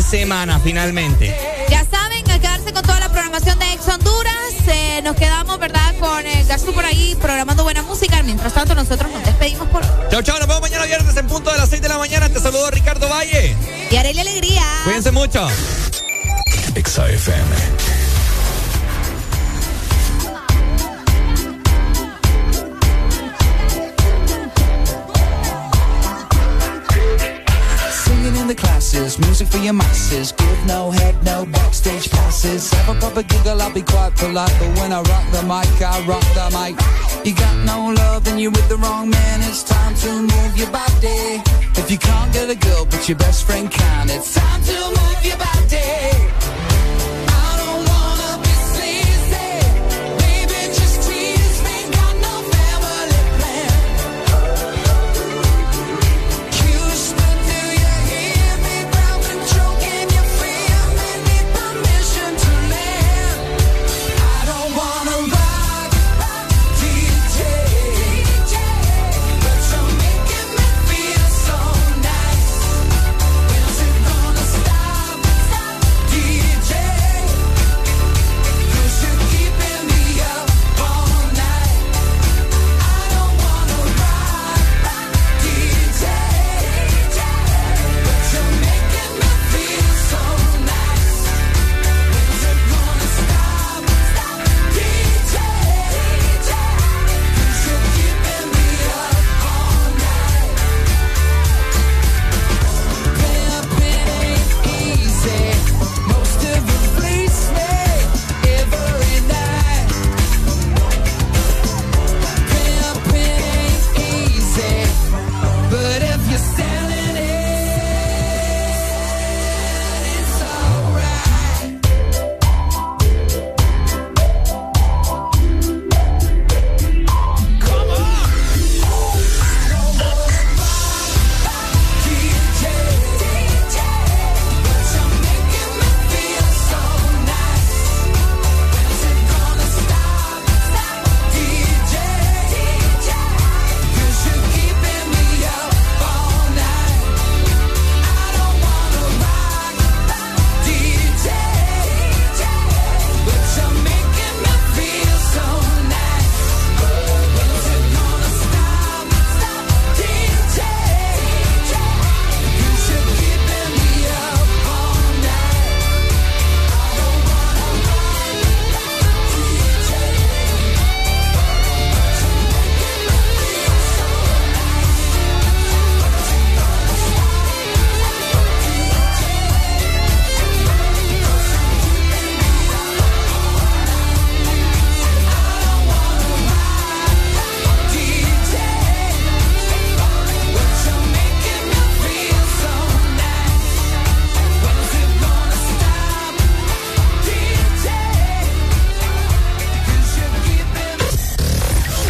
[0.09, 1.48] semana finalmente.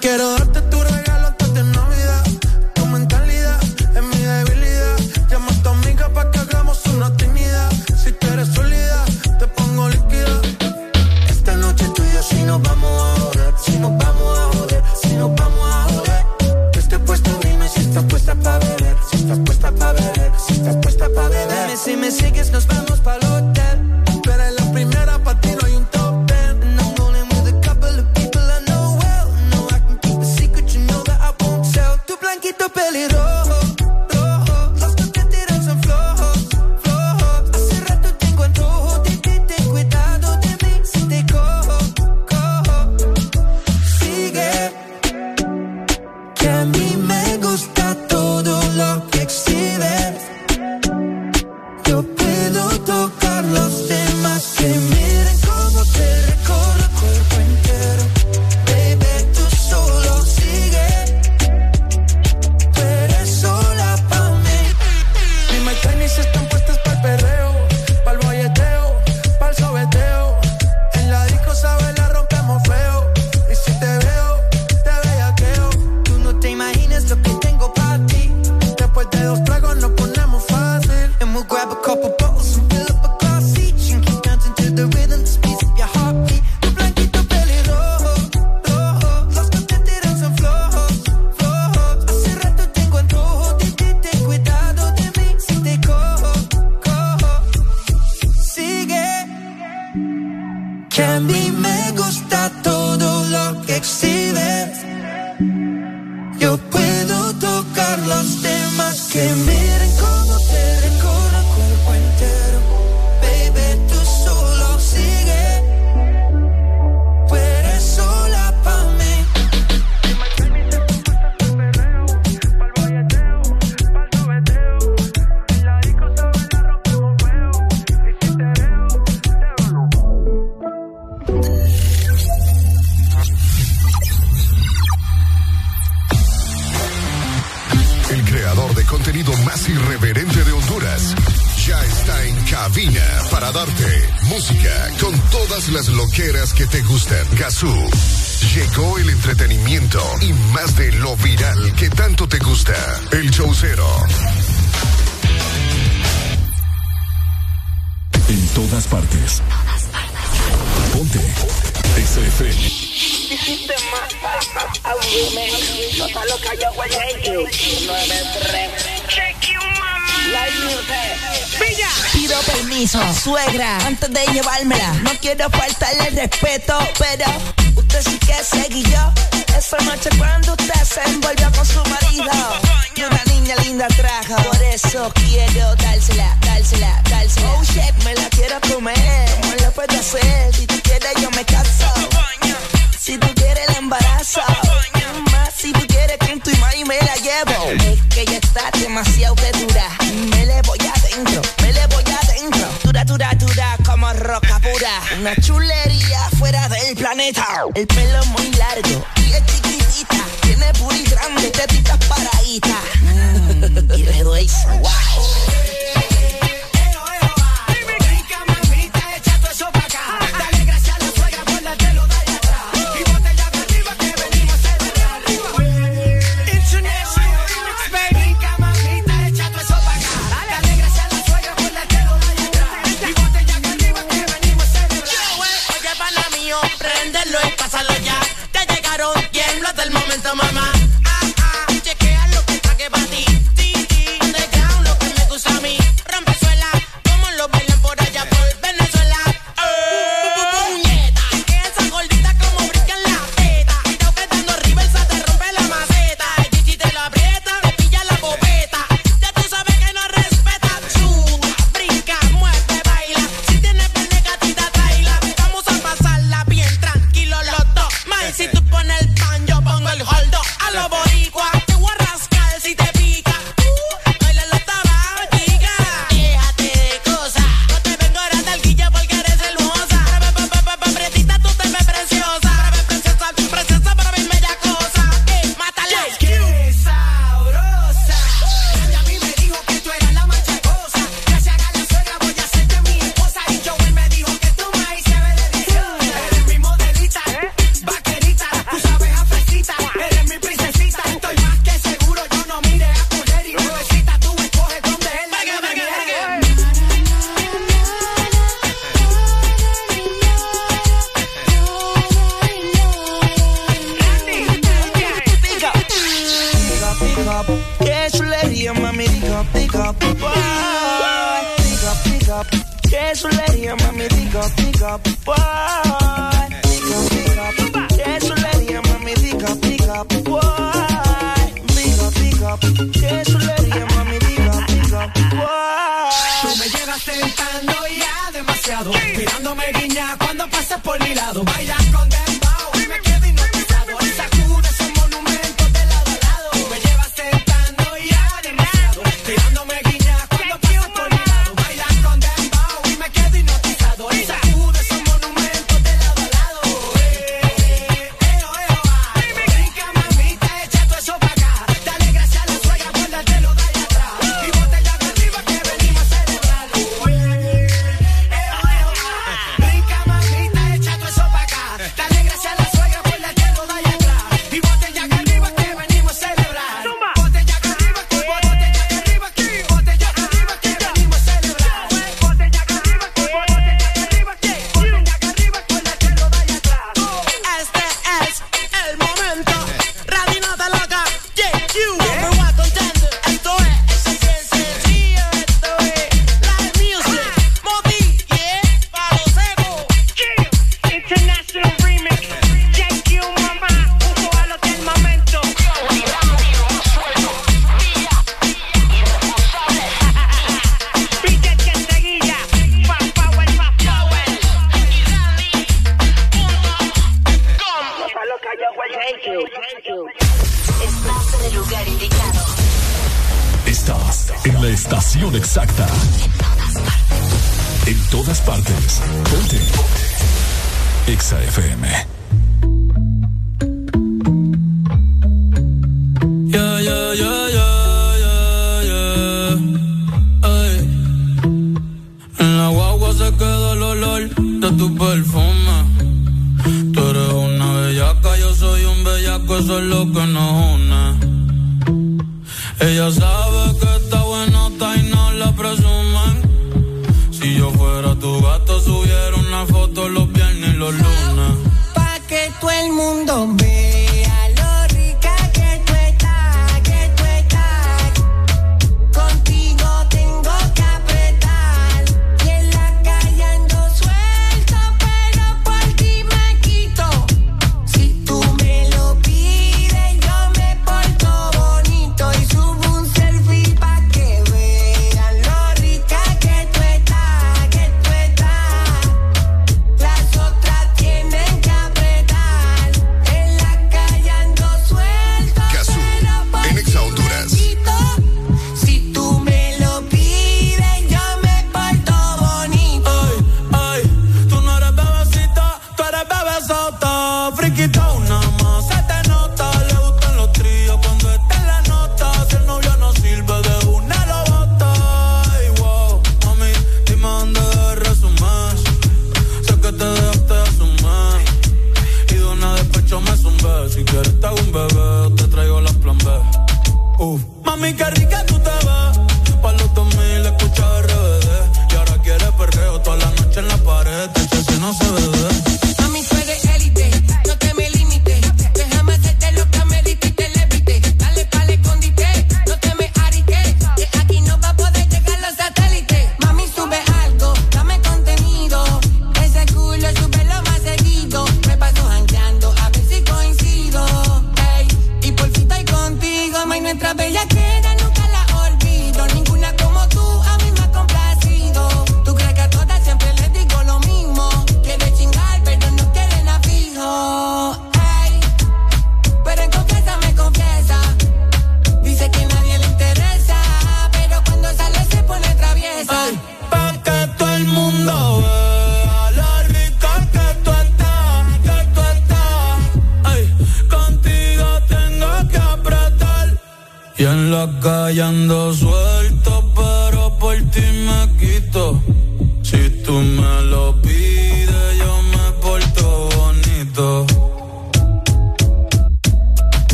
[0.00, 0.39] Quiero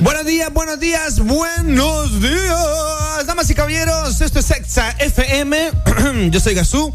[0.00, 4.20] Buenos días, buenos días, buenos días, damas y caballeros.
[4.20, 5.72] Esto es Exa FM.
[6.30, 6.94] Yo soy Gazú.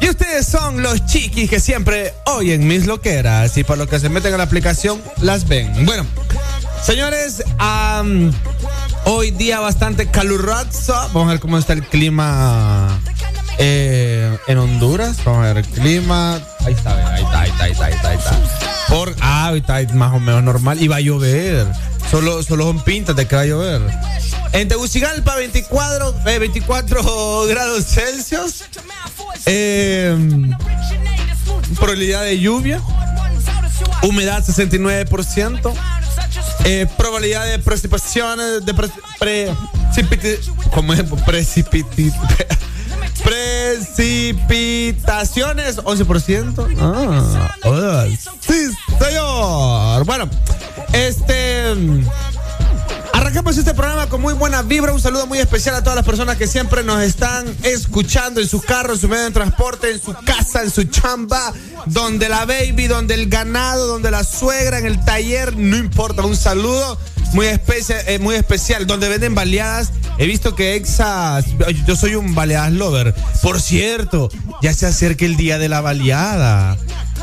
[0.00, 3.56] Y ustedes son los chiquis que siempre oyen mis loqueras.
[3.56, 5.86] Y por lo que se meten en la aplicación, las ven.
[5.86, 6.04] Bueno,
[6.82, 8.30] señores, am,
[9.06, 10.92] hoy día bastante caluroso.
[11.14, 13.00] Vamos a ver cómo está el clima
[13.56, 15.24] eh, en Honduras.
[15.24, 16.34] Vamos a ver el clima.
[16.66, 18.40] Ahí está, ahí está, ahí está, ahí está, está.
[18.88, 20.82] Por, ah, ahí está más o menos normal.
[20.82, 21.66] Y va a llover.
[22.14, 23.82] Solo, solo son pintas de que va a llover.
[24.52, 28.62] En Tegucigalpa, 24, eh, 24 grados Celsius.
[29.46, 30.16] Eh,
[31.74, 32.80] probabilidad de lluvia.
[34.04, 35.74] Humedad 69%.
[36.66, 38.64] Eh, probabilidad de precipitaciones.
[38.64, 40.38] De pre, precipiti-
[40.72, 41.04] ¿Cómo es?
[41.04, 42.14] Precipiti-
[43.24, 46.76] Precipitaciones 11%.
[46.78, 48.06] Ah,
[48.40, 48.68] sí,
[49.04, 50.04] señor.
[50.04, 50.30] Bueno,
[53.12, 54.92] Arrancamos este programa con muy buena vibra.
[54.92, 58.62] Un saludo muy especial a todas las personas que siempre nos están escuchando en sus
[58.64, 61.52] carros, en su medio de transporte, en su casa, en su chamba,
[61.86, 66.22] donde la baby, donde el ganado, donde la suegra, en el taller, no importa.
[66.22, 66.98] Un saludo
[67.32, 69.92] muy, especia- eh, muy especial, donde venden baleadas.
[70.18, 71.40] He visto que Exa,
[71.86, 73.14] yo soy un baleadas lover.
[73.42, 74.28] Por cierto,
[74.60, 76.76] ya se acerca el día de la baleada.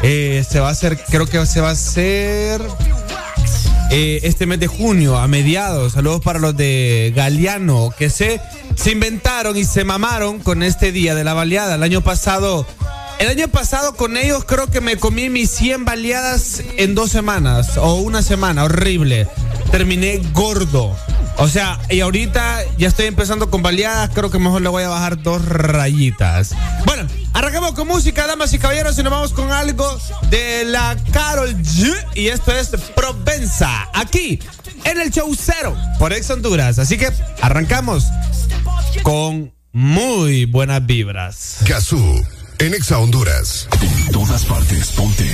[0.04, 2.62] Eh, se va a hacer, creo que se va a hacer
[3.94, 5.94] eh, este mes de junio, a mediados.
[5.94, 8.40] Saludos para los de Galeano, que se,
[8.76, 11.76] se inventaron y se mamaron con este día de la baleada.
[11.76, 12.66] El año pasado
[13.22, 17.78] el año pasado con ellos creo que me comí mis 100 baleadas en dos semanas
[17.78, 19.28] o una semana, horrible.
[19.70, 20.96] Terminé gordo.
[21.38, 24.90] O sea, y ahorita ya estoy empezando con baleadas, creo que mejor le voy a
[24.90, 26.56] bajar dos rayitas.
[26.86, 29.86] Bueno, arrancamos con música, damas y caballeros, y nos vamos con algo
[30.30, 31.94] de la Carol G.
[32.16, 32.72] Y esto es
[33.94, 34.40] Aquí,
[34.84, 36.78] en el show cero, por Ex Honduras.
[36.78, 37.10] Así que
[37.42, 38.06] arrancamos
[39.02, 41.58] con muy buenas vibras.
[41.66, 41.98] Gazú,
[42.60, 43.68] en Exa Honduras.
[43.82, 45.28] En todas partes, ponte.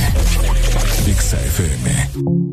[1.05, 2.46] Exa FM.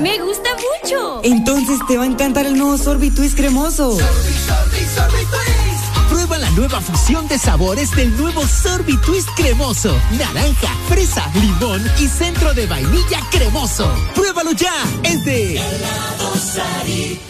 [0.00, 1.20] Me gusta mucho.
[1.24, 3.98] Entonces te va a encantar el nuevo Sorbi Twist cremoso.
[3.98, 6.08] Sorbi, sorbi, sorbi twist.
[6.08, 9.96] Prueba la nueva fusión de sabores del nuevo Sorbi Twist cremoso.
[10.18, 13.92] Naranja, fresa, limón y centro de vainilla cremoso.
[14.14, 14.72] Pruébalo ya.
[15.02, 17.29] Es de Helado Sarita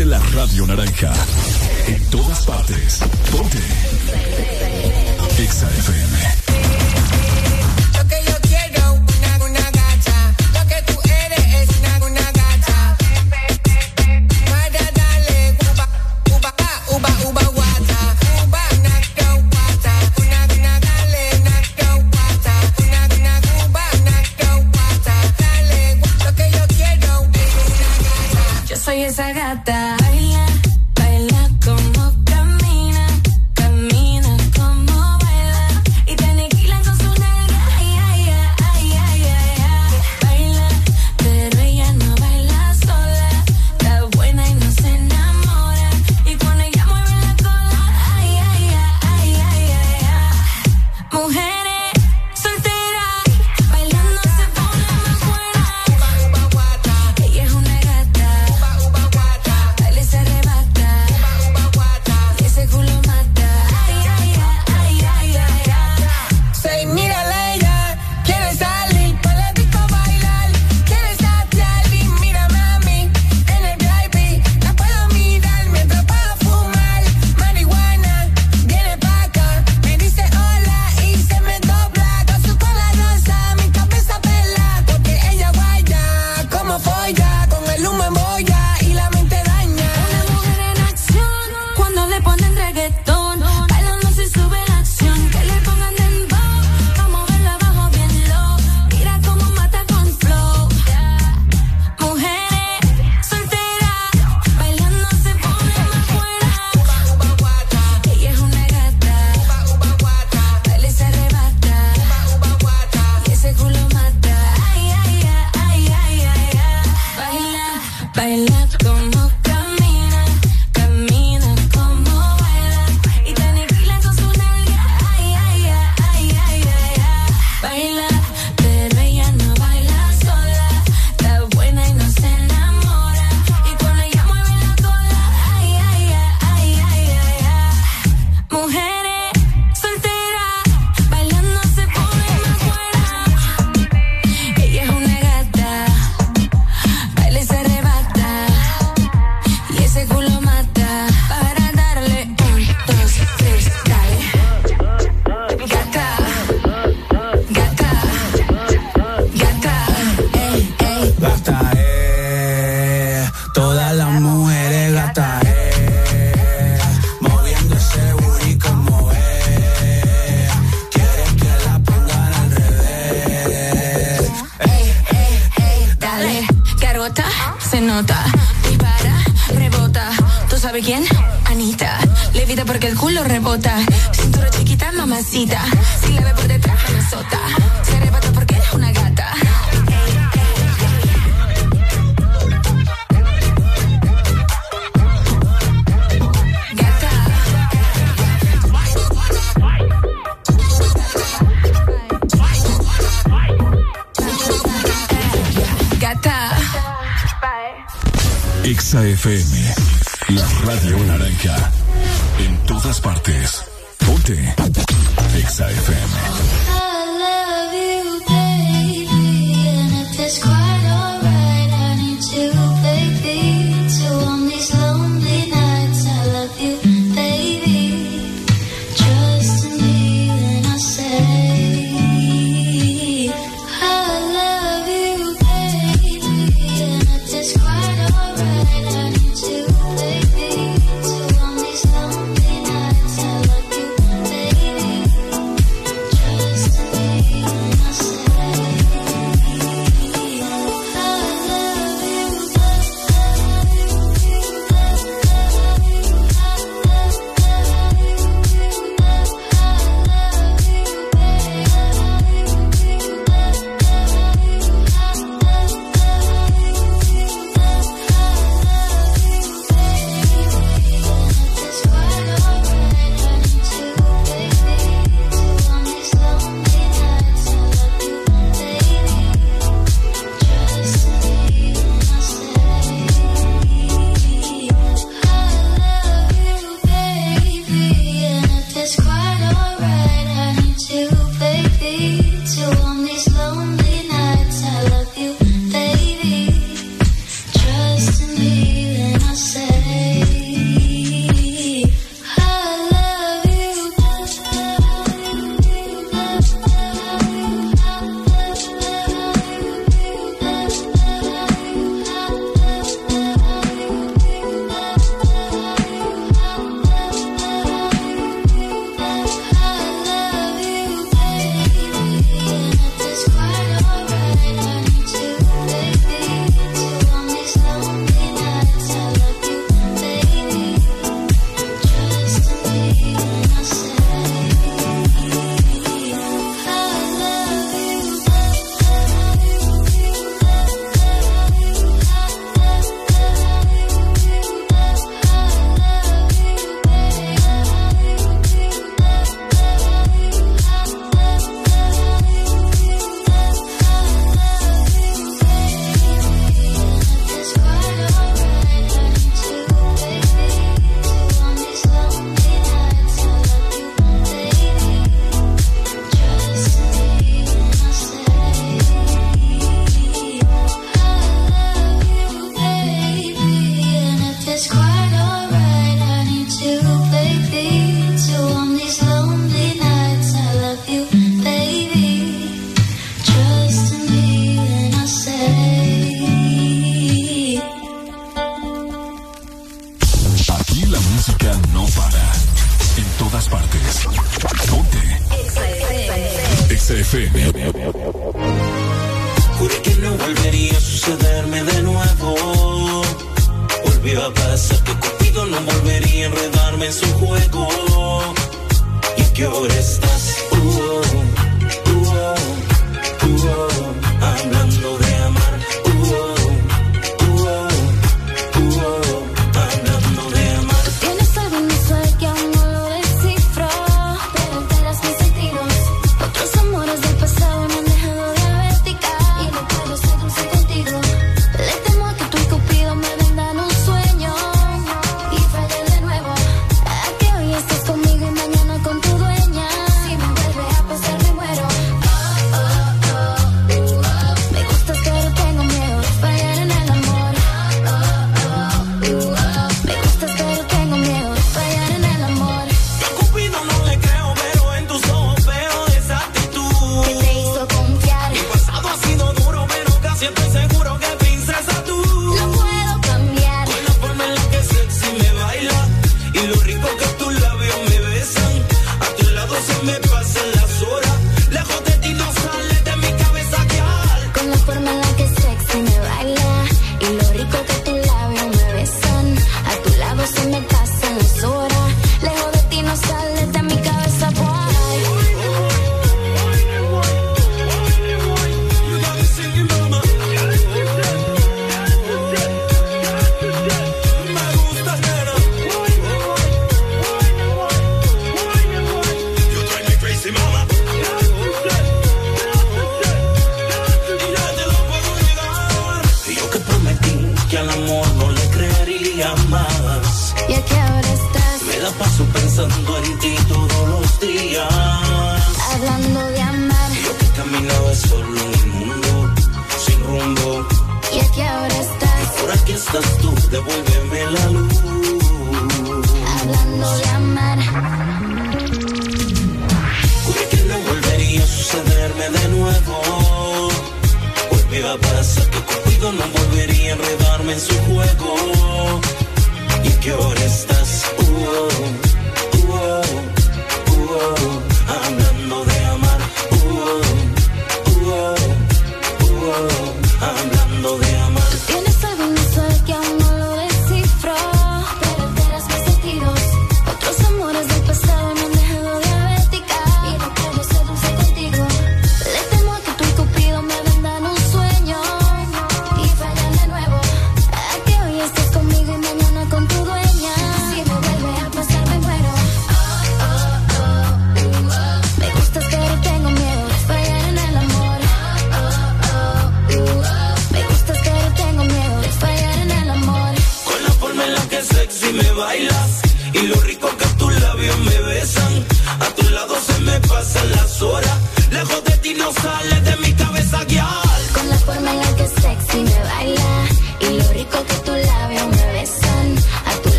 [0.00, 1.12] Ponte la radio naranja.
[1.86, 3.00] En todas partes.
[3.30, 3.58] Ponte.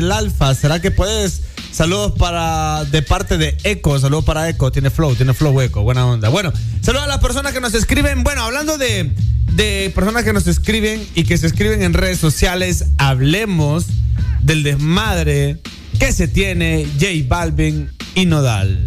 [0.00, 0.54] del Alfa.
[0.54, 1.42] ¿Será que puedes?
[1.72, 6.06] Saludos para de parte de Eco, saludos para Eco, tiene flow, tiene flow Eco, buena
[6.06, 6.28] onda.
[6.30, 8.24] Bueno, saludos a las personas que nos escriben.
[8.24, 9.12] Bueno, hablando de,
[9.52, 13.86] de personas que nos escriben y que se escriben en redes sociales, hablemos
[14.40, 15.60] del desmadre
[15.98, 18.86] que se tiene J Balvin y Nodal.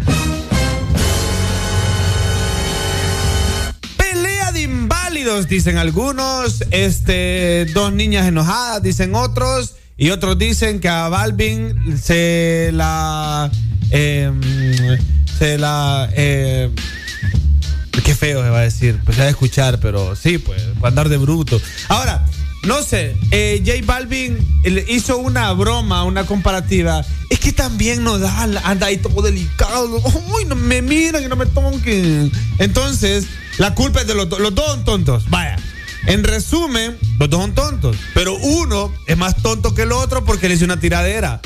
[3.98, 9.76] Pelea de inválidos, dicen algunos, este, dos niñas enojadas, dicen otros.
[10.04, 13.50] Y otros dicen que a Balvin se la.
[13.90, 14.42] em,
[15.40, 16.10] se la.
[16.12, 16.70] eh,
[18.04, 19.00] qué feo se va a decir.
[19.06, 21.62] Pues se va a escuchar, pero sí, pues, va a andar de bruto.
[21.88, 22.26] Ahora,
[22.64, 24.46] no sé, eh, J Balvin
[24.90, 27.06] hizo una broma, una comparativa.
[27.30, 30.02] Es que también Nodal anda ahí todo delicado.
[30.36, 32.30] Uy, no me miran y no me toquen.
[32.60, 34.28] Entonces, la culpa es de los.
[34.38, 35.30] Los dos tontos.
[35.30, 35.56] Vaya.
[36.08, 37.98] En resumen, los dos son tontos.
[38.14, 41.40] Pero uno es más tonto que el otro porque le hizo una tiradera.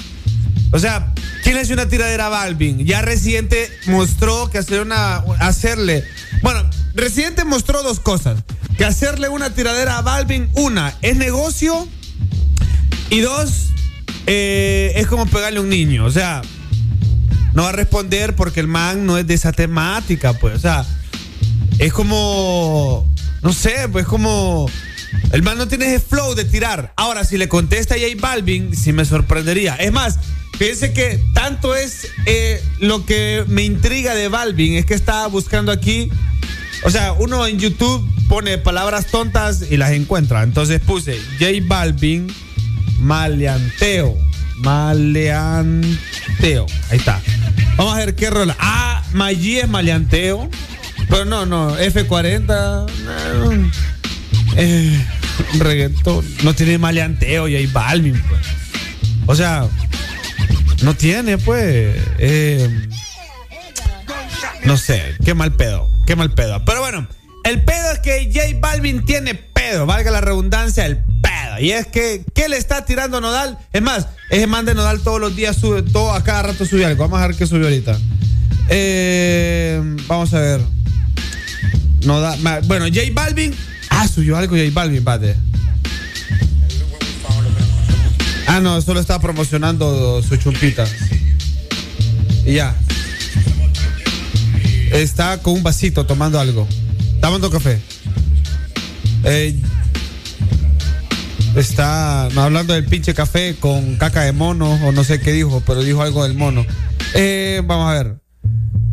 [0.72, 2.84] O sea, ¿quién le hizo una tiradera a Balvin?
[2.84, 6.04] Ya Residente mostró que hacer una, hacerle.
[6.42, 8.44] Bueno, Residente mostró dos cosas.
[8.76, 11.88] Que hacerle una tiradera a Balvin, una, es negocio.
[13.12, 13.68] Y dos,
[14.26, 16.06] eh, es como pegarle a un niño.
[16.06, 16.42] O sea,
[17.54, 20.56] no va a responder porque el man no es de esa temática, pues.
[20.56, 20.86] O sea,
[21.78, 23.08] es como.
[23.44, 24.68] No sé, pues como.
[25.38, 26.94] El man no tiene ese flow de tirar.
[26.96, 29.76] Ahora, si le contesta a J Balvin, sí me sorprendería.
[29.76, 30.18] Es más,
[30.58, 35.72] fíjense que tanto es eh, lo que me intriga de Balvin, es que estaba buscando
[35.72, 36.10] aquí.
[36.86, 40.42] O sea, uno en YouTube pone palabras tontas y las encuentra.
[40.42, 42.34] Entonces puse J Balvin
[42.98, 44.18] maleanteo.
[44.56, 46.66] Maleanteo.
[46.90, 47.22] Ahí está.
[47.76, 48.56] Vamos a ver qué rola.
[48.58, 50.50] Ah, Maggi es maleanteo.
[51.08, 52.90] Pero no, no, F40.
[53.04, 53.72] no.
[54.60, 55.06] Eh,
[55.60, 56.26] reggaetón.
[56.44, 58.42] No tiene maleanteo J Balvin, pues.
[59.26, 59.68] O sea,
[60.84, 61.96] no tiene, pues.
[62.20, 62.88] eh,
[64.64, 66.64] no sé, qué mal pedo, qué mal pedo.
[66.66, 67.08] Pero bueno,
[67.44, 71.60] el pedo es que J Balvin tiene pedo, valga la redundancia, el pedo.
[71.60, 73.58] Y es que, ¿qué le está tirando Nodal?
[73.72, 76.86] Es más, ese man de Nodal todos los días sube, todo, a cada rato sube
[76.86, 77.04] algo.
[77.04, 77.98] Vamos a ver qué subió ahorita.
[78.70, 80.62] Eh, vamos a ver.
[82.06, 83.56] Nodal, bueno, J Balvin.
[84.00, 85.36] Ah, subió algo J Balvin, pate.
[88.46, 90.86] Ah, no, solo está promocionando su chumpita.
[92.46, 92.76] Y ya.
[94.92, 96.68] Está con un vasito tomando algo.
[97.20, 97.82] Tomando café.
[101.56, 105.82] Está hablando del pinche café con caca de mono, o no sé qué dijo, pero
[105.82, 106.64] dijo algo del mono.
[107.16, 108.18] Eh, vamos a ver.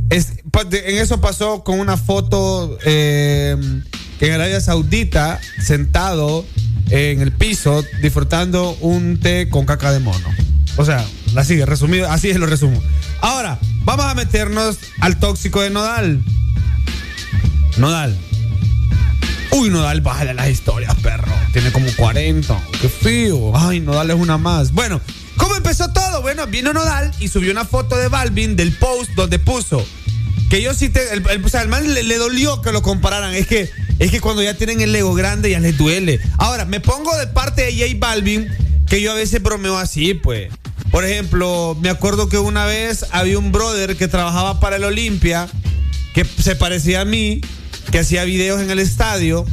[0.09, 0.33] Es-
[0.73, 3.57] en eso pasó con una foto eh,
[4.27, 6.45] en Arabia Saudita, sentado
[6.91, 10.29] en el piso, disfrutando un té con caca de mono.
[10.77, 11.05] O sea,
[11.37, 12.83] así, resumido, así es lo resumo.
[13.21, 16.23] Ahora, vamos a meternos al tóxico de Nodal.
[17.77, 18.17] Nodal.
[19.53, 21.33] Uy, Nodal baja de las historias, perro.
[21.53, 22.61] Tiene como 40.
[22.81, 23.57] Qué frío.
[23.57, 24.73] Ay, Nodal es una más.
[24.73, 25.01] Bueno,
[25.37, 26.23] ¿cómo empezó todo?
[26.23, 29.85] Bueno, vino Nodal y subió una foto de Balvin del post donde puso
[30.51, 31.13] que yo sí te.
[31.13, 33.35] El- o sea, al man le, le dolió que lo compararan.
[33.35, 36.21] Es que, es que cuando ya tienen el ego grande ya les duele.
[36.39, 38.49] Ahora, me pongo de parte de J Balvin
[38.89, 40.51] que yo a veces bromeo así, pues.
[40.91, 45.49] Por ejemplo, me acuerdo que una vez había un brother que trabajaba para el Olimpia
[46.15, 47.41] que se parecía a mí,
[47.91, 49.45] que hacía videos en el estadio.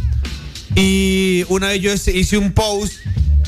[0.75, 2.93] Y una vez yo hice- un post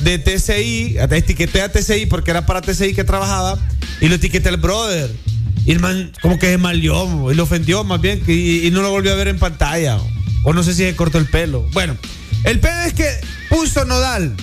[0.01, 3.57] de TCI, etiqueté a TCI porque era para TCI que trabajaba,
[4.01, 5.11] y lo etiqueté al brother.
[5.65, 8.81] Y el man como que se malió, y lo ofendió más bien, y, y no
[8.81, 9.99] lo volvió a ver en pantalla.
[10.43, 11.63] O no sé si se cortó el pelo.
[11.71, 11.97] Bueno,
[12.43, 13.09] el pedo es que
[13.49, 14.35] puso Nodal.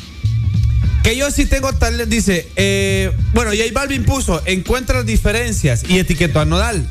[1.02, 6.40] Que yo sí tengo tal, dice, eh, bueno, J Balvin puso, encuentra diferencias y etiquetó
[6.40, 6.90] a Nodal.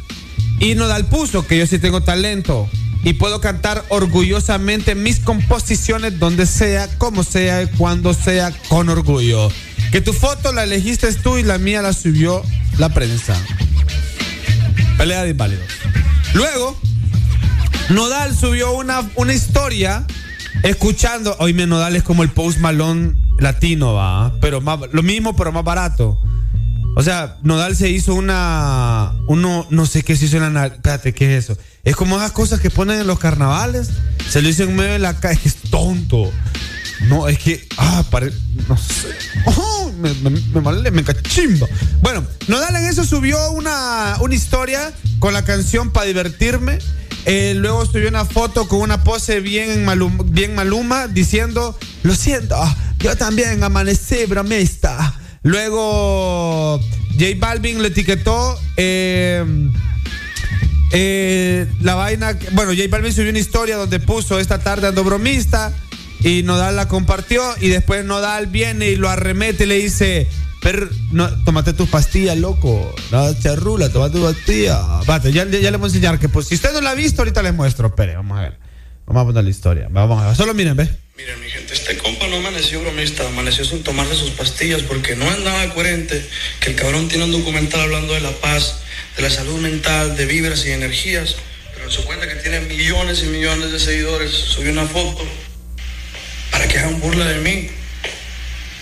[0.59, 2.67] Y Nodal puso que yo sí tengo talento
[3.03, 9.49] y puedo cantar orgullosamente mis composiciones donde sea, como sea, cuando sea, con orgullo.
[9.91, 12.43] Que tu foto la elegiste tú y la mía la subió
[12.77, 13.35] la prensa.
[14.97, 15.65] Pelea de inválidos.
[16.33, 16.79] Luego,
[17.89, 20.05] Nodal subió una, una historia
[20.63, 21.35] escuchando.
[21.39, 24.33] Oye, Nodal es como el Post Malone latino, va.
[24.41, 26.19] Pero más, lo mismo, pero más barato.
[26.95, 29.13] O sea, Nodal se hizo una.
[29.27, 30.67] Uno, no sé qué se hizo en la.
[30.67, 31.57] Espérate, ¿qué es eso?
[31.83, 33.89] Es como esas cosas que ponen en los carnavales.
[34.29, 35.39] Se lo hizo en medio de la calle.
[35.45, 36.31] Es tonto.
[37.07, 37.65] No, es que.
[37.77, 38.31] Ah, pare-
[38.67, 39.07] no sé.
[39.45, 41.67] Oh, me, me, me, me cachimba.
[42.01, 46.79] Bueno, Nodal en eso subió una, una historia con la canción Para divertirme.
[47.25, 52.55] Eh, luego subió una foto con una pose bien, malum- bien maluma diciendo: Lo siento,
[52.99, 55.15] yo también amanecí bromista.
[55.43, 56.79] Luego
[57.13, 58.59] J Balvin le etiquetó.
[58.77, 59.45] eh,
[60.91, 65.71] eh, la vaina, bueno, J Balvin subió una historia donde puso esta tarde ando bromista
[66.23, 70.27] y Nodal la compartió y después Nodal viene y lo arremete y le dice,
[70.61, 72.93] pero no, tómate tus pastillas, loco.
[73.11, 74.79] No, charrula, tómate tu pastilla.
[75.05, 77.41] Vate, ya, le voy a enseñar que, pues, si usted no la ha visto, ahorita
[77.41, 77.87] les muestro.
[77.87, 78.59] Espere, vamos a ver.
[79.05, 79.87] Vamos a poner la historia.
[79.89, 80.35] Vamos a ver.
[80.35, 80.89] Solo miren, ve.
[81.15, 85.25] Miren, mi gente, este compa no amaneció bromista, amaneció sin tomarse sus pastillas porque no
[85.25, 86.25] es nada coherente
[86.59, 88.79] que el cabrón tiene un documental hablando de la paz,
[89.17, 91.35] de la salud mental, de vibras y energías,
[91.73, 95.25] pero en su cuenta que tiene millones y millones de seguidores, subió una foto
[96.51, 97.69] para que hagan burla de mí,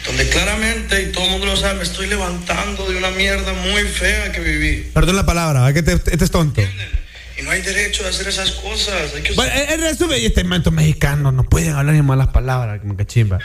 [0.06, 3.84] donde claramente, y todo el mundo lo sabe, me estoy levantando de una mierda muy
[3.84, 4.90] fea que viví.
[4.94, 6.62] Perdón la palabra, es que este, este es tonto.
[7.40, 9.14] Y no hay derecho a hacer esas cosas.
[9.16, 12.30] Hay que Bueno, en en resumen, y este momento mexicano no pueden hablar ni malas
[12.30, 13.38] palabras, como que chimba.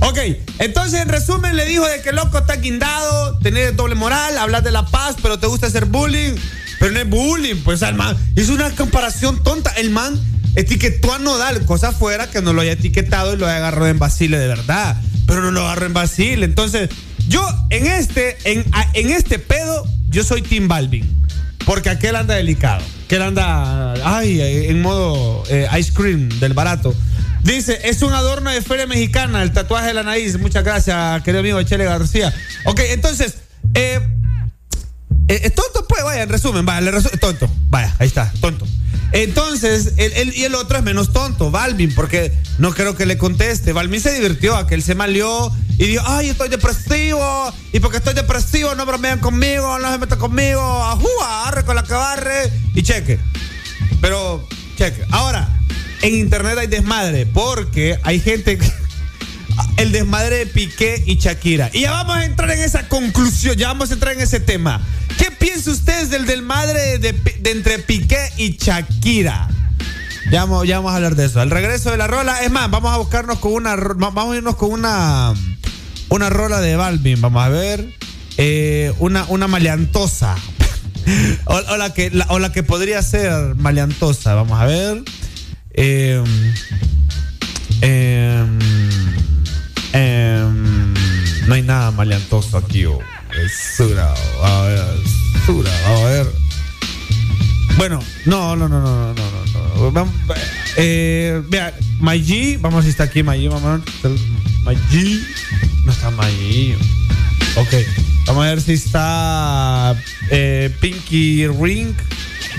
[0.00, 0.18] Ok,
[0.60, 4.70] entonces en resumen le dijo de que loco está guindado, tenés doble moral, hablas de
[4.70, 6.34] la paz, pero te gusta hacer bullying.
[6.78, 9.70] Pero no es bullying, pues el man hizo una comparación tonta.
[9.72, 10.20] El man
[10.54, 13.98] etiquetó a Nodal, cosa fuera que no lo haya etiquetado y lo haya agarrado en
[13.98, 15.00] Basile de verdad.
[15.26, 16.44] Pero no lo agarró en Basile.
[16.44, 16.90] Entonces,
[17.28, 21.22] yo en este, en, en este pedo, yo soy Tim Balvin.
[21.64, 22.84] Porque aquel anda delicado.
[23.08, 26.94] Que él anda, ay, en modo eh, ice cream del barato.
[27.42, 30.38] Dice, es un adorno de feria mexicana, el tatuaje de la nariz.
[30.38, 32.32] Muchas gracias, querido amigo Chele García.
[32.66, 33.34] Ok, entonces,
[33.74, 33.98] eh,
[35.28, 38.66] eh, es tonto, pues, vaya, en resumen, vaya, resu- tonto, vaya, ahí está, tonto.
[39.14, 43.16] Entonces, él, él- y el otro es menos tonto, Balvin, porque no creo que le
[43.16, 43.72] conteste.
[43.72, 47.98] Balvin se divirtió, a que él se malió y dijo, ay, estoy depresivo, y porque
[47.98, 52.50] estoy depresivo no bromean conmigo, no se metan conmigo, ajúa, arre con la que barre,
[52.74, 53.20] y cheque.
[54.00, 55.04] Pero, cheque.
[55.12, 55.48] Ahora,
[56.02, 58.58] en internet hay desmadre, porque hay gente...
[59.76, 61.70] El desmadre de Piqué y Shakira.
[61.72, 64.80] Y ya vamos a entrar en esa conclusión, ya vamos a entrar en ese tema.
[65.18, 69.48] ¿Qué piensa ustedes del desmadre de, de entre Piqué y Shakira?
[70.30, 71.40] Ya vamos, ya vamos a hablar de eso.
[71.40, 74.56] Al regreso de la rola, es más, vamos a buscarnos con una, vamos a irnos
[74.56, 75.34] con una,
[76.08, 77.20] una rola de Balvin.
[77.20, 77.94] Vamos a ver,
[78.38, 80.34] eh, una, una maleantosa.
[81.44, 84.34] o, la que, o la que podría ser maleantosa.
[84.34, 85.02] Vamos a ver.
[85.74, 86.22] Eh,
[87.82, 88.58] em,
[89.94, 90.94] em,
[91.46, 92.84] no hay nada maleantoso aquí.
[92.84, 92.98] oh.
[93.42, 94.84] Es sura, a ver,
[95.44, 96.26] sura, a ver.
[97.76, 99.90] Bueno, no, no, no, no, no, no, no.
[99.90, 100.14] Vamos,
[100.76, 101.74] eh, vea,
[102.20, 103.82] G, vamos a si está aquí ver.
[104.64, 105.20] My G,
[105.84, 106.76] no está G.
[107.56, 107.74] Ok,
[108.26, 111.94] vamos a ver si está eh, Pinky Ring.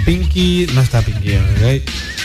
[0.03, 1.81] Pinky, no está Pinky, ok.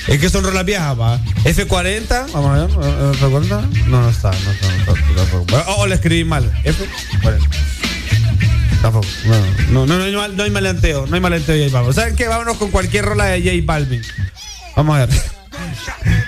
[0.08, 1.18] Es que son rolas viejas, va.
[1.44, 3.86] F40, vamos a ver, eh, F40.
[3.86, 5.14] No, no está, no está, no está.
[5.14, 5.56] tampoco.
[5.70, 6.50] O, o le escribí mal.
[6.64, 7.48] F40.
[8.82, 9.06] Tampoco.
[9.70, 11.06] No, no, no, no, hay, mal- no hay malanteo.
[11.06, 11.94] No hay malanteo de J Balvin.
[11.94, 12.28] ¿Saben qué?
[12.28, 14.02] Vámonos con cualquier rola de J Balvin.
[14.76, 15.08] Vamos a ver.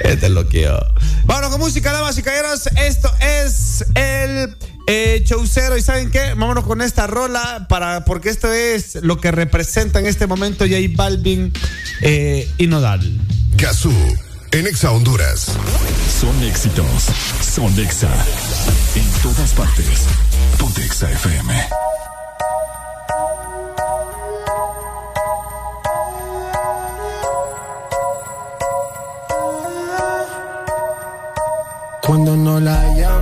[0.01, 0.79] Este es lo que yo.
[1.25, 2.67] Vámonos con música, damas y caballeros.
[2.77, 4.55] Esto es el
[4.87, 5.77] eh, Chaucero.
[5.77, 6.35] ¿Y saben qué?
[6.35, 10.77] Vámonos con esta rola para, porque esto es lo que representa en este momento J
[10.95, 11.53] Balvin
[12.01, 13.19] eh, y Nodal.
[13.57, 13.93] Gazú,
[14.51, 15.53] en Exa Honduras.
[16.21, 16.87] Son éxitos.
[17.41, 18.11] Son Exa.
[18.95, 20.07] En todas partes.
[20.59, 21.69] Ponte Exa FM.
[32.03, 33.22] Cuando no la llamo,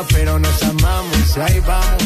[0.00, 1.36] Pero nos amamos.
[1.36, 2.02] Ahí vamos.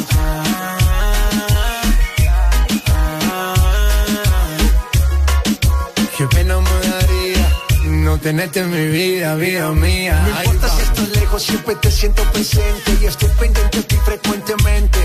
[6.19, 10.21] Qué pena me daría no tenerte en mi vida, vida mía.
[10.23, 14.99] No importa si estás lejos, siempre te siento presente y estoy pendiente de ti frecuentemente.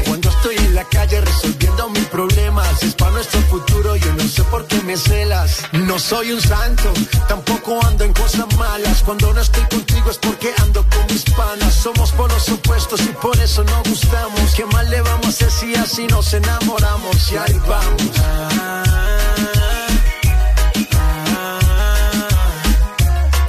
[0.74, 4.96] La calle resolviendo mis problemas, es para nuestro futuro, yo no sé por qué me
[4.96, 5.64] celas.
[5.74, 6.94] No soy un santo,
[7.28, 9.04] tampoco ando en cosas malas.
[9.04, 11.74] Cuando no estoy contigo es porque ando con mis panas.
[11.74, 14.56] Somos polos opuestos y por eso no gustamos.
[14.56, 17.32] ¿Qué mal le vamos a hacer si así nos enamoramos?
[17.32, 18.12] Y ahí vamos.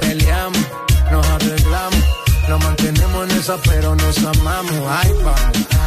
[0.01, 0.67] Peleamos,
[1.09, 2.03] nos arreglamos,
[2.49, 4.75] nos mantenemos en esa, pero nos amamos.
[4.89, 5.82] Ay, vamos.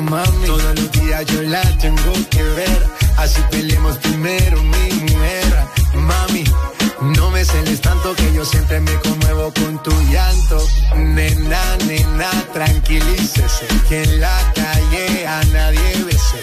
[0.00, 0.46] Mami.
[0.46, 2.86] Todos los días yo la tengo que ver.
[3.16, 5.66] Así peleemos primero, mi mujer.
[5.94, 6.44] Mami,
[7.16, 10.66] no me celes tanto que yo siempre me conmuevo con tu llanto.
[10.96, 13.66] Nena, nena, tranquilícese.
[13.88, 16.40] Que en la calle a nadie bese.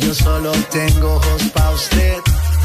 [0.00, 2.16] Yo solo tengo ojos pa' usted.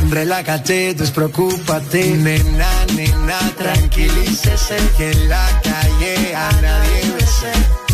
[0.10, 2.06] Relájate, despreocúpate.
[2.18, 4.78] Nena, nena, tranquilícese.
[4.98, 7.87] Que en la calle a nadie bese.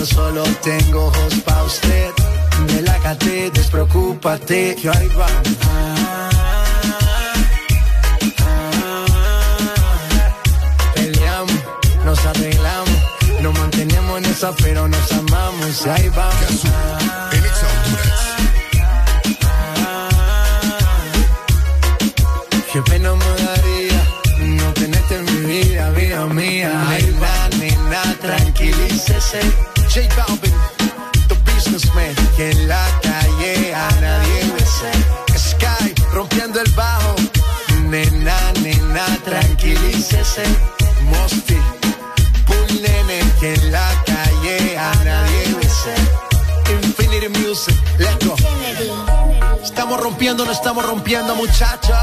[0.00, 2.10] Yo solo tengo ojos pa' usted.
[2.68, 4.74] Relájate, despreocúpate.
[4.80, 5.26] Que ahí va.
[10.94, 11.52] Peleamos,
[12.06, 12.98] nos arreglamos.
[13.42, 15.84] Nos mantenemos en esa, pero nos amamos.
[15.84, 16.62] Y ahí vamos.
[22.72, 26.86] Qué pena me daría no tenerte en mi vida, vida mía.
[26.88, 28.16] Nena, nena,
[29.00, 29.40] tranquilícese.
[29.88, 30.54] J Balvin,
[31.28, 32.14] the businessman.
[32.36, 34.90] Que en la calle a nadie bese.
[35.36, 37.14] Sky, rompiendo el bajo.
[37.88, 40.42] Nena, nena, tranquilícese.
[41.10, 41.58] Mosty,
[42.46, 43.20] Bull Nene.
[43.40, 45.94] Que en la calle a nadie bese.
[46.82, 48.34] Infinity Music, let's go.
[49.62, 51.96] Estamos rompiendo, no estamos rompiendo, muchachos.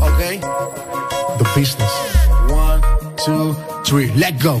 [0.00, 0.40] Okay.
[1.38, 2.23] The business.
[3.24, 3.54] Two,
[3.86, 4.60] three, let go.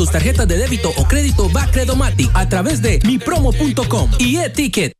[0.00, 4.94] tus tarjetas de débito o crédito Bacredomatic a través de mipromo.com y e-ticket.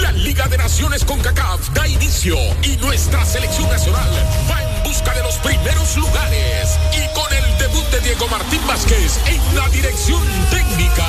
[0.00, 4.08] La Liga de Naciones con CACAF da inicio y nuestra selección nacional
[4.50, 9.20] va en busca de los primeros lugares y con el debut de Diego Martín Vázquez
[9.26, 11.06] en la dirección técnica.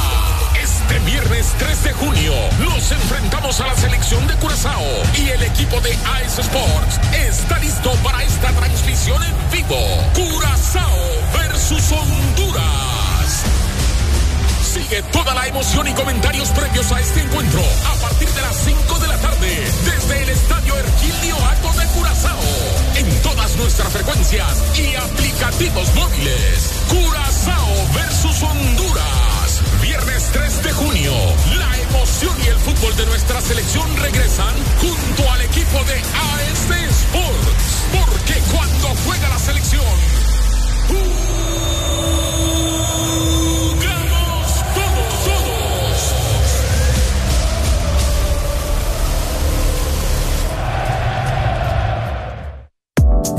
[0.62, 4.84] Este viernes 3 de junio nos enfrentamos a la selección de Curazao
[5.18, 9.80] y el equipo de AS Sports está listo para esta transmisión en vivo.
[10.14, 10.98] Curazao
[11.32, 12.07] versus.
[15.04, 19.08] Toda la emoción y comentarios previos a este encuentro a partir de las 5 de
[19.08, 22.40] la tarde desde el Estadio Erquilio Ato de Curazao
[22.96, 26.72] en todas nuestras frecuencias y aplicativos móviles.
[26.90, 29.62] Curazao versus Honduras.
[29.84, 31.14] Viernes 3 de junio.
[31.60, 37.84] La emoción y el fútbol de nuestra selección regresan junto al equipo de AS Sports.
[37.94, 39.96] Porque cuando juega la selección,
[40.88, 41.47] jugamos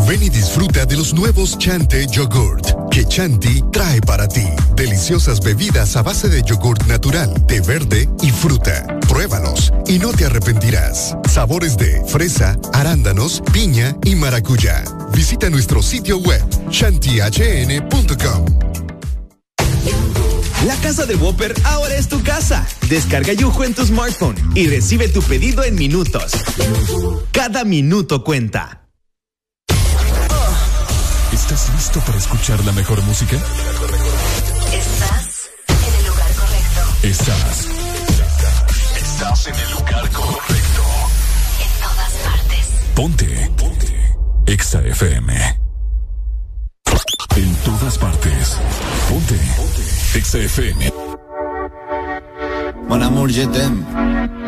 [0.08, 4.47] Ven y disfruta de los nuevos Chante Yogurt que Chanti trae para ti.
[4.74, 8.87] Deliciosas bebidas a base de yogurt natural, de verde y fruta.
[9.07, 11.15] Pruébalos y no te arrepentirás.
[11.31, 14.83] Sabores de fresa, arándanos, piña y maracuyá.
[15.12, 18.47] Visita nuestro sitio web chantihn.com.
[20.67, 22.67] La casa de Whopper ahora es tu casa.
[22.89, 26.33] Descarga Yujo en tu smartphone y recibe tu pedido en minutos.
[27.31, 28.88] Cada minuto cuenta.
[31.50, 33.36] ¿Estás listo para escuchar la mejor música?
[34.70, 36.81] Estás en el lugar correcto.
[37.02, 37.68] Estás.
[38.94, 40.82] Estás en el lugar correcto.
[41.64, 42.66] En todas partes.
[42.94, 43.50] Ponte.
[43.56, 44.16] Ponte.
[44.44, 45.58] Exa FM.
[47.36, 48.56] En todas partes.
[49.08, 49.40] Ponte.
[50.18, 50.92] Exa FM.
[52.88, 54.47] Mon amour, je t'aime.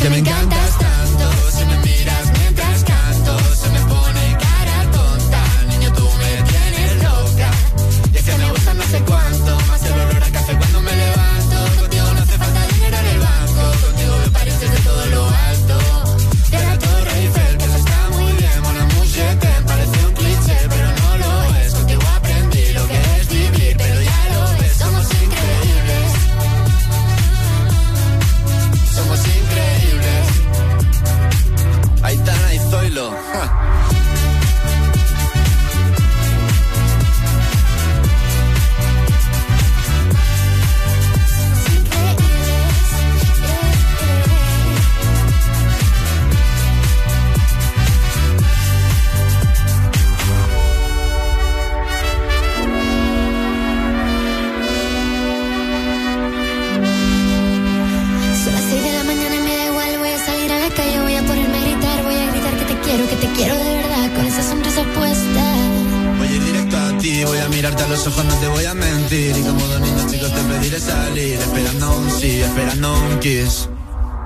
[0.00, 0.29] que me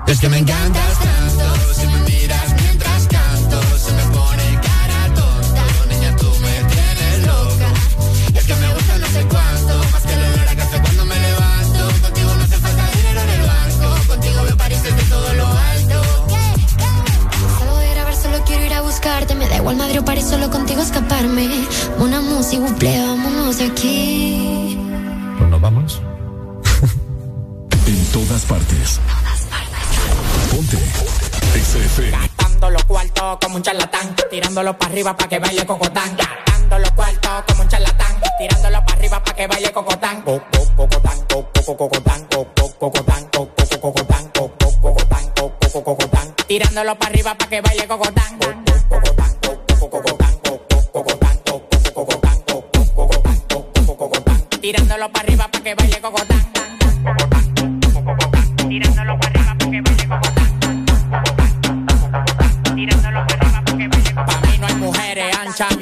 [0.07, 1.04] Es que me encantas
[34.55, 36.15] tirándolo para arriba para que baile cocotán.
[36.15, 40.21] Gastando los cuartos como un charlatán, tirándolo para arriba para que baile cocotán.
[40.21, 45.29] Co- co- Cocotán, co- co- cocotán, co- co- cocotán, co- co- cocotán, co- co- cocotán,
[45.35, 46.35] co- co- cocotán.
[46.47, 48.39] Tirándolo para arriba para que baile cocotán.
[48.39, 53.39] Co- co- cocotán, co- co- cocotán, co- co- cocotán, co- co- cocotán, co- co- cocotán,
[53.49, 54.45] co- co- cocotán.
[54.61, 56.34] Tirándolo para arriba para que baile cocotán.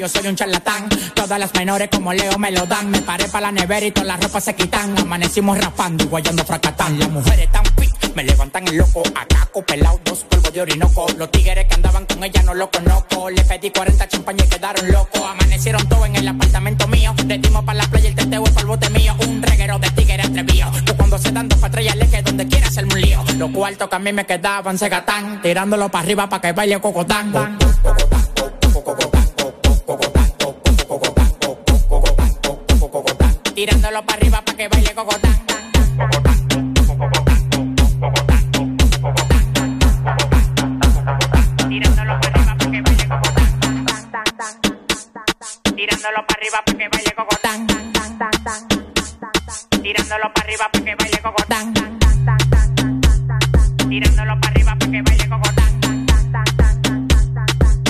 [0.04, 0.86] Yo soy un charlatán.
[1.14, 2.90] Todas las menores como Leo me lo dan.
[2.90, 4.98] Me paré para la nevera y todas las ropas se quitan.
[4.98, 6.98] Amanecimos rapando y guayando fracatán.
[6.98, 9.02] Las mujeres tan fit, me levantan el loco.
[9.14, 11.06] Acaco, pelado, dos polvos de orinoco.
[11.16, 13.30] Los tigres que andaban con ella no lo conozco.
[13.30, 15.22] Le pedí 40 champañas y quedaron locos.
[15.22, 17.14] Amanecieron todos en el apartamento mío.
[17.26, 19.16] Le dimos para la playa el teteo y para el bote mío.
[19.26, 20.70] Un reguero de tigres atrevido.
[20.84, 23.24] Que cuando se dan dos ya le que donde quiera hacerme un lío.
[23.38, 25.40] Los cuartos que a mí me quedaban se gatán.
[25.40, 27.32] Tirándolo para arriba para que baile cocotán.
[33.54, 35.32] Tirándolo para arriba para que baile cocotán.
[41.68, 43.50] Tirándolo para arriba para que baile cocotán.
[45.76, 47.66] Tirándolo para arriba para que baile cocotán.
[49.82, 51.74] Tirándolo para arriba para que baile cocotán.
[53.88, 55.70] Tirándolo para arriba para que baile cocotán.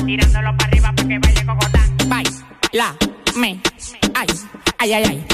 [0.04, 1.44] Tirándolo para para que baile.
[2.06, 2.94] Baila,
[3.34, 3.60] me,
[4.14, 4.28] ay,
[4.78, 5.33] ay, ay, ay.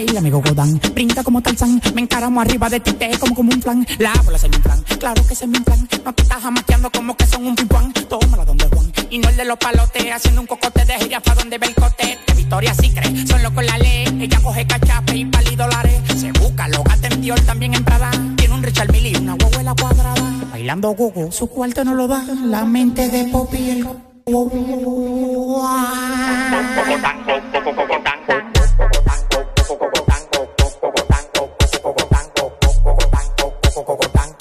[0.00, 3.60] Baila mi cocotán, brinda como Tarzán, me encaramo arriba de ti, te como como un
[3.60, 3.86] plan.
[3.98, 5.86] La bola se me inflan, claro que se me inflan.
[6.02, 7.92] No te estás jamaqueando como que son un pimpán.
[8.08, 11.34] Tómala donde Juan, y no el de los palotes, haciendo un cocote de gira pa'
[11.34, 12.18] donde ve el cote.
[12.26, 14.06] De Victoria sí cree, son locos la ley.
[14.22, 16.00] Ella coge cachape y pali dólares.
[16.16, 17.10] Se busca, lo gata
[17.44, 18.10] también en Prada.
[18.36, 20.32] Tiene un Richard Mille y una huevuela cuadrada.
[20.50, 22.24] Bailando gogo, su cuarto no lo da.
[22.46, 23.86] La mente de Poppy y el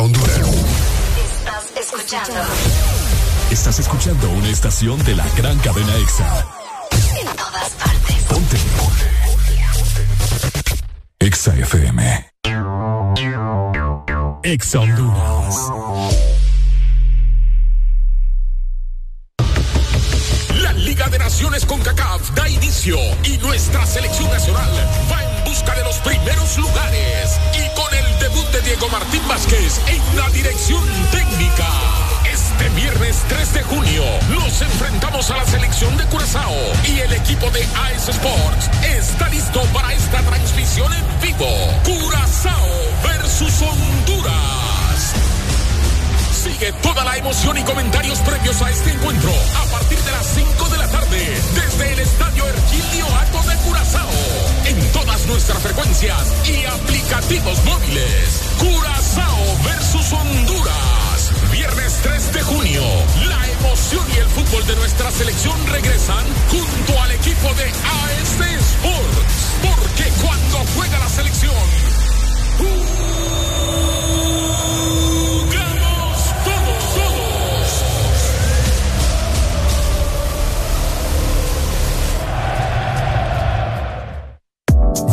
[0.00, 0.40] Honduras.
[1.18, 2.40] Estás escuchando
[3.50, 6.46] Estás escuchando una estación de la gran cadena EXA.
[7.20, 8.16] en todas partes.
[8.28, 8.56] Ponte.
[11.20, 12.32] EXA FM.
[14.44, 15.56] EXA Honduras.
[20.62, 24.70] La Liga de Naciones con CACAF da inicio y nuestra selección nacional
[25.10, 29.82] va en busca de los primeros lugares y con el debut de Diego Martín Vázquez
[29.86, 31.68] en la dirección técnica.
[32.32, 36.56] Este viernes 3 de junio nos enfrentamos a la selección de Curazao
[36.88, 41.50] y el equipo de AS Sports está listo para esta transmisión en vivo.
[41.84, 42.68] Curazao
[43.02, 45.12] versus Honduras.
[46.32, 50.68] Sigue toda la emoción y comentarios previos a este encuentro a partir de las 5
[50.70, 50.71] de
[51.10, 54.10] desde el Estadio Erquilio Ato de Curazao
[54.66, 58.42] en todas nuestras frecuencias y aplicativos móviles.
[58.58, 61.32] Curazao versus Honduras.
[61.50, 62.82] Viernes 3 de junio.
[63.26, 69.34] La emoción y el fútbol de nuestra selección regresan junto al equipo de AS Sports.
[69.62, 71.54] Porque cuando juega la selección,